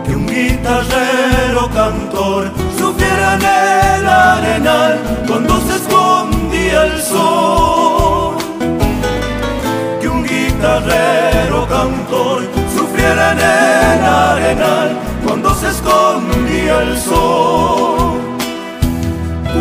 Que 0.07 0.17
un 0.17 0.27
guitarrero 0.27 1.71
cantor 1.73 2.51
sufriera 2.79 3.35
en 3.35 3.43
el 3.43 4.07
arenal 4.09 4.99
cuando 5.27 5.61
se 5.61 5.79
el 6.71 7.03
sol. 7.03 8.37
Que 10.01 10.09
un 10.09 10.25
guitarrero 10.25 11.67
cantor 11.69 12.43
sufriera 12.75 13.33
en 13.33 13.39
el 13.39 14.05
arenal 14.05 14.99
cuando 15.25 15.55
se 15.55 15.69
escondía 15.69 16.83
el 16.83 16.99
sol 16.99 18.21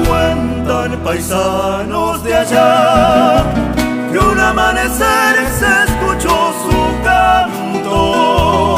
cuentan 0.09 0.99
paisanos 1.03 2.23
de 2.23 2.35
allá 2.35 3.43
que 4.11 4.17
un 4.17 4.39
amanecer 4.39 5.35
se 5.59 5.67
escuchó 5.85 6.53
su 6.63 7.03
canto. 7.03 8.77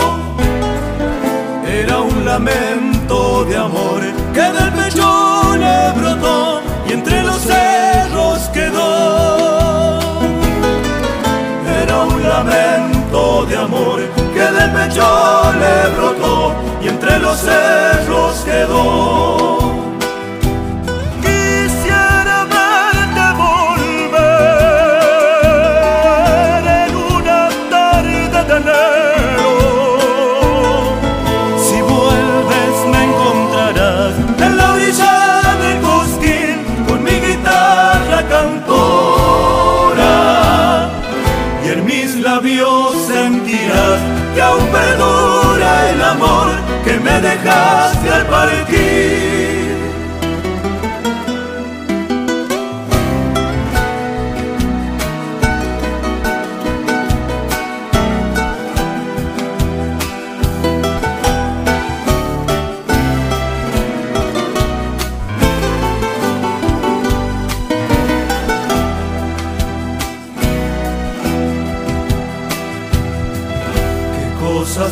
Era 1.65 1.99
un 1.99 2.25
lamento 2.25 3.45
de 3.45 3.57
amor 3.57 4.01
que 4.33 4.41
del 4.41 4.71
pecho 4.73 5.55
le 5.57 5.91
brotó 5.99 6.61
y 6.87 6.93
entre 6.93 7.23
los 7.23 7.47
de 13.45 13.57
amor 13.57 13.99
que 14.33 14.39
del 14.39 14.71
pecho 14.71 15.03
le 15.59 15.95
brotó 15.95 16.53
y 16.81 16.87
entre 16.87 17.19
los 17.19 17.37
cerros 17.39 18.43
quedó. 18.45 19.80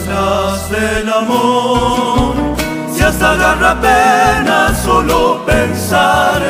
Las 0.10 0.70
del 0.70 1.07
amor. 1.14 2.34
Si 2.93 3.01
hasta 3.03 3.32
agarra 3.32 3.80
pena 3.80 4.74
solo 4.84 5.45
pensarlas. 5.45 6.49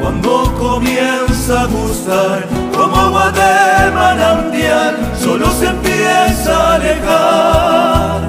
Cuando 0.00 0.32
comienza 0.58 1.62
a 1.62 1.66
gustar 1.66 2.46
como 2.76 2.96
agua 2.96 3.32
de 3.32 3.90
manantial, 3.92 4.94
solo 5.18 5.50
se 5.50 5.66
empieza 5.66 6.52
a 6.52 6.74
alejar. 6.76 8.20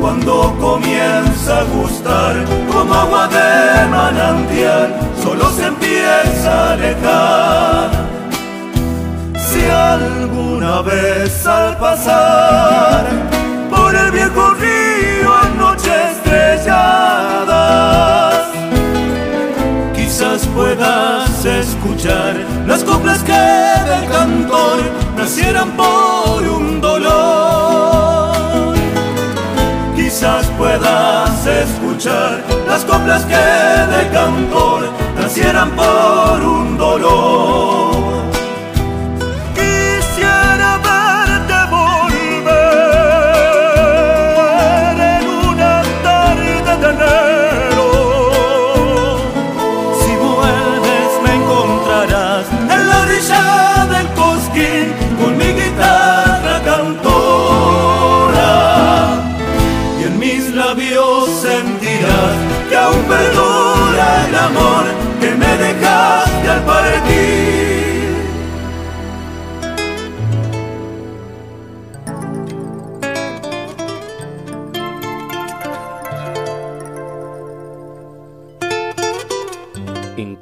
Cuando 0.00 0.54
comienza 0.60 1.60
a 1.60 1.64
gustar 1.64 2.34
como 2.72 2.94
agua 2.94 3.28
de 3.28 3.86
manantial, 3.88 4.88
alguna 10.44 10.82
vez 10.82 11.46
al 11.46 11.74
pasar 11.78 13.06
por 13.70 13.94
el 13.94 14.10
viejo 14.10 14.52
río 14.54 15.32
en 15.44 15.56
noche 15.58 15.90
estrelladas, 16.12 17.54
quizás 19.94 20.46
puedas 20.48 21.44
escuchar 21.44 22.36
las 22.66 22.84
coplas 22.84 23.22
que 23.22 23.32
del 23.32 24.06
cantor 24.10 24.80
nacieran 25.16 25.70
por 25.72 26.42
un 26.42 26.80
dolor. 26.80 28.34
Quizás 29.96 30.46
puedas 30.58 31.46
escuchar 31.46 32.42
las 32.68 32.84
coplas 32.84 33.24
que 33.24 33.34
de 33.34 34.08
cantor 34.12 34.90
nacieran 35.18 35.70
por 35.70 36.42
un 36.42 36.76
dolor. 36.76 37.83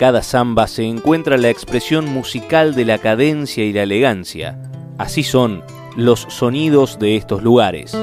Cada 0.02 0.24
samba 0.24 0.66
se 0.66 0.82
encuentra 0.82 1.36
la 1.36 1.48
expresión 1.48 2.06
musical 2.06 2.74
de 2.74 2.84
la 2.84 2.98
cadencia 2.98 3.64
y 3.64 3.72
la 3.72 3.84
elegancia. 3.84 4.60
Así 4.98 5.22
son 5.22 5.62
los 5.94 6.26
sonidos 6.28 6.98
de 6.98 7.14
estos 7.14 7.44
lugares. 7.44 7.96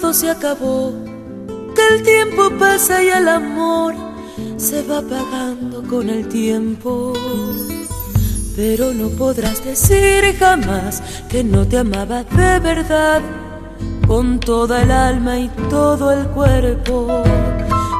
Todo 0.00 0.14
se 0.14 0.30
acabó, 0.30 0.92
que 1.74 1.94
el 1.96 2.02
tiempo 2.04 2.50
pasa 2.56 3.02
y 3.02 3.08
el 3.08 3.26
amor 3.26 3.96
se 4.56 4.82
va 4.84 4.98
apagando 4.98 5.82
con 5.82 6.08
el 6.08 6.28
tiempo. 6.28 7.14
Pero 8.54 8.94
no 8.94 9.08
podrás 9.08 9.64
decir 9.64 10.36
jamás 10.38 11.02
que 11.28 11.42
no 11.42 11.66
te 11.66 11.78
amaba 11.78 12.22
de 12.22 12.60
verdad, 12.60 13.22
con 14.06 14.38
toda 14.38 14.82
el 14.82 14.92
alma 14.92 15.40
y 15.40 15.48
todo 15.68 16.12
el 16.12 16.28
cuerpo. 16.28 17.24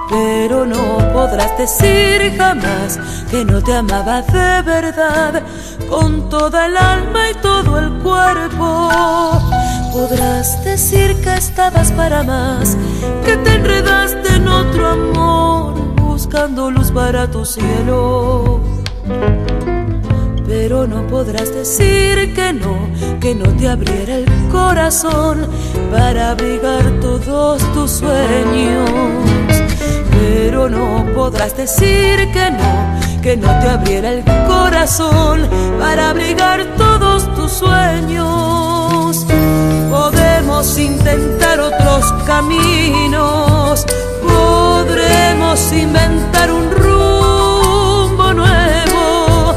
Pero 0.09 0.67
no 0.67 0.99
podrás 1.13 1.59
decir 1.59 2.33
jamás 2.39 3.01
que 3.29 3.45
no 3.45 3.61
te 3.61 3.75
amaba 3.75 4.23
de 4.23 4.63
verdad, 4.63 5.43
con 5.91 6.29
toda 6.29 6.67
el 6.67 6.77
alma 6.77 7.31
y 7.31 7.35
todo 7.43 7.77
el 7.77 7.91
cuerpo. 8.05 9.58
Podrás 9.99 10.65
decir 10.65 11.17
que 11.23 11.35
estabas 11.35 11.91
para 11.91 12.23
más, 12.23 12.77
que 13.25 13.37
te 13.37 13.55
enredaste 13.57 14.37
en 14.37 14.47
otro 14.47 14.87
amor, 14.91 15.75
buscando 15.97 16.71
luz 16.71 16.93
para 16.93 17.29
tu 17.29 17.45
cielo. 17.45 18.61
Pero 20.47 20.87
no 20.87 21.05
podrás 21.09 21.53
decir 21.53 22.33
que 22.33 22.53
no, 22.53 22.79
que 23.19 23.35
no 23.35 23.49
te 23.57 23.69
abriera 23.69 24.15
el 24.15 24.27
corazón 24.53 25.49
para 25.91 26.31
abrigar 26.31 26.85
todos 27.01 27.61
tus 27.73 27.91
sueños. 27.91 28.89
Pero 30.13 30.69
no 30.71 31.07
podrás 31.13 31.57
decir 31.57 32.31
que 32.33 32.53
no, 32.53 33.21
que 33.21 33.37
no 33.37 33.49
te 33.59 33.69
abriera 33.69 34.13
el 34.13 34.23
corazón 34.47 35.49
para 35.81 36.11
abrigar 36.11 36.65
todos 36.77 37.35
tus 37.35 37.51
sueños. 37.51 38.68
Podemos 40.59 40.79
intentar 40.81 41.61
otros 41.61 42.13
caminos, 42.27 43.87
podremos 44.27 45.73
inventar 45.73 46.51
un 46.51 46.69
rumbo 46.73 48.35
nuevo, 48.35 49.55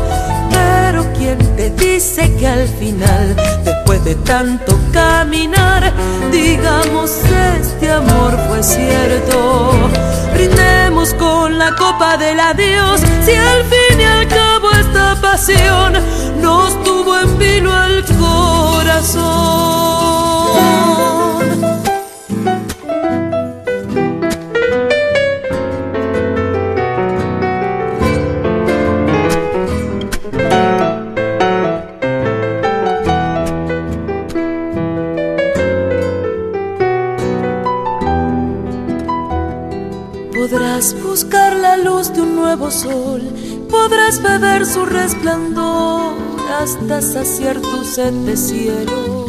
pero 0.52 1.12
¿quién 1.18 1.40
te 1.56 1.72
dice 1.72 2.32
que 2.36 2.48
al 2.48 2.68
final, 2.68 3.36
después 3.66 4.06
de 4.06 4.14
tanto 4.14 4.78
caminar, 4.94 5.92
digamos 6.32 7.10
este 7.60 7.92
amor 7.92 8.38
fue 8.48 8.62
cierto? 8.62 9.72
Brindemos 10.36 11.16
con 11.16 11.58
la 11.58 11.76
copa 11.78 12.16
del 12.18 12.40
adiós, 12.40 13.02
si 13.26 13.34
al 13.34 13.64
fin 13.64 14.02
y 14.02 14.04
al 14.04 14.28
cabo 14.28 14.70
esta 14.80 15.20
pasión 15.20 15.94
nos 16.40 16.84
tuvo 16.84 17.18
en 17.18 17.40
vilo 17.40 17.86
el 17.86 18.06
corazón. 18.20 19.91
Podrás 40.52 40.96
buscar 41.02 41.56
la 41.56 41.78
luz 41.78 42.12
de 42.14 42.22
un 42.24 42.36
nuevo 42.36 42.72
sol, 42.72 43.22
podrás 43.70 44.22
beber 44.22 44.66
su 44.66 44.86
resplandor 44.86 46.16
hasta 46.60 47.02
saciar 47.02 47.62
tu 47.62 47.86
sed 47.86 48.12
de 48.26 48.36
cielo. 48.36 49.21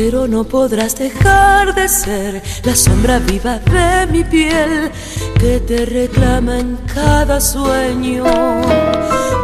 Pero 0.00 0.28
no 0.28 0.44
podrás 0.44 0.96
dejar 0.96 1.74
de 1.74 1.88
ser 1.88 2.40
la 2.62 2.76
sombra 2.76 3.18
viva 3.18 3.58
de 3.58 4.06
mi 4.06 4.22
piel 4.22 4.92
que 5.40 5.58
te 5.58 5.86
reclama 5.86 6.60
en 6.60 6.76
cada 6.94 7.40
sueño. 7.40 8.22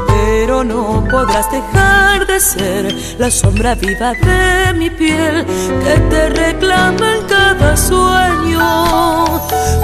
Pero 0.06 0.62
no 0.62 1.04
podrás 1.10 1.50
dejar 1.50 2.28
de 2.28 2.38
ser 2.38 2.94
la 3.18 3.32
sombra 3.32 3.74
viva 3.74 4.12
de 4.12 4.74
mi 4.74 4.90
piel 4.90 5.44
que 5.44 5.98
te 6.08 6.28
reclama 6.28 7.16
en 7.16 7.26
cada 7.26 7.76
sueño. 7.76 9.24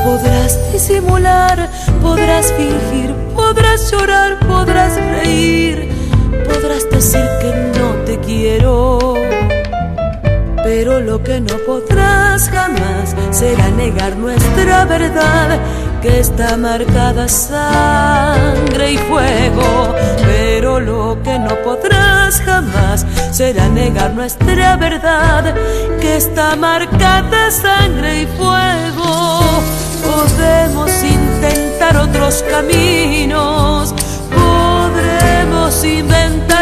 Podrás 0.04 0.72
disimular, 0.72 1.68
podrás 2.00 2.52
fingir, 2.52 3.12
podrás 3.34 3.90
llorar, 3.90 4.38
podrás 4.46 4.94
reír, 4.94 5.90
podrás 6.46 6.88
decir 6.88 7.28
que 7.40 7.72
no 7.76 8.04
te 8.04 8.20
quiero. 8.20 9.09
Pero 10.72 11.00
lo 11.00 11.20
que 11.20 11.40
no 11.40 11.56
podrás 11.66 12.48
jamás 12.48 13.16
será 13.32 13.70
negar 13.70 14.14
nuestra 14.14 14.84
verdad, 14.84 15.58
que 16.00 16.20
está 16.20 16.56
marcada 16.56 17.26
sangre 17.26 18.92
y 18.92 18.98
fuego. 18.98 19.96
Pero 20.24 20.78
lo 20.78 21.20
que 21.24 21.40
no 21.40 21.56
podrás 21.64 22.40
jamás 22.42 23.04
será 23.32 23.68
negar 23.68 24.14
nuestra 24.14 24.76
verdad, 24.76 25.56
que 26.00 26.16
está 26.16 26.54
marcada 26.54 27.50
sangre 27.50 28.22
y 28.22 28.26
fuego. 28.26 29.40
Podemos 30.06 30.92
intentar 31.02 31.96
otros 31.96 32.44
caminos, 32.48 33.92
podremos 34.32 35.84
inventar 35.84 36.59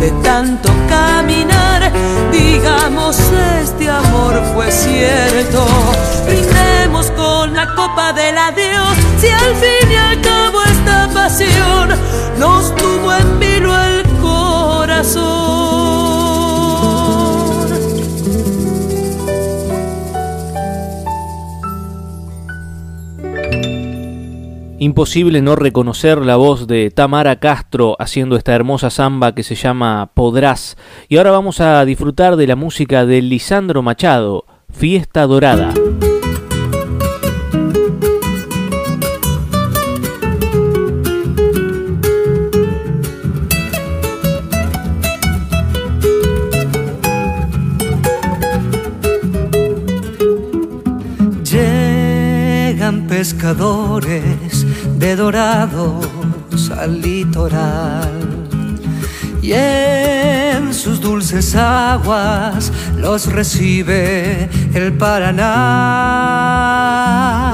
de 0.00 0.10
tanto 0.22 0.70
caminar, 0.88 1.90
digamos 2.30 3.18
este 3.60 3.90
amor 3.90 4.40
fue 4.54 4.70
cierto. 4.70 5.66
Brindemos 6.24 7.10
con 7.12 7.52
la 7.54 7.74
copa 7.74 8.12
del 8.12 8.38
adiós, 8.38 8.96
si 9.20 9.28
al 9.28 9.54
fin 9.56 9.90
y 9.90 9.96
al 9.96 10.20
cabo 10.20 10.62
esta 10.62 11.08
pasión 11.12 11.88
nos 12.38 12.74
tuvo 12.76 13.12
en 13.12 13.40
vilo 13.40 13.76
el 13.76 14.04
corazón. 14.20 15.77
Imposible 24.80 25.42
no 25.42 25.56
reconocer 25.56 26.18
la 26.18 26.36
voz 26.36 26.68
de 26.68 26.92
Tamara 26.92 27.40
Castro 27.40 27.96
haciendo 27.98 28.36
esta 28.36 28.54
hermosa 28.54 28.90
samba 28.90 29.34
que 29.34 29.42
se 29.42 29.56
llama 29.56 30.12
Podrás. 30.14 30.76
Y 31.08 31.16
ahora 31.16 31.32
vamos 31.32 31.60
a 31.60 31.84
disfrutar 31.84 32.36
de 32.36 32.46
la 32.46 32.54
música 32.54 33.04
de 33.04 33.20
Lisandro 33.20 33.82
Machado, 33.82 34.44
Fiesta 34.70 35.26
Dorada. 35.26 35.74
Llegan 51.42 53.08
pescadores 53.08 54.47
de 54.98 55.16
dorados 55.16 56.70
al 56.76 57.00
litoral 57.00 58.28
y 59.40 59.52
en 59.52 60.74
sus 60.74 61.00
dulces 61.00 61.54
aguas 61.54 62.72
los 62.96 63.32
recibe 63.32 64.50
el 64.74 64.92
Paraná. 64.94 65.38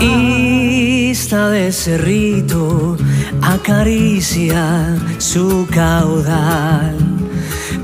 Isla 0.00 1.50
de 1.50 1.70
Cerrito 1.70 2.96
acaricia 3.42 4.96
su 5.18 5.66
caudal. 5.70 6.96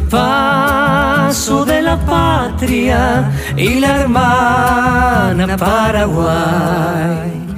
Paso 0.08 1.64
de 1.64 1.82
la 1.82 1.96
patria 1.98 3.30
y 3.56 3.78
la 3.78 4.00
hermana 4.00 5.56
Paraguay. 5.56 7.49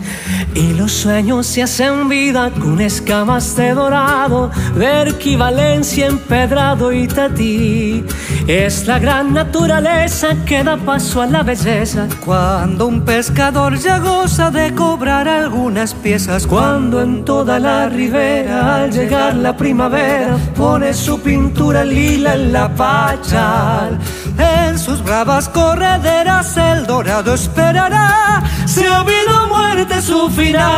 Y 0.55 0.75
los 0.75 0.93
sueños 0.93 1.47
se 1.47 1.63
hacen 1.63 2.11
vida 2.11 2.51
con 2.51 2.79
escamas 2.81 3.57
de 3.57 3.73
dorado, 3.73 4.51
de 4.77 5.09
equivalencia 5.09 6.07
empedrado 6.07 6.93
y 6.93 7.09
tatí. 7.09 8.05
Es 8.47 8.87
la 8.87 8.99
gran 8.99 9.33
naturaleza 9.33 10.37
que 10.45 10.63
da 10.63 10.77
paso 10.77 11.23
a 11.23 11.27
la 11.27 11.43
belleza. 11.43 12.07
Cuando 12.23 12.87
un 12.89 13.01
pescador 13.01 13.79
ya 13.79 13.99
goza 13.99 14.51
de 14.51 14.75
cobrar 14.75 15.27
algunas 15.27 15.95
piezas. 15.95 16.47
Cuando 16.47 17.01
en 17.01 17.25
toda 17.25 17.59
la 17.59 17.89
ribera, 17.89 18.83
al 18.83 18.93
llegar 18.93 19.37
la 19.37 19.57
primavera, 19.57 20.37
pone 20.55 20.93
su 20.93 21.19
pintura 21.21 21.83
lila 21.83 22.35
en 22.35 22.53
la 22.53 22.69
pachal. 22.75 23.99
En 24.39 24.79
sus 24.79 25.03
bravas 25.03 25.49
correderas 25.49 26.57
el 26.57 26.87
dorado 26.87 27.35
esperará. 27.35 28.43
Se 28.67 28.87
ha 28.87 29.01
habido 29.01 29.49
muerte 29.49 30.01
su 30.01 30.31
final. 30.31 30.73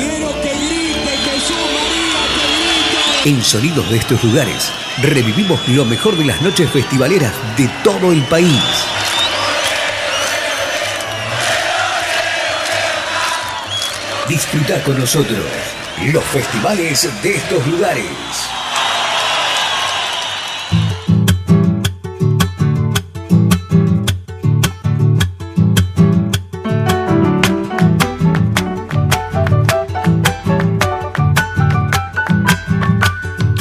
En 3.26 3.42
Sonidos 3.42 3.90
de 3.90 3.98
estos 3.98 4.24
lugares, 4.24 4.70
revivimos 5.02 5.60
lo 5.68 5.84
mejor 5.84 6.16
de 6.16 6.24
las 6.24 6.40
noches 6.40 6.70
festivaleras 6.70 7.34
de 7.58 7.68
todo 7.84 8.10
el 8.10 8.22
país. 8.22 8.62
Disfruta 14.30 14.82
con 14.82 14.98
nosotros 14.98 15.44
los 16.04 16.24
festivales 16.24 17.08
de 17.22 17.36
estos 17.36 17.66
lugares. 17.66 18.55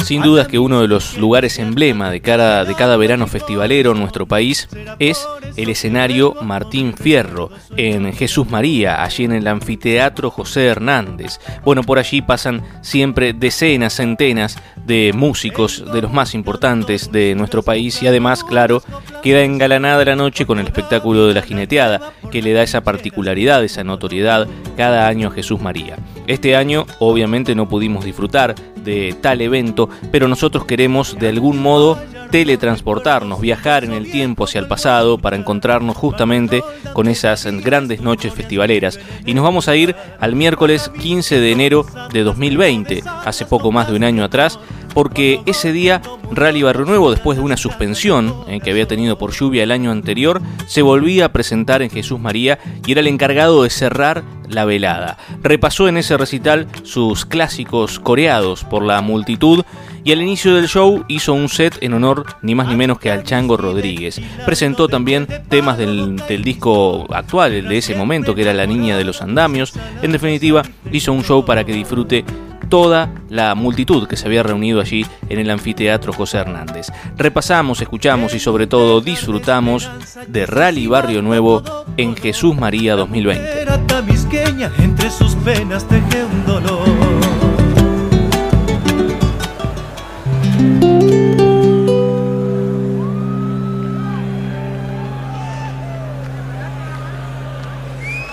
Sin 0.06 0.22
dudas 0.22 0.46
que 0.46 0.60
uno 0.60 0.82
de 0.82 0.86
los 0.86 1.18
lugares 1.18 1.58
emblema 1.58 2.12
de 2.12 2.20
cada, 2.20 2.64
de 2.64 2.76
cada 2.76 2.96
verano 2.96 3.26
festivalero 3.26 3.90
en 3.90 3.98
nuestro 3.98 4.24
país 4.24 4.68
es 5.00 5.26
el 5.56 5.68
escenario 5.68 6.36
Martín 6.42 6.94
Fierro 6.94 7.50
en 7.76 8.12
Jesús 8.12 8.48
María, 8.48 9.02
allí 9.02 9.24
en 9.24 9.32
el 9.32 9.48
anfiteatro 9.48 10.30
José 10.30 10.66
Hernández. 10.66 11.40
Bueno, 11.64 11.82
por 11.82 11.98
allí 11.98 12.22
pasan 12.22 12.62
siempre 12.82 13.32
decenas, 13.32 13.94
centenas 13.94 14.56
de 14.76 15.10
músicos 15.12 15.84
de 15.92 16.02
los 16.02 16.12
más 16.12 16.34
importantes 16.34 17.10
de 17.10 17.34
nuestro 17.34 17.64
país 17.64 18.00
y 18.00 18.06
además, 18.06 18.44
claro, 18.44 18.84
queda 19.24 19.42
engalanada 19.42 20.04
la 20.04 20.14
noche 20.14 20.46
con 20.46 20.60
el 20.60 20.66
espectáculo 20.66 21.26
de 21.26 21.34
la 21.34 21.42
jineteada, 21.42 22.12
que 22.30 22.42
le 22.42 22.52
da 22.52 22.62
esa 22.62 22.82
particularidad, 22.82 23.64
esa 23.64 23.82
notoriedad 23.82 24.46
cada 24.76 25.08
año 25.08 25.26
a 25.26 25.32
Jesús 25.32 25.60
María. 25.60 25.96
Este 26.28 26.54
año 26.54 26.86
obviamente 27.00 27.56
no 27.56 27.68
pudimos 27.68 28.04
disfrutar 28.04 28.54
de 28.86 29.16
tal 29.20 29.40
evento, 29.40 29.90
pero 30.10 30.28
nosotros 30.28 30.64
queremos 30.64 31.18
de 31.18 31.28
algún 31.28 31.60
modo 31.62 31.98
teletransportarnos, 32.30 33.40
viajar 33.40 33.84
en 33.84 33.92
el 33.92 34.10
tiempo 34.10 34.44
hacia 34.44 34.60
el 34.60 34.68
pasado 34.68 35.18
para 35.18 35.36
encontrarnos 35.36 35.96
justamente 35.96 36.62
con 36.92 37.08
esas 37.08 37.46
grandes 37.62 38.00
noches 38.00 38.34
festivaleras. 38.34 38.98
Y 39.24 39.34
nos 39.34 39.44
vamos 39.44 39.68
a 39.68 39.76
ir 39.76 39.94
al 40.18 40.34
miércoles 40.34 40.90
15 41.00 41.40
de 41.40 41.52
enero 41.52 41.86
de 42.12 42.22
2020, 42.22 43.02
hace 43.24 43.46
poco 43.46 43.72
más 43.72 43.88
de 43.88 43.96
un 43.96 44.04
año 44.04 44.24
atrás, 44.24 44.58
porque 44.96 45.42
ese 45.44 45.74
día 45.74 46.00
Rally 46.32 46.62
Barrio 46.62 46.86
Nuevo, 46.86 47.10
después 47.10 47.36
de 47.36 47.44
una 47.44 47.58
suspensión 47.58 48.34
eh, 48.48 48.60
que 48.64 48.70
había 48.70 48.88
tenido 48.88 49.18
por 49.18 49.32
lluvia 49.32 49.62
el 49.62 49.70
año 49.70 49.90
anterior, 49.90 50.40
se 50.66 50.80
volvía 50.80 51.26
a 51.26 51.32
presentar 51.32 51.82
en 51.82 51.90
Jesús 51.90 52.18
María 52.18 52.58
y 52.86 52.92
era 52.92 53.02
el 53.02 53.06
encargado 53.06 53.62
de 53.62 53.68
cerrar 53.68 54.24
la 54.48 54.64
velada. 54.64 55.18
Repasó 55.42 55.86
en 55.86 55.98
ese 55.98 56.16
recital 56.16 56.66
sus 56.82 57.26
clásicos 57.26 58.00
coreados 58.00 58.64
por 58.64 58.82
la 58.82 59.02
multitud 59.02 59.66
y 60.02 60.12
al 60.12 60.22
inicio 60.22 60.54
del 60.54 60.66
show 60.66 61.04
hizo 61.08 61.34
un 61.34 61.50
set 61.50 61.76
en 61.82 61.92
honor 61.92 62.24
ni 62.40 62.54
más 62.54 62.68
ni 62.68 62.74
menos 62.74 62.98
que 62.98 63.10
al 63.10 63.22
Chango 63.22 63.58
Rodríguez. 63.58 64.18
Presentó 64.46 64.88
también 64.88 65.26
temas 65.50 65.76
del, 65.76 66.16
del 66.26 66.42
disco 66.42 67.06
actual, 67.12 67.52
el 67.52 67.68
de 67.68 67.76
ese 67.76 67.94
momento, 67.94 68.34
que 68.34 68.40
era 68.42 68.54
La 68.54 68.66
Niña 68.66 68.96
de 68.96 69.04
los 69.04 69.20
Andamios. 69.20 69.74
En 70.00 70.12
definitiva, 70.12 70.62
hizo 70.90 71.12
un 71.12 71.22
show 71.22 71.44
para 71.44 71.64
que 71.64 71.74
disfrute 71.74 72.24
toda 72.68 73.10
la 73.28 73.54
multitud 73.54 74.06
que 74.06 74.16
se 74.16 74.26
había 74.26 74.42
reunido 74.42 74.80
allí 74.80 75.06
en 75.28 75.38
el 75.38 75.50
anfiteatro 75.50 76.12
José 76.12 76.38
Hernández. 76.38 76.88
Repasamos, 77.16 77.80
escuchamos 77.80 78.34
y 78.34 78.38
sobre 78.38 78.66
todo 78.66 79.00
disfrutamos 79.00 79.90
de 80.26 80.46
Rally 80.46 80.86
Barrio 80.86 81.22
Nuevo 81.22 81.62
en 81.96 82.16
Jesús 82.16 82.56
María 82.56 82.96
2020. 82.96 83.62
Era 83.62 83.78
tamisqueña, 83.86 84.70
entre 84.78 85.10
sus 85.10 85.34
penas 85.36 85.86
teje 85.86 86.24
un 86.24 86.46
dolor. 86.46 87.26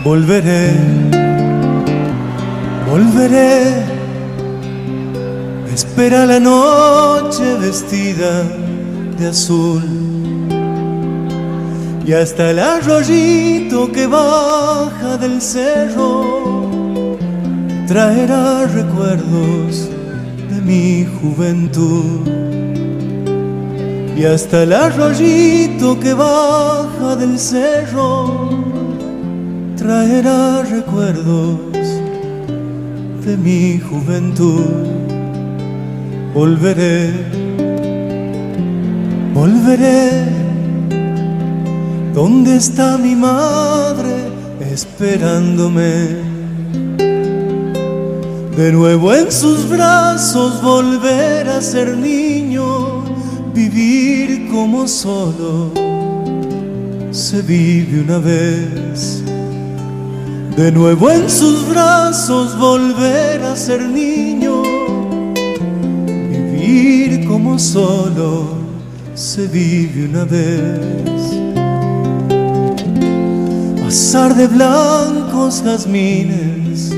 Volveré, 0.04 0.74
volveré, 2.90 3.93
espera 5.74 6.26
la 6.26 6.40
noche 6.40 7.58
vestida 7.60 8.44
de 9.18 9.28
azul 9.28 9.82
y 12.06 12.14
hasta 12.14 12.52
el 12.52 12.60
arroyito 12.60 13.91
que 13.91 14.06
baja 14.08 15.18
del 15.18 15.41
cerro 15.41 17.18
traerá 17.88 18.66
recuerdos 18.68 19.90
de 20.50 20.62
mi 20.62 21.06
juventud. 21.06 22.28
Y 24.18 24.26
hasta 24.26 24.64
el 24.64 24.74
arroyito 24.74 26.00
que 26.00 26.14
baja 26.14 27.16
del 27.16 27.40
cerro 27.40 28.50
traerá 29.78 30.64
recuerdos 30.64 31.88
de 33.26 33.38
mi 33.38 33.80
juventud. 33.80 35.12
Volveré, 36.34 37.12
volveré 39.34 40.34
¿Dónde 42.14 42.58
está 42.58 42.98
mi 42.98 43.16
madre 43.16 44.30
esperándome? 44.72 46.34
De 48.56 48.72
nuevo 48.72 49.14
en 49.14 49.32
sus 49.32 49.68
brazos 49.68 50.62
volver 50.62 51.50
a 51.50 51.60
ser 51.60 51.98
niño, 51.98 53.04
vivir 53.54 54.48
como 54.52 54.88
solo 54.88 55.72
se 57.10 57.42
vive 57.42 58.02
una 58.02 58.20
vez. 58.20 59.24
De 60.56 60.72
nuevo 60.72 61.10
en 61.10 61.28
sus 61.28 61.68
brazos 61.68 62.58
volver 62.60 63.42
a 63.44 63.56
ser 63.56 63.82
niño, 63.82 64.62
como 67.28 67.58
solo 67.60 68.58
se 69.14 69.48
vive 69.48 70.06
una 70.06 70.24
vez 70.24 71.22
pasar 73.84 74.36
de 74.36 74.48
blancos 74.48 75.62
jazmines 75.64 76.91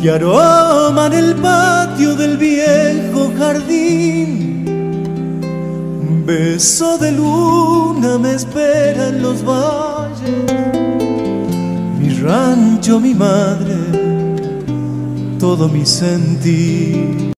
que 0.00 0.10
aroman 0.10 1.12
el 1.12 1.34
patio 1.36 2.14
del 2.14 2.36
viejo 2.36 3.32
jardín. 3.38 4.64
Un 6.08 6.24
beso 6.26 6.98
de 6.98 7.12
luna 7.12 8.18
me 8.18 8.34
espera 8.34 9.08
en 9.08 9.22
los 9.22 9.44
valles, 9.44 10.52
mi 11.98 12.10
rancho, 12.20 13.00
mi 13.00 13.14
madre, 13.14 13.76
todo 15.38 15.68
mi 15.68 15.84
sentir. 15.86 17.37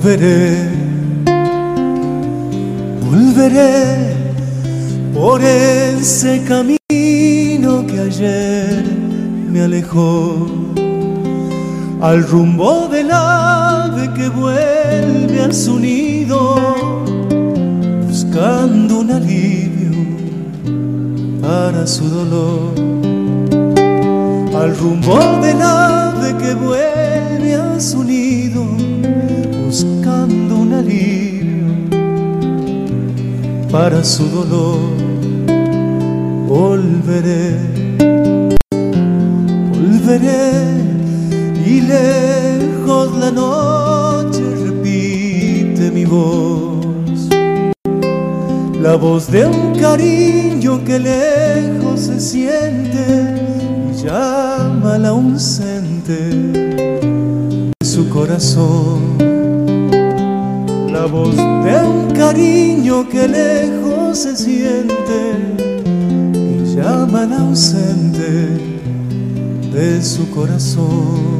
Volveré, 0.00 0.68
volveré 3.02 4.14
por 5.12 5.42
ese 5.42 6.40
camino 6.44 7.84
que 7.84 7.98
ayer 8.06 8.84
me 9.50 9.62
alejó 9.62 10.46
al 12.00 12.22
rumbo 12.28 12.86
del 12.86 13.10
ave 13.10 14.08
que 14.14 14.28
vuelve 14.28 15.40
a 15.42 15.52
su 15.52 15.80
nido 15.80 16.54
buscando 18.06 19.00
un 19.00 19.10
alivio 19.10 19.98
para 21.42 21.84
su 21.88 22.08
dolor. 22.08 22.72
Al 24.62 24.76
rumbo 24.76 25.18
del 25.42 25.60
ave 25.60 26.36
que 26.38 26.54
vuelve 26.54 27.54
a 27.56 27.80
su 27.80 28.04
nido 28.04 28.17
para 33.70 34.02
su 34.02 34.26
dolor 34.28 34.78
volveré, 36.46 37.56
volveré 39.72 40.52
y 41.66 41.82
lejos 41.82 43.14
la 43.18 43.30
noche 43.30 44.42
repite 44.64 45.90
mi 45.90 46.06
voz, 46.06 47.28
la 48.80 48.96
voz 48.96 49.30
de 49.30 49.44
un 49.44 49.74
cariño 49.78 50.82
que 50.84 50.98
lejos 50.98 52.00
se 52.00 52.20
siente 52.20 53.34
y 53.90 54.02
llama 54.02 54.94
al 54.94 55.04
ausente 55.04 56.14
de 56.14 57.84
su 57.84 58.08
corazón. 58.08 59.18
La 60.90 61.04
voz 61.06 61.36
de 61.36 61.42
un 61.86 61.97
cariño 62.28 63.08
que 63.08 63.26
lejos 63.26 64.18
se 64.18 64.36
siente 64.36 65.20
llama 66.74 67.22
al 67.22 67.32
ausente 67.32 68.32
de 69.72 70.02
su 70.02 70.28
corazón. 70.30 71.38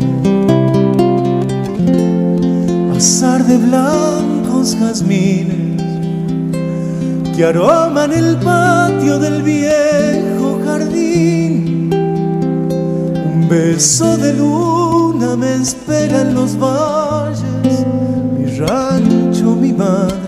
Azar 2.96 3.44
de 3.44 3.58
blancos 3.58 4.76
jazmines 4.80 5.82
que 7.36 7.44
aroman 7.44 8.10
el 8.12 8.36
patio 8.38 9.18
del 9.18 9.42
viejo 9.42 10.58
jardín. 10.64 11.90
Un 13.30 13.46
beso 13.46 14.16
de 14.16 14.32
luna 14.32 15.36
me 15.36 15.54
espera 15.56 16.22
en 16.22 16.34
los 16.34 16.58
valles, 16.58 17.84
mi 18.38 18.46
rancho, 18.56 19.54
mi 19.54 19.74
madre, 19.74 20.27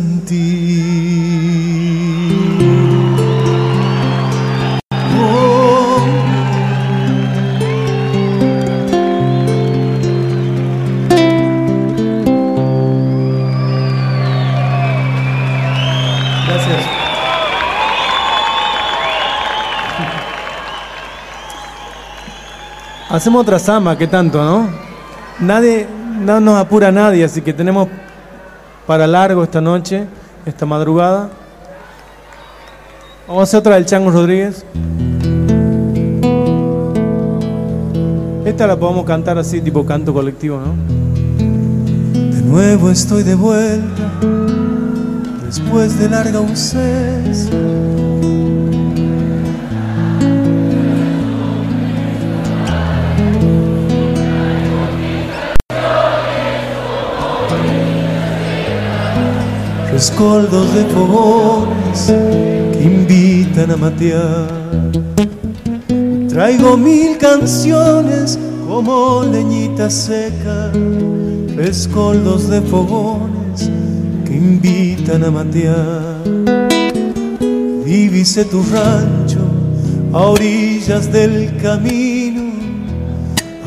Hacemos 23.11 23.41
otra 23.41 23.59
samba, 23.59 23.97
¿qué 23.97 24.07
tanto, 24.07 24.41
no? 24.41 24.69
Nadie, 25.41 25.85
no 26.21 26.39
nos 26.39 26.57
apura 26.57 26.93
nadie, 26.93 27.25
así 27.25 27.41
que 27.41 27.51
tenemos 27.51 27.89
para 28.87 29.05
largo 29.05 29.43
esta 29.43 29.59
noche, 29.59 30.05
esta 30.45 30.65
madrugada. 30.65 31.29
Vamos 33.27 33.41
a 33.41 33.43
hacer 33.43 33.59
otra 33.59 33.75
del 33.75 33.85
Chango 33.85 34.11
Rodríguez. 34.11 34.65
Esta 38.45 38.65
la 38.65 38.77
podemos 38.77 39.05
cantar 39.05 39.37
así, 39.37 39.59
tipo 39.59 39.85
canto 39.85 40.13
colectivo, 40.13 40.61
¿no? 40.61 40.73
De 42.33 42.41
nuevo 42.43 42.89
estoy 42.89 43.23
de 43.23 43.35
vuelta, 43.35 44.09
después 45.45 45.99
de 45.99 46.07
larga 46.07 46.39
ausencia. 46.39 47.80
Rescoldos 60.01 60.73
de 60.73 60.83
fogones 60.85 62.07
que 62.07 62.81
invitan 62.83 63.69
a 63.69 63.77
matear. 63.77 64.47
Traigo 66.27 66.75
mil 66.75 67.19
canciones 67.19 68.39
como 68.67 69.23
leñita 69.31 69.91
seca, 69.91 70.71
rescoldos 71.55 72.49
de 72.49 72.61
fogones 72.61 73.69
que 74.25 74.33
invitan 74.33 75.23
a 75.23 75.29
matear. 75.29 76.23
Divise 77.85 78.45
tu 78.45 78.63
rancho 78.73 79.45
a 80.13 80.17
orillas 80.17 81.11
del 81.11 81.55
camino, 81.57 82.53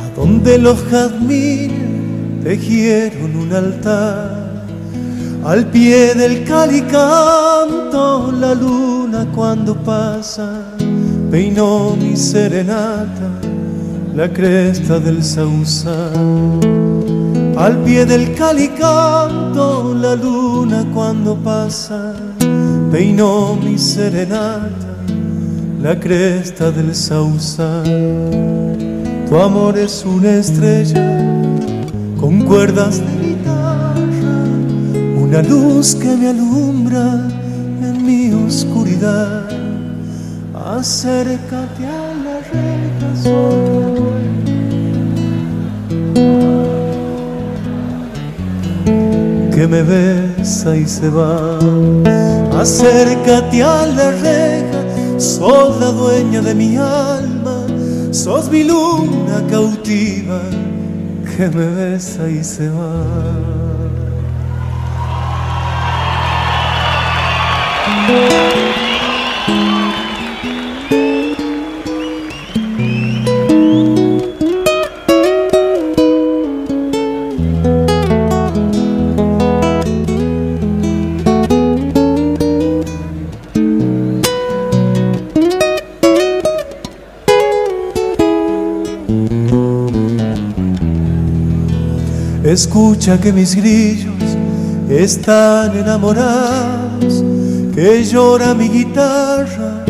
a 0.02 0.16
donde 0.16 0.58
los 0.58 0.82
jazmines 0.90 2.42
tejieron 2.42 3.36
un 3.36 3.52
altar. 3.52 4.43
Al 5.44 5.66
pie 5.66 6.14
del 6.14 6.42
calicanto 6.44 8.32
la 8.32 8.54
luna 8.54 9.26
cuando 9.34 9.74
pasa 9.74 10.74
peinó 11.30 11.94
mi 11.96 12.16
serenata 12.16 13.28
la 14.14 14.32
cresta 14.32 14.98
del 14.98 15.22
sausal. 15.22 16.60
Al 17.58 17.76
pie 17.84 18.06
del 18.06 18.32
calicanto 18.34 19.92
la 19.92 20.14
luna 20.14 20.86
cuando 20.94 21.36
pasa 21.36 22.14
peinó 22.90 23.54
mi 23.54 23.76
serenata 23.76 24.96
la 25.82 26.00
cresta 26.00 26.70
del 26.70 26.94
sausal. 26.94 27.84
Tu 29.28 29.36
amor 29.36 29.76
es 29.76 30.06
una 30.06 30.36
estrella 30.36 31.20
con 32.18 32.46
cuerdas 32.46 33.00
de 33.00 33.23
una 35.34 35.48
luz 35.48 35.96
que 35.96 36.16
me 36.16 36.28
alumbra 36.28 37.28
en 37.82 38.06
mi 38.06 38.32
oscuridad. 38.46 39.48
Acércate 40.54 41.84
a 41.84 42.14
la 42.24 42.38
reja 42.52 43.10
solo 43.20 44.12
que 49.52 49.66
me 49.66 49.82
besa 49.82 50.76
y 50.76 50.86
se 50.86 51.08
va. 51.08 51.58
Acércate 52.56 53.60
a 53.64 53.86
la 53.86 54.12
reja, 54.12 55.18
sos 55.18 55.80
la 55.80 55.90
dueña 55.90 56.42
de 56.42 56.54
mi 56.54 56.76
alma, 56.76 57.66
sos 58.12 58.48
mi 58.52 58.62
luna 58.62 59.42
cautiva 59.50 60.42
que 61.36 61.48
me 61.48 61.66
besa 61.66 62.28
y 62.30 62.44
se 62.44 62.68
va. 62.68 63.73
Escucha 92.54 93.20
que 93.20 93.32
mis 93.32 93.56
grillos 93.56 94.14
están 94.88 95.76
enamorados, 95.76 97.24
que 97.74 98.04
llora 98.04 98.54
mi 98.54 98.68
guitarra, 98.68 99.84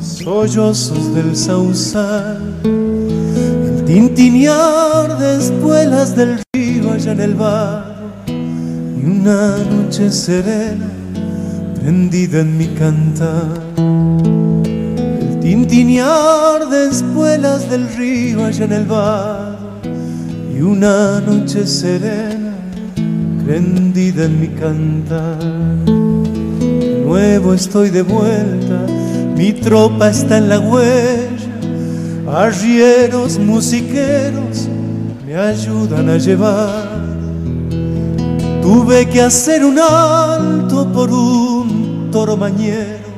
sollozos 0.00 1.14
del 1.14 1.36
sausal, 1.36 2.40
el 2.64 3.84
tintinear 3.84 5.18
de 5.18 5.36
espuelas 5.36 6.16
del 6.16 6.40
río 6.54 6.92
allá 6.92 7.12
en 7.12 7.20
el 7.20 7.34
bar, 7.34 7.96
y 8.26 9.04
una 9.04 9.58
noche 9.58 10.10
serena 10.10 10.88
prendida 11.78 12.40
en 12.40 12.56
mi 12.56 12.68
cantar. 12.68 13.60
El 13.76 15.38
tintinear 15.40 16.70
de 16.70 16.88
espuelas 16.88 17.68
del 17.68 17.86
río 17.96 18.46
allá 18.46 18.64
en 18.64 18.72
el 18.72 18.86
bar 18.86 19.58
y 20.56 20.62
una 20.62 21.20
noche 21.20 21.66
serena 21.66 22.54
prendida 23.44 24.24
en 24.24 24.40
mi 24.40 24.48
cantar. 24.48 25.95
Nuevo 27.16 27.54
estoy 27.54 27.88
de 27.88 28.02
vuelta, 28.02 28.78
mi 29.34 29.54
tropa 29.54 30.10
está 30.10 30.36
en 30.36 30.50
la 30.50 30.60
huella, 30.60 31.48
arrieros 32.30 33.38
musiqueros 33.38 34.68
me 35.24 35.34
ayudan 35.34 36.10
a 36.10 36.18
llevar. 36.18 36.90
Tuve 38.60 39.08
que 39.08 39.22
hacer 39.22 39.64
un 39.64 39.78
alto 39.78 40.92
por 40.92 41.10
un 41.10 42.10
toro 42.12 42.36
mañero, 42.36 43.08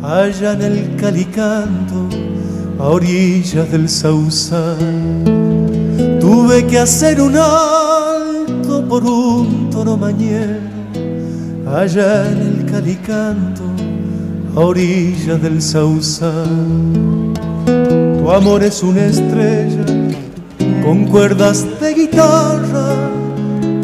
allá 0.00 0.52
en 0.52 0.62
el 0.62 0.94
calicanto, 0.94 2.08
a 2.78 2.84
orillas 2.84 3.68
del 3.72 3.88
sausal. 3.88 4.78
Tuve 6.20 6.64
que 6.68 6.78
hacer 6.78 7.20
un 7.20 7.36
alto 7.36 8.86
por 8.88 9.02
un 9.02 9.70
toro 9.70 9.96
mañero, 9.96 10.60
allá 11.66 12.30
en 12.30 12.38
el 12.42 12.47
calicanto, 12.70 13.62
a 14.56 14.60
orilla 14.60 15.36
del 15.36 15.60
sausal. 15.60 17.34
Tu 17.66 18.30
amor 18.30 18.62
es 18.62 18.82
una 18.82 19.06
estrella 19.06 19.84
con 20.84 21.06
cuerdas 21.06 21.66
de 21.80 21.94
guitarra, 21.94 23.10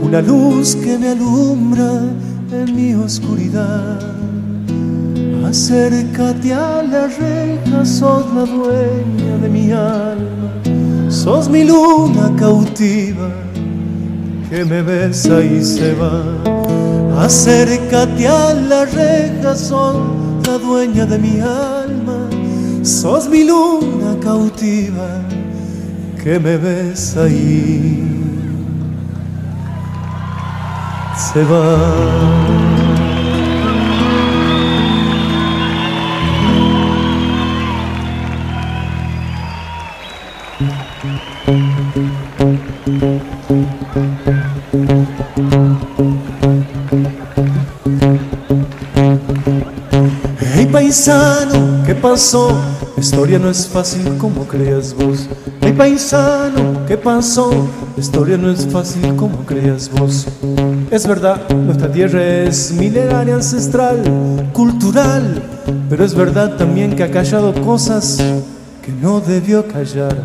una 0.02 0.20
luz 0.20 0.76
que 0.76 0.98
me 0.98 1.08
alumbra 1.08 2.00
en 2.52 2.76
mi 2.76 2.94
oscuridad. 2.94 4.00
Acércate 5.46 6.52
a 6.52 6.82
la 6.82 7.06
reja, 7.06 7.84
sos 7.84 8.24
la 8.34 8.44
dueña 8.44 9.38
de 9.42 9.48
mi 9.48 9.70
alma 9.70 10.44
sos 11.14 11.48
mi 11.48 11.64
luna 11.64 12.34
cautiva 12.36 13.30
que 14.50 14.64
me 14.64 14.82
besa 14.82 15.40
y 15.42 15.62
se 15.64 15.94
va. 15.94 16.53
Acércate 17.18 18.26
a 18.26 18.54
la 18.54 18.84
reja, 18.84 19.54
sos 19.54 19.96
la 20.46 20.58
dueña 20.58 21.06
de 21.06 21.18
mi 21.18 21.40
alma, 21.40 22.28
sos 22.82 23.28
mi 23.28 23.44
luna 23.44 24.16
cautiva 24.20 25.20
que 26.22 26.38
me 26.38 26.56
besa 26.56 27.28
y 27.28 28.02
se 31.16 31.44
va. 31.44 32.63
Pasó? 52.14 52.56
La 52.94 53.02
historia 53.02 53.40
no 53.40 53.50
es 53.50 53.66
fácil 53.66 54.16
como 54.18 54.46
creas 54.46 54.94
vos. 54.94 55.28
Hey 55.60 55.74
paisano, 55.76 56.86
¿qué 56.86 56.96
pasó? 56.96 57.50
Historia 57.96 58.36
no 58.36 58.52
es 58.52 58.68
fácil 58.68 59.16
como 59.16 59.38
creas 59.38 59.90
vos. 59.90 60.24
Es 60.92 61.08
verdad, 61.08 61.48
nuestra 61.50 61.90
tierra 61.90 62.24
es 62.24 62.70
milenaria, 62.70 63.34
ancestral, 63.34 63.98
cultural, 64.52 65.42
pero 65.90 66.04
es 66.04 66.14
verdad 66.14 66.56
también 66.56 66.94
que 66.94 67.02
ha 67.02 67.10
callado 67.10 67.52
cosas 67.64 68.18
que 68.80 68.92
no 68.92 69.18
debió 69.18 69.66
callar. 69.66 70.16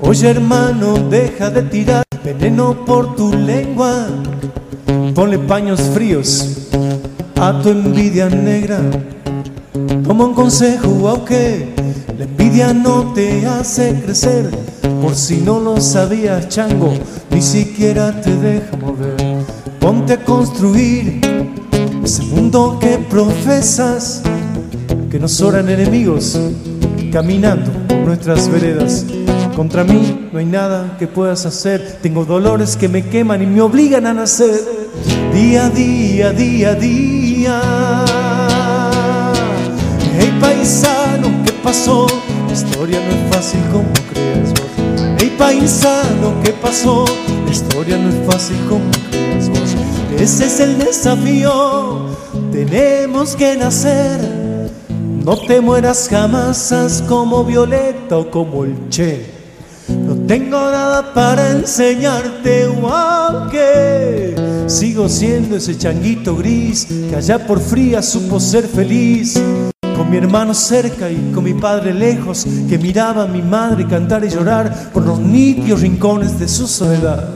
Oye 0.00 0.30
hermano, 0.30 0.94
deja 1.10 1.50
de 1.50 1.60
tirar 1.64 2.04
veneno 2.24 2.86
por 2.86 3.16
tu 3.16 3.34
lengua. 3.34 4.06
Ponle 5.14 5.38
paños 5.40 5.82
fríos 5.92 6.70
a 7.36 7.60
tu 7.60 7.68
envidia 7.68 8.30
negra. 8.30 8.80
Toma 9.74 10.26
un 10.26 10.34
consejo, 10.34 11.08
aunque 11.08 11.74
la 12.16 12.26
envidia 12.26 12.72
no 12.72 13.12
te 13.12 13.44
hace 13.44 14.00
crecer. 14.04 14.48
Por 15.02 15.16
si 15.16 15.38
no 15.38 15.58
lo 15.58 15.80
sabías, 15.80 16.48
chango, 16.48 16.94
ni 17.32 17.42
siquiera 17.42 18.20
te 18.20 18.36
deja 18.36 18.76
mover. 18.76 19.16
Ponte 19.80 20.12
a 20.12 20.24
construir 20.24 21.20
ese 22.04 22.22
mundo 22.22 22.78
que 22.80 22.98
profesas, 23.10 24.22
que 25.10 25.18
nos 25.18 25.40
oran 25.40 25.68
enemigos 25.68 26.38
caminando 27.12 27.72
por 27.88 27.98
nuestras 27.98 28.48
veredas. 28.48 29.04
Contra 29.56 29.82
mí 29.82 30.28
no 30.32 30.38
hay 30.38 30.46
nada 30.46 30.96
que 31.00 31.08
puedas 31.08 31.46
hacer. 31.46 31.98
Tengo 32.00 32.24
dolores 32.24 32.76
que 32.76 32.88
me 32.88 33.08
queman 33.08 33.42
y 33.42 33.46
me 33.46 33.60
obligan 33.60 34.06
a 34.06 34.14
nacer. 34.14 34.60
Día 35.32 35.66
a 35.66 35.70
día, 35.70 36.30
día 36.30 36.70
a 36.70 36.74
día. 36.74 37.23
Paisano, 40.44 41.28
¿qué 41.44 41.52
pasó? 41.62 42.06
La 42.46 42.52
historia 42.52 43.00
no 43.00 43.10
es 43.14 43.34
fácil 43.34 43.60
como 43.72 43.92
crees 44.12 44.50
vos. 44.50 44.70
Hey 45.18 45.34
paisano, 45.38 46.34
¿qué 46.42 46.52
pasó? 46.52 47.06
La 47.46 47.50
historia 47.50 47.96
no 47.96 48.10
es 48.10 48.26
fácil 48.26 48.56
como 48.68 48.90
crees 49.10 49.48
vos. 49.48 49.74
Ese 50.18 50.46
es 50.46 50.60
el 50.60 50.78
desafío. 50.78 52.08
Tenemos 52.52 53.34
que 53.34 53.56
nacer. 53.56 54.20
No 55.24 55.36
te 55.36 55.60
mueras 55.62 56.08
jamás, 56.10 56.70
haz 56.72 57.00
como 57.02 57.44
Violeta 57.44 58.18
o 58.18 58.30
como 58.30 58.64
el 58.64 58.90
Che. 58.90 59.24
No 59.88 60.14
tengo 60.26 60.58
nada 60.58 61.14
para 61.14 61.50
enseñarte, 61.50 62.64
aunque 62.64 64.34
sigo 64.66 65.08
siendo 65.08 65.56
ese 65.56 65.76
changuito 65.76 66.36
gris 66.36 66.86
que 67.08 67.16
allá 67.16 67.46
por 67.46 67.60
fría 67.60 68.02
supo 68.02 68.38
ser 68.40 68.66
feliz. 68.66 69.38
Mi 70.14 70.18
hermano 70.20 70.54
cerca 70.54 71.10
y 71.10 71.32
con 71.34 71.42
mi 71.42 71.54
padre 71.54 71.92
lejos, 71.92 72.46
que 72.68 72.78
miraba 72.78 73.24
a 73.24 73.26
mi 73.26 73.42
madre 73.42 73.84
cantar 73.84 74.24
y 74.24 74.28
llorar 74.28 74.92
por 74.92 75.04
los 75.04 75.18
nítidos 75.18 75.80
rincones 75.80 76.38
de 76.38 76.46
su 76.46 76.68
soledad. 76.68 77.30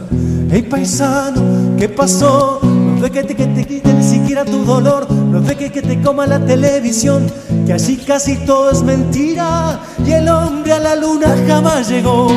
Hey 0.49 0.63
paisano, 0.63 1.75
¿qué 1.77 1.89
pasó? 1.89 2.61
No 2.63 3.03
de 3.03 3.11
que 3.11 3.25
te, 3.25 3.35
que 3.35 3.47
te 3.47 3.65
quite 3.67 3.93
ni 3.93 4.05
siquiera 4.05 4.45
tu 4.45 4.65
dolor, 4.65 5.11
no 5.11 5.41
de 5.41 5.57
que, 5.57 5.71
te 5.71 6.01
coma 6.01 6.25
la 6.29 6.39
televisión, 6.39 7.27
que 7.67 7.73
allí 7.73 7.97
casi 7.97 8.37
todo 8.47 8.71
es 8.71 8.81
mentira 8.85 9.81
y 10.07 10.13
el 10.13 10.29
hombre 10.29 10.75
a 10.75 10.79
la 10.79 10.95
luna 10.95 11.35
jamás 11.49 11.89
llegó. 11.89 12.29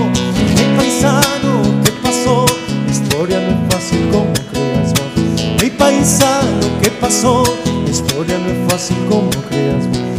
Hey 0.56 0.74
paisano, 0.76 1.62
¿qué 1.84 1.92
pasó? 2.02 2.48
La 2.88 2.92
historia 2.92 3.40
no 3.42 3.68
es 3.68 3.76
fácil 3.76 4.10
como 4.10 4.34
creas 4.52 4.90
vos. 4.90 5.36
Hey 5.60 5.72
paisano, 5.78 6.82
¿qué 6.82 6.90
pasó? 7.00 7.44
La 7.84 7.92
historia 7.92 8.40
no 8.40 8.48
es 8.50 8.72
fácil 8.72 8.98
como 9.08 9.30
creas. 9.48 10.11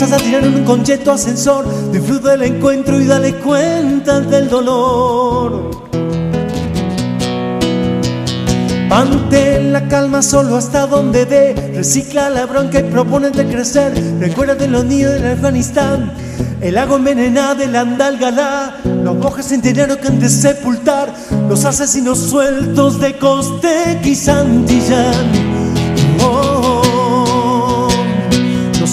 A 0.00 0.16
tirar 0.16 0.46
un 0.46 0.62
concheto 0.64 1.10
ascensor, 1.10 1.66
disfruta 1.90 2.30
del 2.30 2.44
encuentro 2.44 3.00
y 3.00 3.04
dale 3.04 3.34
cuenta 3.34 4.20
del 4.20 4.48
dolor. 4.48 5.70
Mantén 8.88 9.72
la 9.72 9.88
calma 9.88 10.22
solo 10.22 10.56
hasta 10.56 10.86
donde 10.86 11.26
dé. 11.26 11.72
Recicla 11.74 12.30
la 12.30 12.46
bronca 12.46 12.78
y 12.78 12.84
propone 12.84 13.30
de 13.30 13.44
crecer. 13.48 13.92
Recuerda 14.20 14.54
de 14.54 14.68
los 14.68 14.84
niños 14.84 15.14
del 15.14 15.32
Afganistán. 15.32 16.12
El 16.60 16.76
lago 16.76 16.96
envenenado 16.96 17.56
del 17.56 17.74
Andalgalá. 17.74 18.76
Los 19.02 19.16
monjes 19.16 19.46
centenarios 19.46 19.98
que 19.98 20.06
han 20.06 20.20
de 20.20 20.28
sepultar. 20.28 21.12
Los 21.48 21.64
asesinos 21.64 22.18
sueltos 22.18 23.00
de 23.00 23.18
Coste 23.18 24.00
y 24.04 24.14
Santillán. 24.14 25.57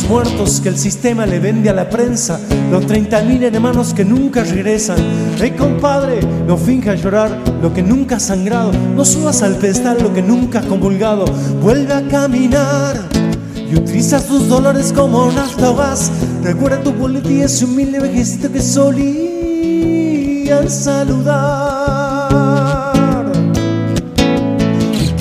Muertos 0.07 0.61
que 0.61 0.69
el 0.69 0.77
sistema 0.77 1.26
le 1.26 1.40
vende 1.40 1.69
a 1.69 1.73
la 1.73 1.90
prensa, 1.90 2.40
los 2.72 2.86
30.000 2.86 3.44
hermanos 3.44 3.94
que 3.94 4.06
nunca 4.06 4.44
regresan. 4.44 4.98
Hey 5.40 5.56
compadre, 5.57 6.19
no 6.48 6.57
finjas 6.57 7.02
llorar 7.02 7.38
lo 7.61 7.73
que 7.73 7.82
nunca 7.82 8.18
has 8.18 8.23
sangrado, 8.23 8.72
no 8.73 9.03
subas 9.06 9.41
al 9.44 9.56
pedestal 9.56 9.98
lo 10.02 10.14
que 10.14 10.22
nunca 10.22 10.60
has 10.60 10.65
convulgado, 10.65 11.26
vuelve 11.61 11.94
a 11.94 12.07
caminar. 12.07 12.98
Y 13.56 13.76
utiliza 13.76 14.19
tus 14.26 14.48
dolores 14.48 14.94
como 14.94 15.32
nafta 15.32 15.72
o 15.72 15.76
gas. 15.76 16.11
Recuerda 16.44 16.84
tu 16.84 16.94
boleto 16.94 17.32
y 17.32 17.41
ese 17.41 17.65
humilde 17.65 17.99
vejecito 17.99 18.52
que 18.52 18.61
solían 18.61 18.99
saludar. 20.69 22.06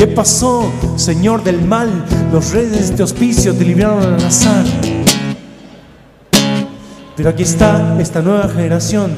¿Qué 0.04 0.12
pasó, 0.12 0.70
señor 0.96 1.42
del 1.42 1.62
mal? 1.64 2.04
Los 2.30 2.52
reyes 2.52 2.94
de 2.94 3.02
hospicio 3.02 3.54
te 3.54 3.64
libraron 3.64 4.02
al 4.02 4.22
azar. 4.22 4.62
Pero 7.16 7.30
aquí 7.30 7.42
está 7.42 7.96
esta 7.98 8.20
nueva 8.20 8.50
generación 8.50 9.14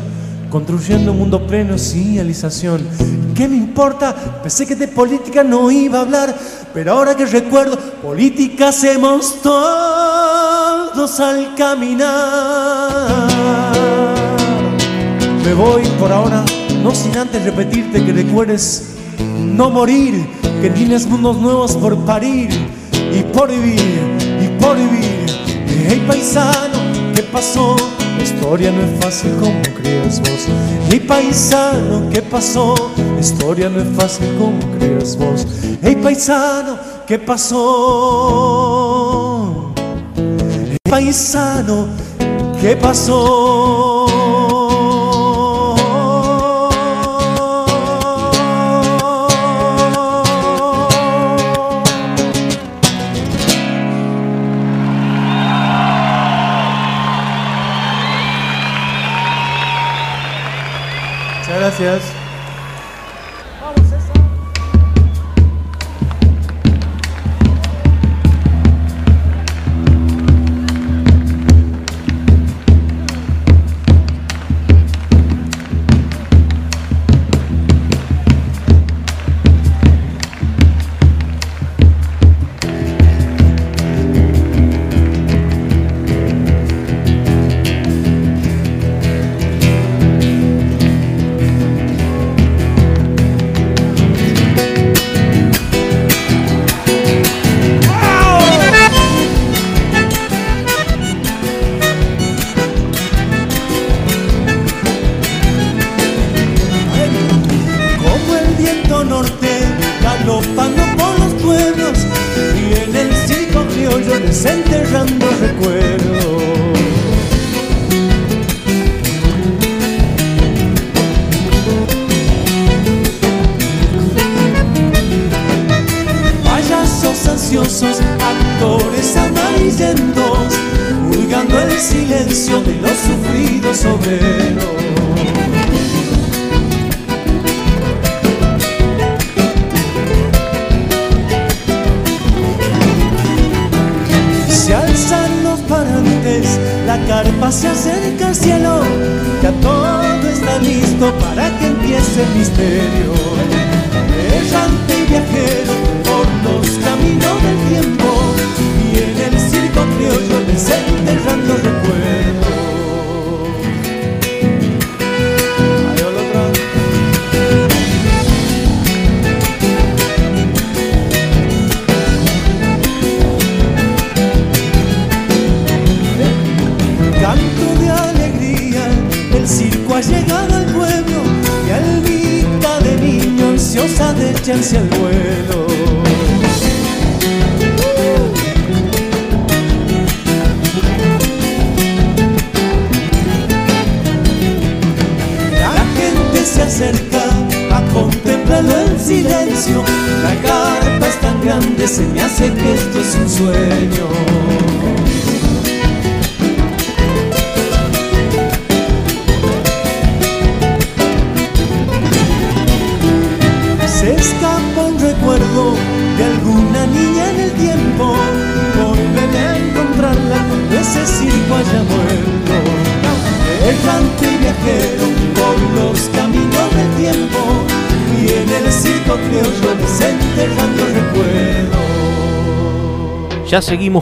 construyendo 0.49 1.11
un 1.11 1.19
mundo 1.19 1.45
pleno 1.45 1.75
de 1.75 1.99
idealización. 1.99 2.87
¿Qué 3.35 3.49
me 3.49 3.57
importa? 3.57 4.15
Pensé 4.41 4.65
que 4.65 4.77
de 4.77 4.87
política 4.87 5.43
no 5.43 5.73
iba 5.73 5.99
a 5.99 6.03
hablar, 6.03 6.39
pero 6.73 6.93
ahora 6.93 7.17
que 7.17 7.27
recuerdo, 7.27 7.77
política 8.01 8.69
hacemos 8.69 9.43
todos 9.43 11.19
al 11.19 11.57
caminar. 11.57 13.27
Me 15.45 15.53
voy 15.53 15.83
por 15.99 16.13
ahora, 16.13 16.45
no 16.81 16.95
sin 16.95 17.17
antes 17.17 17.43
repetirte 17.43 18.05
que 18.05 18.13
recuerdes 18.13 18.93
no 19.37 19.69
morir, 19.69 20.46
que 20.67 20.73
tienes 20.73 21.07
mundos 21.07 21.37
nuevos 21.37 21.77
por 21.77 21.97
parir 21.99 22.51
y 23.17 23.23
por 23.23 23.49
vivir, 23.49 24.03
y 24.43 24.49
por 24.61 24.77
vivir. 24.77 25.25
Hey 25.89 26.05
paisano, 26.09 26.81
¿qué 27.15 27.23
pasó? 27.23 27.77
La 28.19 28.25
historia 28.25 28.73
no 28.73 28.83
es 28.83 28.99
fácil 29.01 29.31
como 29.39 29.63
crees 29.63 30.19
vos. 30.19 30.49
Hey 30.91 30.99
paisano, 31.07 32.11
¿qué 32.11 32.21
pasó? 32.21 32.75
La 32.97 33.21
historia 33.21 33.69
no 33.69 33.81
es 33.81 33.87
fácil 33.97 34.27
como 34.41 34.59
crees 34.77 35.17
vos. 35.17 35.47
Hey 35.83 35.95
paisano, 36.03 36.79
¿qué 37.07 37.21
pasó? 37.21 37.63
Hey 40.17 40.79
paisano, 40.91 41.87
¿qué 42.61 42.75
pasó? 42.75 43.86
Muchas 61.47 61.61
gracias. 61.61 62.26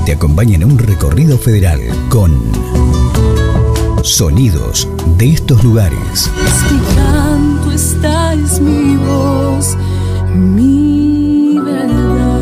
te 0.08 0.14
acompaña 0.14 0.56
en 0.56 0.64
un 0.64 0.78
recorrido 0.78 1.36
federal 1.36 1.80
con 2.08 2.32
sonidos 4.02 4.88
de 5.16 5.32
estos 5.32 5.64
lugares. 5.64 6.30
Mi 6.70 6.80
canto, 6.94 7.72
esta 7.72 8.34
es 8.34 8.60
mi 8.60 8.96
voz, 8.96 9.76
mi 10.34 11.58
verdad. 11.58 12.38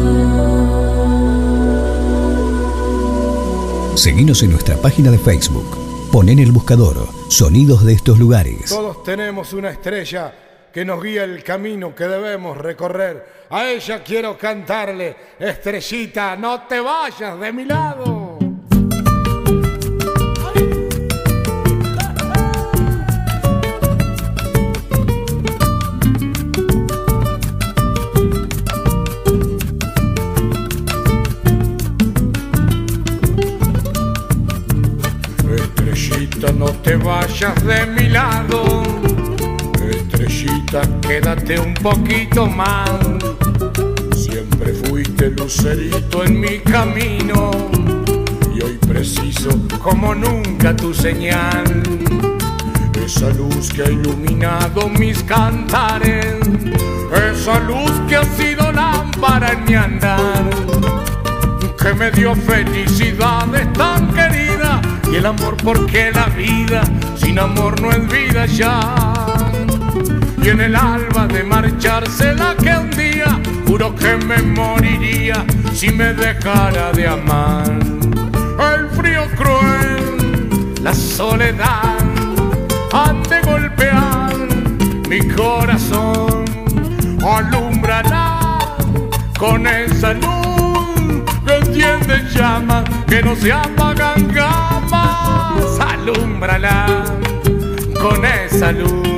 Seguinos 3.94 4.42
en 4.42 4.50
nuestra 4.50 4.76
página 4.76 5.10
de 5.10 5.18
Facebook. 5.18 5.76
Pon 6.12 6.28
en 6.28 6.38
el 6.38 6.52
buscador 6.52 7.08
Sonidos 7.28 7.84
de 7.84 7.94
estos 7.94 8.18
lugares. 8.18 8.70
Todos 8.70 9.02
tenemos 9.02 9.52
una 9.52 9.70
estrella 9.70 10.32
que 10.72 10.84
nos 10.84 11.02
guía 11.02 11.24
el 11.24 11.42
camino 11.42 11.94
que 11.94 12.04
debemos 12.04 12.56
recorrer. 12.56 13.46
A 13.50 13.66
ella 13.66 14.02
quiero 14.04 14.36
cantarle, 14.38 15.16
estrellita, 15.38 16.36
no 16.36 16.62
te 16.62 16.80
vayas 16.80 17.40
de 17.40 17.52
mi 17.52 17.64
lado. 17.64 18.25
No 36.66 36.72
te 36.82 36.97
vayas 36.97 37.55
de 37.64 37.86
mi 37.86 38.09
lado. 38.09 38.82
Estrellita, 39.88 40.82
quédate 41.01 41.60
un 41.60 41.74
poquito 41.74 42.47
más. 42.47 42.90
Siempre 44.16 44.72
fuiste 44.72 45.30
lucerito 45.30 46.24
en 46.24 46.40
mi 46.40 46.59
camino. 46.59 47.51
Y 48.55 48.62
hoy 48.62 48.78
preciso 48.88 49.51
como 49.82 50.14
nunca 50.14 50.74
tu 50.74 50.93
señal. 50.93 51.82
Esa 53.05 53.28
luz 53.30 53.72
que 53.72 53.82
ha 53.82 53.90
iluminado 53.90 54.88
mis 54.88 55.22
cantares. 55.22 56.36
Esa 57.30 57.60
luz 57.60 57.93
que 58.09 58.16
ha 58.16 58.24
sido 58.24 58.72
lámpara 58.72 59.52
en 59.52 59.64
mi 59.66 59.74
andar. 59.74 60.51
Que 61.80 61.94
me 61.94 62.10
dio 62.10 62.34
felicidades 62.34 63.72
tan 63.74 64.12
querida. 64.12 64.45
Y 65.10 65.16
el 65.16 65.26
amor 65.26 65.56
porque 65.62 66.10
la 66.12 66.26
vida 66.26 66.82
sin 67.16 67.38
amor 67.38 67.80
no 67.80 67.90
es 67.90 68.08
vida 68.08 68.46
ya. 68.46 68.94
Y 70.42 70.48
en 70.48 70.60
el 70.60 70.76
alba 70.76 71.26
de 71.26 71.42
marcharse 71.42 72.34
la 72.34 72.54
que 72.54 72.70
un 72.70 72.90
día 72.90 73.40
juro 73.66 73.94
que 73.94 74.16
me 74.16 74.42
moriría 74.42 75.44
si 75.72 75.90
me 75.90 76.12
dejara 76.14 76.92
de 76.92 77.08
amar. 77.08 77.70
El 78.74 78.88
frío 78.90 79.26
cruel, 79.36 80.74
la 80.82 80.94
soledad 80.94 81.98
han 82.92 83.22
de 83.24 83.40
golpear 83.42 84.34
mi 85.08 85.20
corazón. 85.28 86.44
Alumbrará 87.22 88.48
con 89.38 89.66
esa 89.66 90.12
luz 90.14 90.45
que 91.86 91.92
enciende 91.92 92.30
llamas 92.34 92.84
que 93.06 93.22
no 93.22 93.36
se 93.36 93.52
apagan 93.52 94.32
jamás. 94.32 95.78
Alumbrala 95.80 97.04
con 98.00 98.24
esa 98.24 98.72
luz 98.72 99.08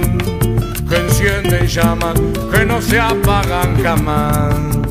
que 0.88 0.96
enciende 0.96 1.66
llamas 1.66 2.14
que 2.52 2.64
no 2.64 2.80
se 2.80 3.00
apagan 3.00 3.82
jamás. 3.82 4.87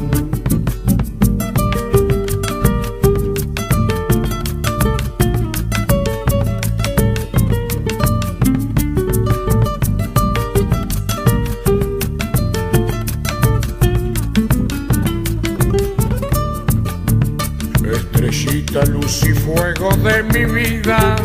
De 19.96 20.24
mi 20.24 20.46
vida, 20.46 21.16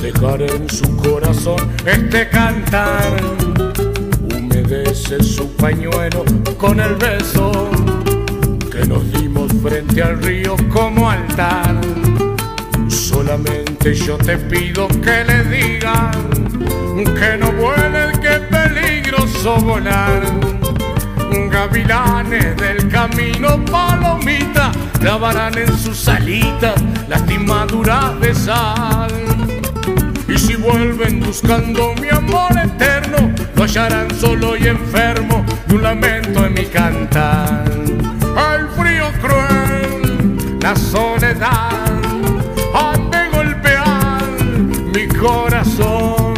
dejaré 0.00 0.46
en 0.46 0.68
su 0.68 0.96
corazón 0.96 1.56
este 1.86 2.28
cantar. 2.28 3.16
Humedece 4.22 5.22
su 5.22 5.48
pañuelo 5.56 6.24
con 6.58 6.80
el 6.80 6.94
beso 6.96 7.70
que 8.70 8.84
nos 8.86 9.10
dimos 9.12 9.52
frente 9.62 10.02
al 10.02 10.22
río 10.22 10.56
como 10.72 11.10
altar. 11.10 11.80
Solamente 12.88 13.94
yo 13.94 14.16
te 14.18 14.36
pido 14.36 14.88
que 14.88 15.24
le 15.24 15.44
digan 15.44 16.12
que 17.14 17.36
no 17.38 17.52
vuelen, 17.52 18.20
que 18.20 18.34
es 18.34 18.40
peligroso 18.40 19.56
volar. 19.60 20.53
Gavilanes 21.34 22.56
del 22.56 22.88
camino, 22.88 23.64
palomita, 23.64 24.70
grabarán 25.00 25.58
en 25.58 25.76
sus 25.76 26.06
alitas 26.08 26.74
lastimaduras 27.08 28.20
de 28.20 28.34
sal. 28.34 29.12
Y 30.28 30.38
si 30.38 30.54
vuelven 30.56 31.20
buscando 31.20 31.94
mi 32.00 32.08
amor 32.08 32.52
eterno, 32.52 33.32
lo 33.56 33.62
hallarán 33.64 34.14
solo 34.14 34.56
y 34.56 34.68
enfermo 34.68 35.44
de 35.66 35.74
un 35.74 35.82
lamento 35.82 36.46
en 36.46 36.54
mi 36.54 36.66
cantar. 36.66 37.64
El 37.70 38.68
frío 38.76 39.06
cruel, 39.20 40.58
la 40.60 40.76
soledad, 40.76 41.70
han 42.74 43.10
de 43.10 43.28
golpear 43.36 44.22
mi 44.94 45.08
corazón. 45.08 46.34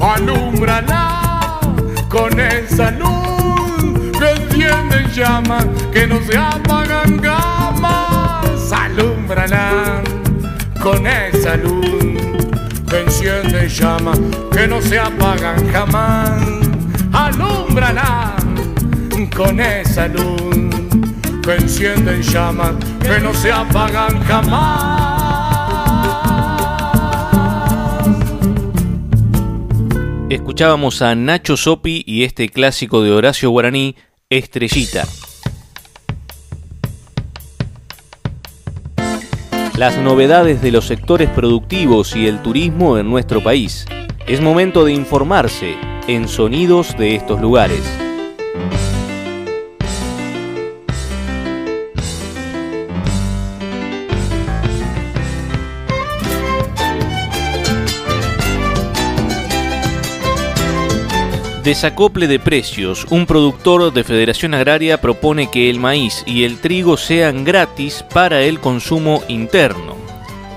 Alúmbrala 0.00 1.60
con 2.08 2.38
esa 2.38 2.90
luz 2.90 3.25
llamas 5.16 5.64
que 5.92 6.06
no 6.06 6.20
se 6.22 6.36
apagan 6.36 7.22
jamás. 7.22 8.72
Alúmbrala 8.72 10.02
con 10.82 11.06
esa 11.06 11.56
luz 11.56 11.86
que 12.88 13.00
enciende 13.00 13.68
llamas 13.68 14.18
que 14.52 14.66
no 14.68 14.80
se 14.82 14.98
apagan 14.98 15.72
jamás. 15.72 16.42
Alúmbrala 17.12 18.36
con 19.34 19.58
esa 19.58 20.06
luz 20.08 20.74
que 21.42 21.54
enciende 21.54 22.22
llamas 22.22 22.74
que 23.00 23.18
no 23.18 23.32
se 23.32 23.50
apagan 23.50 24.22
jamás. 24.24 25.06
Escuchábamos 30.28 31.02
a 31.02 31.14
Nacho 31.14 31.56
Sopi 31.56 32.02
y 32.04 32.24
este 32.24 32.48
clásico 32.48 33.02
de 33.02 33.12
Horacio 33.12 33.50
Guaraní, 33.50 33.94
Estrellita. 34.28 35.04
Las 39.76 39.98
novedades 39.98 40.60
de 40.60 40.72
los 40.72 40.84
sectores 40.84 41.30
productivos 41.30 42.16
y 42.16 42.26
el 42.26 42.42
turismo 42.42 42.98
en 42.98 43.08
nuestro 43.08 43.40
país. 43.44 43.86
Es 44.26 44.40
momento 44.40 44.84
de 44.84 44.94
informarse 44.94 45.76
en 46.08 46.26
Sonidos 46.26 46.98
de 46.98 47.14
estos 47.14 47.40
lugares. 47.40 48.05
Desacople 61.66 62.28
de 62.28 62.38
precios. 62.38 63.08
Un 63.10 63.26
productor 63.26 63.92
de 63.92 64.04
Federación 64.04 64.54
Agraria 64.54 65.00
propone 65.00 65.50
que 65.50 65.68
el 65.68 65.80
maíz 65.80 66.22
y 66.24 66.44
el 66.44 66.60
trigo 66.60 66.96
sean 66.96 67.42
gratis 67.42 68.04
para 68.14 68.42
el 68.42 68.60
consumo 68.60 69.24
interno. 69.26 69.96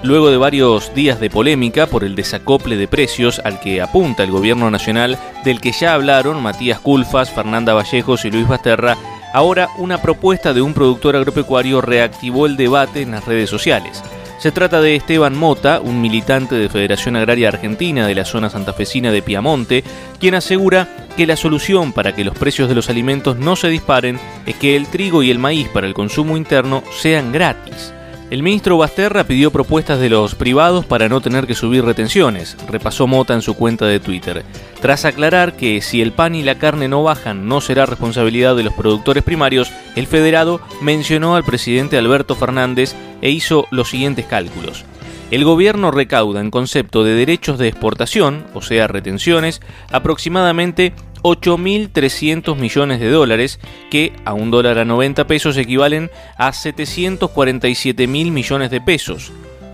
Luego 0.04 0.30
de 0.30 0.38
varios 0.38 0.94
días 0.94 1.20
de 1.20 1.32
polémica 1.32 1.88
por 1.88 2.04
el 2.04 2.14
desacople 2.14 2.78
de 2.78 2.88
precios 2.88 3.42
al 3.44 3.60
que 3.60 3.82
apunta 3.82 4.22
el 4.22 4.30
gobierno 4.30 4.70
nacional, 4.70 5.18
del 5.44 5.60
que 5.60 5.72
ya 5.72 5.96
hablaron 5.96 6.44
Matías 6.44 6.80
Culfas, 6.80 7.32
Fernanda 7.32 7.74
Vallejos 7.74 8.24
y 8.26 8.30
Luis 8.30 8.48
Basterra, 8.48 8.96
ahora 9.34 9.70
una 9.80 10.00
propuesta 10.04 10.54
de 10.54 10.62
un 10.62 10.76
productor 10.76 11.16
agropecuario 11.16 11.82
reactivó 11.82 12.46
el 12.46 12.56
debate 12.56 13.02
en 13.02 13.10
las 13.10 13.26
redes 13.26 13.50
sociales. 13.50 14.04
Se 14.40 14.54
trata 14.54 14.80
de 14.80 14.96
Esteban 14.96 15.38
Mota, 15.38 15.82
un 15.82 16.00
militante 16.00 16.56
de 16.56 16.70
Federación 16.70 17.18
Agraria 17.18 17.50
Argentina 17.50 18.08
de 18.08 18.16
la 18.16 18.24
zona 18.24 18.50
santafesina 18.50 19.12
de 19.12 19.22
Piamonte, 19.22 19.84
quien 20.18 20.34
asegura 20.34 20.88
que 21.18 21.28
la 21.28 21.36
solución 21.36 21.92
para 21.92 22.16
que 22.16 22.24
los 22.24 22.38
precios 22.38 22.70
de 22.70 22.76
los 22.76 22.90
alimentos 22.90 23.36
no 23.36 23.58
se 23.58 23.68
disparen 23.68 24.18
es 24.46 24.56
que 24.56 24.78
el 24.78 24.88
trigo 24.88 25.24
y 25.24 25.30
el 25.30 25.40
maíz 25.40 25.68
para 25.68 25.88
el 25.88 25.94
consumo 25.94 26.38
interno 26.38 26.84
sean 27.02 27.34
gratis. 27.34 27.94
El 28.30 28.44
ministro 28.44 28.78
Basterra 28.78 29.24
pidió 29.24 29.50
propuestas 29.50 30.00
de 30.00 30.08
los 30.08 30.36
privados 30.36 30.86
para 30.86 31.10
no 31.10 31.20
tener 31.20 31.48
que 31.48 31.56
subir 31.56 31.84
retenciones, 31.84 32.56
repasó 32.70 33.08
Mota 33.08 33.34
en 33.34 33.42
su 33.42 33.56
cuenta 33.56 33.88
de 33.88 34.00
Twitter, 34.00 34.46
tras 34.82 35.04
aclarar 35.04 35.58
que 35.58 35.82
si 35.82 36.00
el 36.00 36.12
pan 36.12 36.36
y 36.36 36.44
la 36.44 36.60
carne 36.60 36.88
no 36.88 37.02
bajan 37.02 37.48
no 37.48 37.60
será 37.60 37.88
responsabilidad 37.88 38.56
de 38.56 38.62
los 38.62 38.74
productores 38.76 39.24
primarios, 39.24 39.72
el 39.96 40.06
federado 40.06 40.62
mencionó 40.80 41.36
al 41.36 41.44
presidente 41.44 41.98
Alberto 41.98 42.36
Fernández 42.36 42.94
e 43.24 43.32
hizo 43.32 43.66
los 43.72 43.90
siguientes 43.90 44.28
cálculos. 44.28 44.86
El 45.32 45.44
gobierno 45.44 45.90
recauda 45.90 46.40
en 46.40 46.52
concepto 46.52 47.04
de 47.04 47.14
derechos 47.14 47.58
de 47.58 47.68
exportación, 47.68 48.46
o 48.54 48.62
sea, 48.62 48.88
retenciones, 48.88 49.60
aproximadamente 49.92 50.94
8.300 51.22 52.56
millones 52.56 53.00
de 53.00 53.10
dólares, 53.10 53.60
que 53.90 54.14
a 54.26 54.34
un 54.34 54.52
dólar 54.52 54.78
a 54.78 54.86
90 54.86 55.28
pesos 55.28 55.58
equivalen 55.58 56.10
a 56.38 56.54
747 56.54 58.08
mil 58.08 58.32
millones 58.32 58.72
de 58.72 58.82
pesos. 58.82 59.32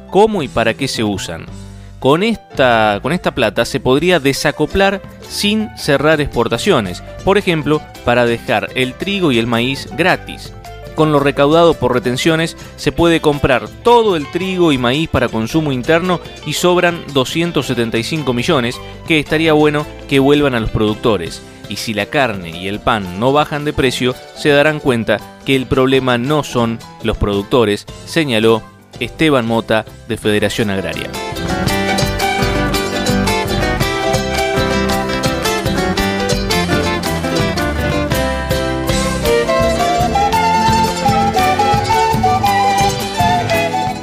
¿Cómo 0.09 0.43
y 0.43 0.47
para 0.47 0.73
qué 0.73 0.87
se 0.87 1.03
usan? 1.03 1.45
Con 1.99 2.23
esta, 2.23 2.99
con 3.01 3.13
esta 3.13 3.33
plata 3.33 3.65
se 3.65 3.79
podría 3.79 4.19
desacoplar 4.19 5.01
sin 5.27 5.69
cerrar 5.77 6.21
exportaciones, 6.21 7.01
por 7.23 7.37
ejemplo, 7.37 7.81
para 8.03 8.25
dejar 8.25 8.69
el 8.75 8.93
trigo 8.93 9.31
y 9.31 9.39
el 9.39 9.47
maíz 9.47 9.89
gratis. 9.97 10.53
Con 10.95 11.11
lo 11.11 11.19
recaudado 11.19 11.73
por 11.73 11.93
retenciones 11.93 12.55
se 12.77 12.91
puede 12.91 13.19
comprar 13.19 13.67
todo 13.83 14.15
el 14.15 14.29
trigo 14.31 14.71
y 14.71 14.77
maíz 14.77 15.09
para 15.09 15.27
consumo 15.27 15.71
interno 15.71 16.21
y 16.45 16.53
sobran 16.53 17.03
275 17.13 18.33
millones 18.33 18.79
que 19.07 19.19
estaría 19.19 19.53
bueno 19.53 19.85
que 20.07 20.19
vuelvan 20.19 20.55
a 20.55 20.59
los 20.59 20.71
productores. 20.71 21.41
Y 21.67 21.77
si 21.77 21.93
la 21.93 22.05
carne 22.05 22.51
y 22.51 22.67
el 22.67 22.79
pan 22.79 23.19
no 23.19 23.33
bajan 23.33 23.65
de 23.65 23.73
precio, 23.73 24.15
se 24.35 24.49
darán 24.49 24.79
cuenta 24.79 25.19
que 25.45 25.55
el 25.55 25.65
problema 25.65 26.17
no 26.17 26.43
son 26.43 26.79
los 27.03 27.17
productores, 27.17 27.85
señaló 28.05 28.61
Esteban 28.99 29.45
Mota 29.45 29.83
de 30.07 30.17
Federación 30.17 30.69
Agraria. 30.69 31.09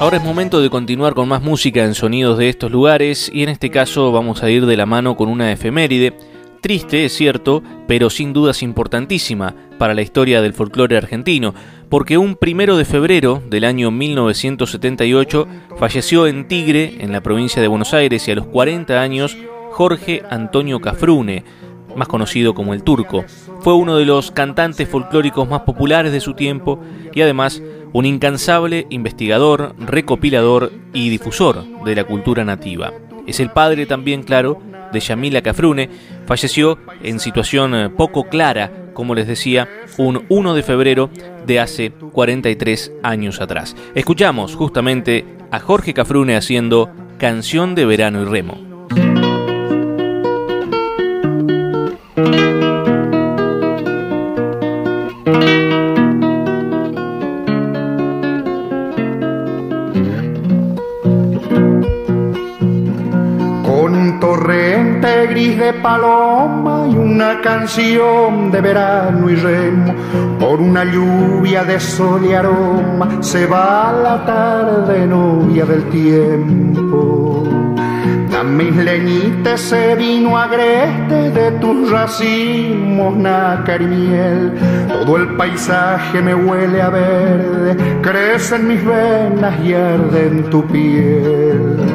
Ahora 0.02 0.16
es 0.16 0.24
momento 0.24 0.60
de 0.60 0.68
continuar 0.68 1.14
con 1.14 1.28
más 1.28 1.42
música 1.42 1.84
en 1.84 1.94
sonidos 1.94 2.36
de 2.36 2.48
estos 2.48 2.72
lugares 2.72 3.30
y 3.32 3.44
en 3.44 3.50
este 3.50 3.70
caso 3.70 4.10
vamos 4.10 4.42
a 4.42 4.50
ir 4.50 4.66
de 4.66 4.76
la 4.76 4.84
mano 4.84 5.14
con 5.14 5.28
una 5.28 5.52
efeméride, 5.52 6.12
triste 6.60 7.04
es 7.04 7.12
cierto, 7.12 7.62
pero 7.86 8.10
sin 8.10 8.32
dudas 8.32 8.64
importantísima 8.64 9.54
para 9.78 9.94
la 9.94 10.02
historia 10.02 10.42
del 10.42 10.54
folclore 10.54 10.96
argentino, 10.96 11.54
porque 11.88 12.18
un 12.18 12.34
primero 12.34 12.76
de 12.76 12.84
febrero 12.84 13.40
del 13.48 13.62
año 13.62 13.92
1978 13.92 15.46
falleció 15.78 16.26
en 16.26 16.48
Tigre, 16.48 16.96
en 16.98 17.12
la 17.12 17.20
provincia 17.20 17.62
de 17.62 17.68
Buenos 17.68 17.94
Aires, 17.94 18.26
y 18.26 18.32
a 18.32 18.34
los 18.34 18.46
40 18.46 19.00
años 19.00 19.38
Jorge 19.70 20.24
Antonio 20.28 20.80
Cafrune, 20.80 21.44
más 21.94 22.08
conocido 22.08 22.54
como 22.54 22.74
el 22.74 22.82
Turco. 22.82 23.24
Fue 23.60 23.74
uno 23.74 23.96
de 23.96 24.04
los 24.04 24.32
cantantes 24.32 24.88
folclóricos 24.88 25.48
más 25.48 25.60
populares 25.60 26.10
de 26.10 26.20
su 26.20 26.34
tiempo 26.34 26.80
y 27.12 27.20
además 27.20 27.62
un 27.92 28.06
incansable 28.06 28.86
investigador, 28.90 29.74
recopilador 29.78 30.72
y 30.92 31.08
difusor 31.10 31.64
de 31.84 31.94
la 31.94 32.04
cultura 32.04 32.44
nativa. 32.44 32.92
Es 33.26 33.40
el 33.40 33.50
padre 33.50 33.86
también, 33.86 34.22
claro, 34.22 34.60
de 34.92 35.00
Yamila 35.00 35.42
Cafrune, 35.42 35.88
falleció 36.26 36.78
en 37.02 37.20
situación 37.20 37.74
eh, 37.74 37.88
poco 37.90 38.24
clara, 38.24 38.90
como 38.94 39.14
les 39.14 39.26
decía, 39.26 39.68
un 39.96 40.24
1 40.28 40.54
de 40.54 40.62
febrero 40.62 41.10
de 41.46 41.60
hace 41.60 41.90
43 41.90 42.92
años 43.02 43.40
atrás. 43.40 43.74
Escuchamos 43.94 44.54
justamente 44.54 45.24
a 45.50 45.60
Jorge 45.60 45.94
Cafrune 45.94 46.36
haciendo 46.36 46.90
Canción 47.18 47.74
de 47.74 47.86
Verano 47.86 48.22
y 48.22 48.24
Remo. 48.24 48.71
De 65.02 65.72
paloma 65.82 66.86
y 66.88 66.94
una 66.94 67.40
canción 67.40 68.52
de 68.52 68.60
verano 68.60 69.28
y 69.28 69.34
remo. 69.34 69.94
Por 70.38 70.60
una 70.60 70.84
lluvia 70.84 71.64
de 71.64 71.80
sol 71.80 72.24
y 72.24 72.32
aroma 72.32 73.20
se 73.20 73.46
va 73.46 73.92
la 73.92 74.24
tarde 74.24 75.06
novia 75.06 75.64
del 75.64 75.84
tiempo. 75.90 77.42
Mis 78.44 78.74
leñites 78.74 79.60
se 79.60 79.94
vino 79.94 80.36
agreste 80.36 81.30
de 81.30 81.52
tus 81.52 81.90
racimos, 81.90 83.16
nácar 83.16 83.80
y 83.82 83.86
miel. 83.86 84.52
Todo 84.88 85.16
el 85.16 85.36
paisaje 85.36 86.20
me 86.20 86.34
huele 86.34 86.82
a 86.82 86.90
verde, 86.90 87.76
crece 88.02 88.56
en 88.56 88.68
mis 88.68 88.84
venas 88.84 89.64
y 89.64 89.74
arde 89.74 90.26
en 90.26 90.50
tu 90.50 90.64
piel. 90.66 91.91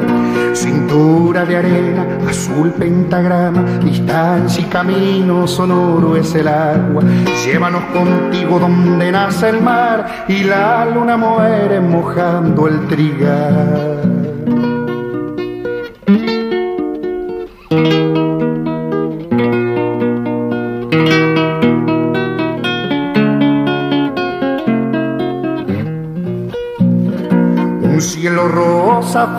Cintura 0.58 1.44
de 1.44 1.56
arena, 1.56 2.04
azul 2.28 2.72
pentagrama, 2.72 3.62
distancia 3.78 4.60
y 4.60 4.64
camino 4.64 5.46
sonoro 5.46 6.16
es 6.16 6.34
el 6.34 6.48
agua. 6.48 7.04
Llévanos 7.44 7.84
contigo 7.92 8.58
donde 8.58 9.12
nace 9.12 9.50
el 9.50 9.62
mar 9.62 10.24
y 10.26 10.42
la 10.42 10.84
luna 10.84 11.16
muere 11.16 11.78
mojando 11.78 12.66
el 12.66 12.88
trigal. 12.88 14.17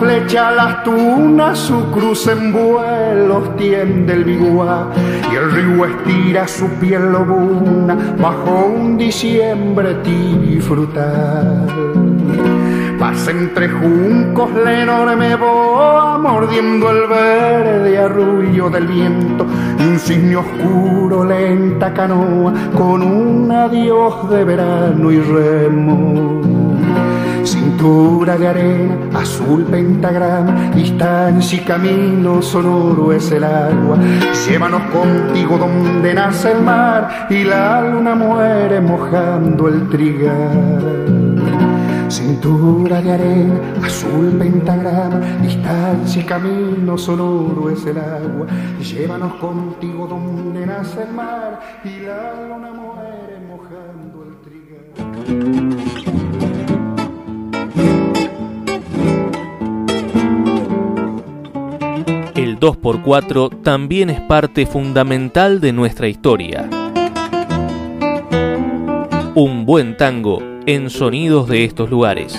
Flecha 0.00 0.50
las 0.50 0.82
tunas, 0.82 1.58
su 1.58 1.90
cruz 1.90 2.26
en 2.26 2.52
vuelos 2.52 3.54
tiende 3.56 4.14
el 4.14 4.24
biguá 4.24 4.88
y 5.30 5.36
el 5.36 5.50
río 5.52 5.84
estira 5.84 6.48
su 6.48 6.66
piel 6.80 7.12
lobuna 7.12 7.96
bajo 8.18 8.64
un 8.64 8.96
diciembre 8.96 9.96
frutal. 10.60 11.66
Pasa 12.98 13.30
entre 13.30 13.68
juncos 13.68 14.50
la 14.64 14.82
enorme 14.82 15.34
boa 15.36 16.18
mordiendo 16.18 16.90
el 16.90 17.08
verde 17.08 17.98
arrullo 17.98 18.70
del 18.70 18.86
viento 18.86 19.46
y 19.78 19.82
un 19.82 19.98
cisne 19.98 20.36
oscuro 20.36 21.24
lenta 21.24 21.92
canoa 21.92 22.52
con 22.76 23.02
un 23.02 23.50
adiós 23.50 24.28
de 24.30 24.44
verano 24.44 25.10
y 25.10 25.20
remo. 25.20 26.69
Cintura 27.44 28.36
de 28.36 28.48
arena, 28.48 28.96
azul 29.14 29.64
pentagrama, 29.64 30.70
distancia 30.74 31.58
y 31.58 31.64
camino 31.64 32.42
sonoro 32.42 33.12
es 33.12 33.30
el 33.32 33.44
agua. 33.44 33.98
Llévanos 34.46 34.82
contigo 34.90 35.56
donde 35.56 36.14
nace 36.14 36.52
el 36.52 36.62
mar 36.62 37.26
y 37.30 37.44
la 37.44 37.80
luna 37.82 38.14
muere 38.14 38.80
mojando 38.80 39.68
el 39.68 39.88
trigal. 39.88 41.00
Cintura 42.08 43.00
de 43.00 43.12
arena, 43.12 43.54
azul 43.84 44.36
pentagrama, 44.38 45.20
distancia 45.42 46.22
y 46.22 46.24
camino 46.24 46.98
sonoro 46.98 47.70
es 47.70 47.86
el 47.86 47.98
agua. 47.98 48.46
Llévanos 48.80 49.34
contigo 49.34 50.06
donde 50.06 50.66
nace 50.66 51.04
el 51.04 51.12
mar 51.12 51.60
y 51.84 52.00
la 52.00 52.34
luna 52.48 52.70
muere 52.72 53.40
mojando 53.48 54.26
el 54.26 54.34
trigal. 54.42 55.89
El 62.60 62.66
2x4 62.66 63.62
también 63.62 64.10
es 64.10 64.20
parte 64.20 64.66
fundamental 64.66 65.62
de 65.62 65.72
nuestra 65.72 66.08
historia. 66.08 66.68
Un 69.34 69.64
buen 69.64 69.96
tango 69.96 70.42
en 70.66 70.90
sonidos 70.90 71.48
de 71.48 71.64
estos 71.64 71.88
lugares. 71.88 72.38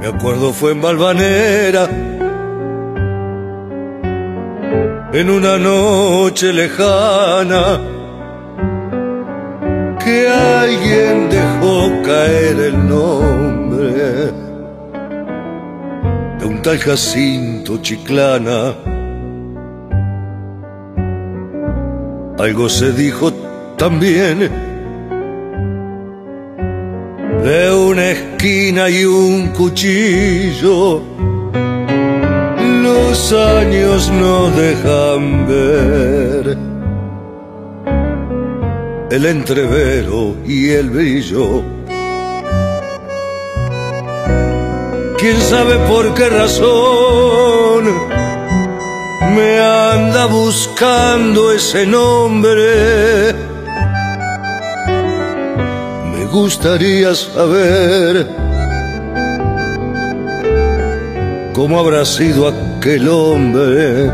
Me 0.00 0.08
acuerdo 0.08 0.52
fue 0.52 0.72
en 0.72 0.82
Balvanera, 0.82 1.88
en 5.12 5.28
una 5.28 5.58
noche 5.58 6.52
lejana, 6.54 7.78
que 10.02 10.28
alguien 10.28 11.28
dejó 11.28 12.02
caer 12.02 12.58
el 12.60 12.88
nombre 12.88 14.32
de 16.38 16.46
un 16.46 16.62
tal 16.62 16.78
Jacinto 16.78 17.78
Chiclana. 17.82 18.74
Algo 22.38 22.68
se 22.70 22.92
dijo 22.92 23.32
también 23.76 24.50
de 27.44 27.72
una 27.72 28.10
esquina 28.10 28.88
y 28.88 29.04
un 29.04 29.48
cuchillo. 29.48 31.02
Los 32.94 33.32
años 33.32 34.10
no 34.10 34.50
dejan 34.50 35.46
ver 35.46 36.58
el 39.10 39.26
entrevero 39.26 40.36
y 40.46 40.70
el 40.70 40.90
brillo. 40.90 41.62
¿Quién 45.18 45.40
sabe 45.40 45.76
por 45.88 46.12
qué 46.14 46.28
razón 46.28 47.84
me 49.36 49.58
anda 49.58 50.26
buscando 50.26 51.52
ese 51.52 51.86
nombre? 51.86 53.34
Me 56.12 56.24
gustaría 56.26 57.14
saber 57.14 58.26
cómo 61.54 61.78
habrá 61.78 62.04
sido 62.04 62.48
hombre. 63.08 64.10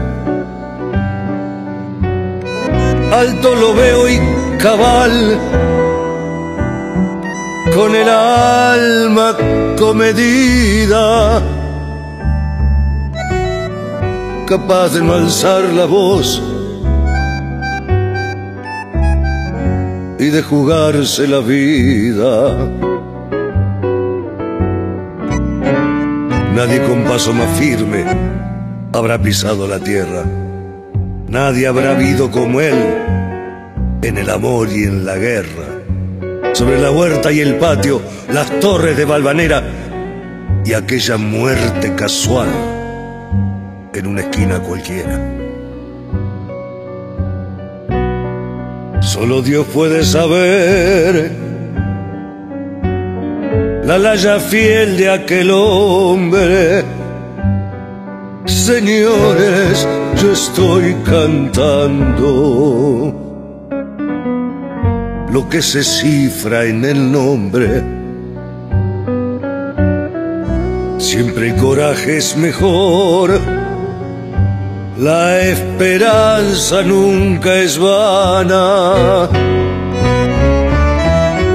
Alto 3.11 3.55
lo 3.55 3.75
veo 3.75 4.09
y 4.09 4.19
cabal, 4.59 5.39
con 7.75 7.97
el 7.97 8.09
alma 8.09 9.35
comedida, 9.79 11.43
capaz 14.47 14.89
de 14.91 15.01
no 15.03 15.15
alzar 15.15 15.63
la 15.65 15.87
voz 15.87 16.43
y 20.19 20.27
de 20.27 20.43
jugarse 20.43 21.27
la 21.27 21.41
vida. 21.41 22.55
Nadie 26.55 26.83
con 26.83 27.05
paso 27.05 27.33
más 27.33 27.49
firme 27.59 28.05
habrá 28.99 29.23
pisado 29.23 29.69
la 29.69 29.79
tierra. 29.79 30.25
Nadie 31.29 31.67
habrá 31.67 31.93
habido 31.93 32.31
como 32.31 32.61
él 32.61 32.75
en 34.03 34.19
el 34.19 34.29
amor 34.29 34.69
y 34.71 34.85
en 34.85 35.05
la 35.05 35.17
guerra. 35.17 35.67
Sobre 36.53 36.81
la 36.81 36.91
huerta 36.91 37.31
y 37.31 37.41
el 37.41 37.57
patio, 37.57 38.03
las 38.33 38.59
torres 38.61 38.97
de 38.97 39.05
Valvanera 39.05 39.63
y 40.65 40.73
aquella 40.73 41.17
muerte 41.17 41.95
casual 41.95 42.49
en 43.95 44.07
una 44.07 44.23
esquina 44.23 44.59
cualquiera. 44.61 45.19
Solo 49.01 49.43
Dios 49.43 49.67
puede 49.73 50.05
saber 50.05 51.31
la 53.85 53.97
laya 53.97 54.41
fiel 54.41 54.97
de 54.97 55.11
aquel 55.11 55.51
hombre. 55.53 56.98
Señores, 58.49 59.87
yo 60.17 60.33
estoy 60.33 60.97
cantando 61.05 62.25
lo 65.31 65.49
que 65.51 65.61
se 65.61 65.85
cifra 65.85 66.65
en 66.65 66.83
el 66.87 67.13
nombre. 67.13 67.85
Siempre 70.97 71.51
el 71.51 71.57
coraje 71.57 72.17
es 72.17 72.39
mejor, 72.39 73.39
la 74.99 75.41
esperanza 75.41 76.83
nunca 76.83 77.55
es 77.55 77.79
vana. 77.79 79.29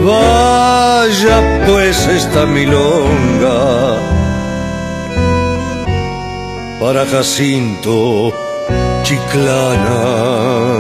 Vaya 0.06 1.64
pues 1.66 2.08
esta 2.08 2.46
milonga 2.46 3.63
para 6.84 7.06
Jacinto 7.06 8.34
Chiclana. 9.04 10.80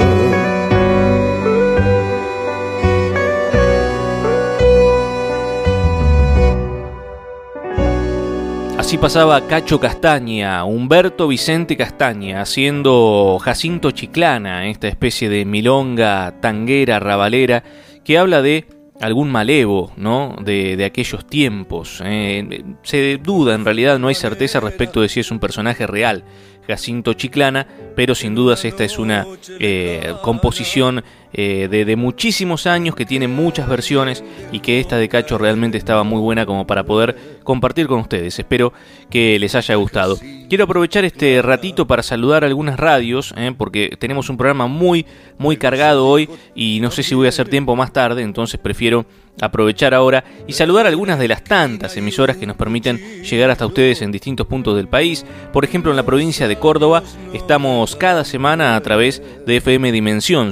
Así 8.78 8.98
pasaba 8.98 9.48
Cacho 9.48 9.80
Castaña, 9.80 10.66
Humberto 10.66 11.30
Vicente 11.30 11.78
Castaña, 11.78 12.42
haciendo 12.42 13.40
Jacinto 13.42 13.92
Chiclana, 13.92 14.68
esta 14.68 14.90
especie 14.90 15.30
de 15.30 15.46
milonga 15.46 16.34
tanguera, 16.42 17.00
rabalera, 17.00 17.64
que 18.04 18.18
habla 18.18 18.42
de 18.42 18.66
algún 19.00 19.32
malevo, 19.32 19.92
¿no? 19.98 20.36
De, 20.42 20.76
de 20.78 20.86
aquellos 20.86 21.26
tiempos. 21.28 22.02
Eh, 22.04 22.64
se 22.84 23.18
duda, 23.18 23.56
en 23.56 23.66
realidad 23.66 24.00
no 24.00 24.08
hay 24.08 24.16
certeza 24.16 24.60
respecto 24.60 25.02
de 25.02 25.10
si 25.10 25.20
es 25.20 25.32
un 25.32 25.40
personaje 25.40 25.88
real, 25.88 26.24
Jacinto 26.68 27.14
Chiclana, 27.14 27.68
pero 27.96 28.16
sin 28.16 28.36
dudas 28.36 28.66
esta 28.66 28.84
es 28.84 28.98
una 28.98 29.28
eh, 29.60 30.14
composición 30.22 31.04
eh, 31.34 31.68
de, 31.70 31.96
muchísimos 31.96 32.68
años 32.68 32.96
que 32.96 33.06
tiene 33.06 33.28
muchas 33.28 33.68
versiones 33.68 34.24
y 34.52 34.60
que 34.60 34.80
esta 34.80 34.98
de 34.98 35.10
Cacho 35.10 35.38
realmente 35.38 35.78
estaba 35.78 36.04
muy 36.04 36.20
buena 36.20 36.46
como 36.46 36.68
para 36.68 36.84
poder 36.84 37.40
compartir 37.44 37.88
con 37.88 38.00
ustedes. 38.00 38.38
Espero 38.38 38.72
que 39.10 39.40
les 39.40 39.56
haya 39.56 39.76
gustado. 39.76 40.18
Quiero 40.48 40.66
aprovechar 40.66 41.06
este 41.06 41.42
ratito 41.42 41.88
para 41.88 42.04
saludar 42.04 42.44
algunas 42.44 42.80
radios, 42.80 43.34
eh, 43.38 43.54
porque 43.58 43.96
tenemos 44.00 44.30
un 44.30 44.38
programa 44.38 44.68
muy, 44.68 45.06
muy 45.38 45.58
cargado 45.58 46.08
hoy 46.08 46.30
y 46.54 46.80
no 46.82 46.92
sé 46.92 47.02
si 47.02 47.16
voy 47.16 47.26
a 47.26 47.30
hacer 47.30 47.50
tiempo 47.50 47.76
más 47.76 47.92
tarde, 47.92 48.22
entonces 48.22 48.60
prefiero 48.60 49.06
aprovechar 49.42 49.94
ahora 49.94 50.24
y 50.48 50.54
saludar 50.54 50.86
algunas 50.86 51.18
de 51.20 51.28
las 51.28 51.44
tantas 51.44 51.98
emisoras 51.98 52.38
que 52.38 52.46
nos 52.46 52.56
permiten 52.56 53.24
llegar 53.24 53.50
hasta 53.50 53.66
ustedes 53.66 54.02
en 54.02 54.12
distintos 54.12 54.48
puntos 54.48 54.76
del 54.76 54.88
país. 54.88 55.26
Por 55.52 55.66
ejemplo, 55.66 55.92
en 55.92 55.98
la 55.98 56.06
provincia 56.06 56.48
de 56.48 56.58
Córdoba 56.58 57.04
estamos 57.34 57.96
cada 57.96 58.26
semana 58.26 58.76
a 58.76 58.82
través 58.82 59.22
de 59.46 59.58
FM 59.58 59.92
Dimensión 59.92 60.52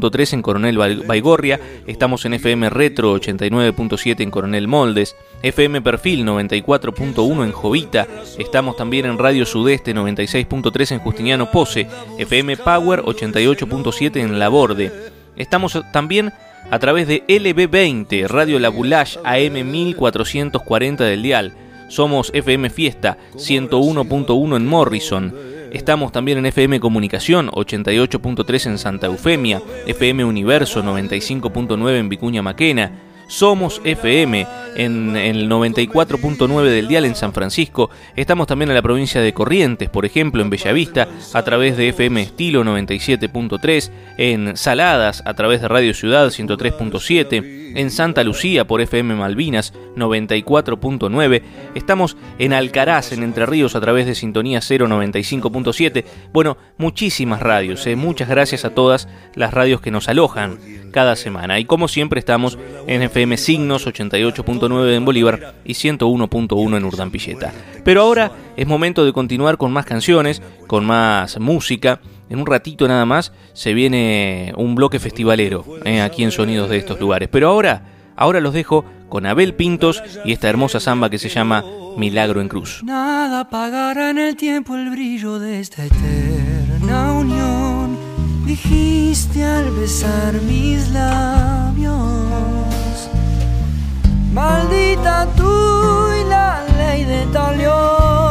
105.3 0.00 0.32
en 0.34 0.42
Coronel 0.42 0.78
Baigorria, 1.06 1.60
estamos 1.86 2.24
en 2.24 2.34
FM 2.34 2.70
Retro 2.70 3.14
89.7 3.16 4.20
en 4.20 4.30
Coronel 4.30 4.68
Moldes, 4.68 5.16
FM 5.42 5.82
Perfil 5.82 6.26
94.1 6.26 7.44
en 7.44 7.52
Jovita, 7.52 8.06
estamos 8.38 8.76
también 8.76 9.06
en 9.06 9.18
Radio 9.18 9.46
Sudeste 9.46 9.94
96.3 9.94 10.92
en 10.92 10.98
Justiniano 11.00 11.50
Pose, 11.50 11.86
FM 12.18 12.56
Power 12.56 13.02
88.7 13.02 14.16
en 14.16 14.38
La 14.38 14.48
Borde. 14.48 14.92
Estamos 15.36 15.80
también 15.92 16.32
a 16.70 16.78
través 16.78 17.06
de 17.08 17.24
LB20, 17.26 18.26
Radio 18.26 18.58
La 18.58 18.68
Boulash 18.68 19.18
AM 19.24 19.70
1440 19.70 21.04
del 21.04 21.22
Dial. 21.22 21.54
Somos 21.88 22.30
FM 22.32 22.70
Fiesta 22.70 23.18
101.1 23.34 24.56
en 24.56 24.66
Morrison. 24.66 25.53
Estamos 25.74 26.12
también 26.12 26.38
en 26.38 26.46
FM 26.46 26.78
Comunicación 26.78 27.48
88.3 27.50 28.66
en 28.66 28.78
Santa 28.78 29.08
Eufemia, 29.08 29.60
FM 29.86 30.24
Universo 30.24 30.84
95.9 30.84 31.98
en 31.98 32.08
Vicuña 32.08 32.42
Maquena, 32.42 32.92
somos 33.26 33.80
FM 33.84 34.46
en 34.76 35.16
el 35.16 35.50
94.9 35.50 36.62
del 36.64 36.86
dial 36.86 37.04
en 37.06 37.16
San 37.16 37.32
Francisco. 37.32 37.90
Estamos 38.14 38.46
también 38.46 38.70
en 38.70 38.76
la 38.76 38.82
provincia 38.82 39.20
de 39.20 39.34
Corrientes, 39.34 39.88
por 39.88 40.04
ejemplo, 40.04 40.42
en 40.42 40.50
Bellavista, 40.50 41.08
a 41.32 41.42
través 41.42 41.76
de 41.76 41.88
FM 41.88 42.22
Estilo 42.22 42.62
97.3, 42.62 43.90
en 44.16 44.56
Saladas, 44.56 45.22
a 45.26 45.34
través 45.34 45.60
de 45.60 45.68
Radio 45.68 45.92
Ciudad 45.92 46.28
103.7, 46.28 47.63
en 47.74 47.90
Santa 47.90 48.24
Lucía 48.24 48.66
por 48.66 48.80
FM 48.80 49.14
Malvinas 49.14 49.74
94.9. 49.96 51.42
Estamos 51.74 52.16
en 52.38 52.52
Alcaraz, 52.52 53.12
en 53.12 53.22
Entre 53.22 53.46
Ríos, 53.46 53.74
a 53.76 53.80
través 53.80 54.06
de 54.06 54.14
Sintonía 54.14 54.60
095.7. 54.60 56.04
Bueno, 56.32 56.56
muchísimas 56.78 57.40
radios. 57.40 57.86
Eh. 57.86 57.96
Muchas 57.96 58.28
gracias 58.28 58.64
a 58.64 58.70
todas 58.70 59.08
las 59.34 59.52
radios 59.52 59.80
que 59.80 59.90
nos 59.90 60.08
alojan 60.08 60.58
cada 60.92 61.16
semana. 61.16 61.58
Y 61.58 61.64
como 61.64 61.88
siempre 61.88 62.20
estamos 62.20 62.58
en 62.86 63.02
FM 63.02 63.36
Signos 63.36 63.86
88.9 63.86 64.94
en 64.94 65.04
Bolívar 65.04 65.54
y 65.64 65.72
101.1 65.72 66.76
en 66.76 66.84
Urdampilleta. 66.84 67.52
Pero 67.84 68.02
ahora 68.02 68.32
es 68.56 68.66
momento 68.66 69.04
de 69.04 69.12
continuar 69.12 69.58
con 69.58 69.72
más 69.72 69.84
canciones, 69.84 70.40
con 70.66 70.84
más 70.84 71.38
música. 71.40 72.00
En 72.28 72.38
un 72.38 72.46
ratito 72.46 72.88
nada 72.88 73.04
más 73.04 73.32
se 73.52 73.74
viene 73.74 74.52
un 74.56 74.74
bloque 74.74 74.98
festivalero 74.98 75.64
eh, 75.84 76.00
aquí 76.00 76.24
en 76.24 76.30
Sonidos 76.30 76.70
de 76.70 76.78
estos 76.78 77.00
lugares. 77.00 77.28
Pero 77.30 77.48
ahora, 77.48 77.82
ahora 78.16 78.40
los 78.40 78.54
dejo 78.54 78.84
con 79.08 79.26
Abel 79.26 79.54
Pintos 79.54 80.02
y 80.24 80.32
esta 80.32 80.48
hermosa 80.48 80.80
samba 80.80 81.10
que 81.10 81.18
se 81.18 81.28
llama 81.28 81.64
Milagro 81.96 82.40
en 82.40 82.48
Cruz. 82.48 82.82
Nada 82.84 83.40
apagará 83.40 84.10
en 84.10 84.18
el 84.18 84.36
tiempo 84.36 84.74
el 84.74 84.90
brillo 84.90 85.38
de 85.38 85.60
esta 85.60 85.84
eterna 85.84 87.12
unión 87.12 88.04
dijiste 88.46 89.44
al 89.44 89.70
besar 89.72 90.34
mis 90.42 90.90
labios. 90.90 91.94
Maldita 94.32 95.26
tú 95.36 96.08
y 96.20 96.28
la 96.28 96.64
ley 96.78 97.04
de 97.04 97.26
talión. 97.32 98.23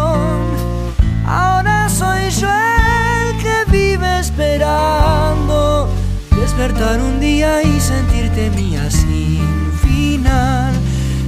Despertar 6.56 7.02
un 7.02 7.20
día 7.20 7.64
y 7.64 7.80
sentirte 7.80 8.52
mía 8.52 8.90
sin 8.92 9.72
final. 9.82 10.72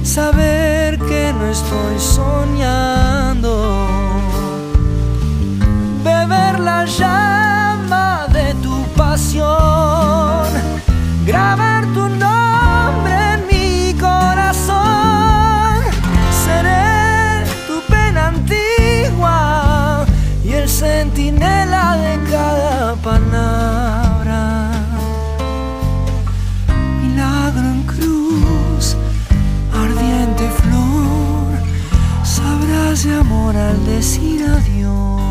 Saber 0.04 0.98
que 1.00 1.32
no 1.32 1.46
estoy 1.46 1.98
soñando. 1.98 3.88
Beber 6.04 6.60
la 6.60 6.84
llama 6.84 8.26
de 8.32 8.54
tu 8.62 8.84
pasión. 8.96 9.95
De 33.06 33.12
amor 33.12 33.56
al 33.56 33.86
decir 33.86 34.42
adiós. 34.42 35.25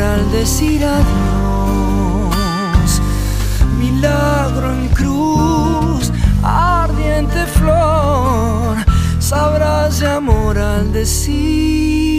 Al 0.00 0.30
decir 0.32 0.84
adiós. 0.84 2.30
Milagro 3.78 4.72
en 4.72 4.88
cruz, 4.88 6.12
ardiente 6.42 7.46
flor, 7.46 8.76
sabrás 9.18 10.00
de 10.00 10.08
amor 10.08 10.58
al 10.58 10.92
decir 10.92 12.13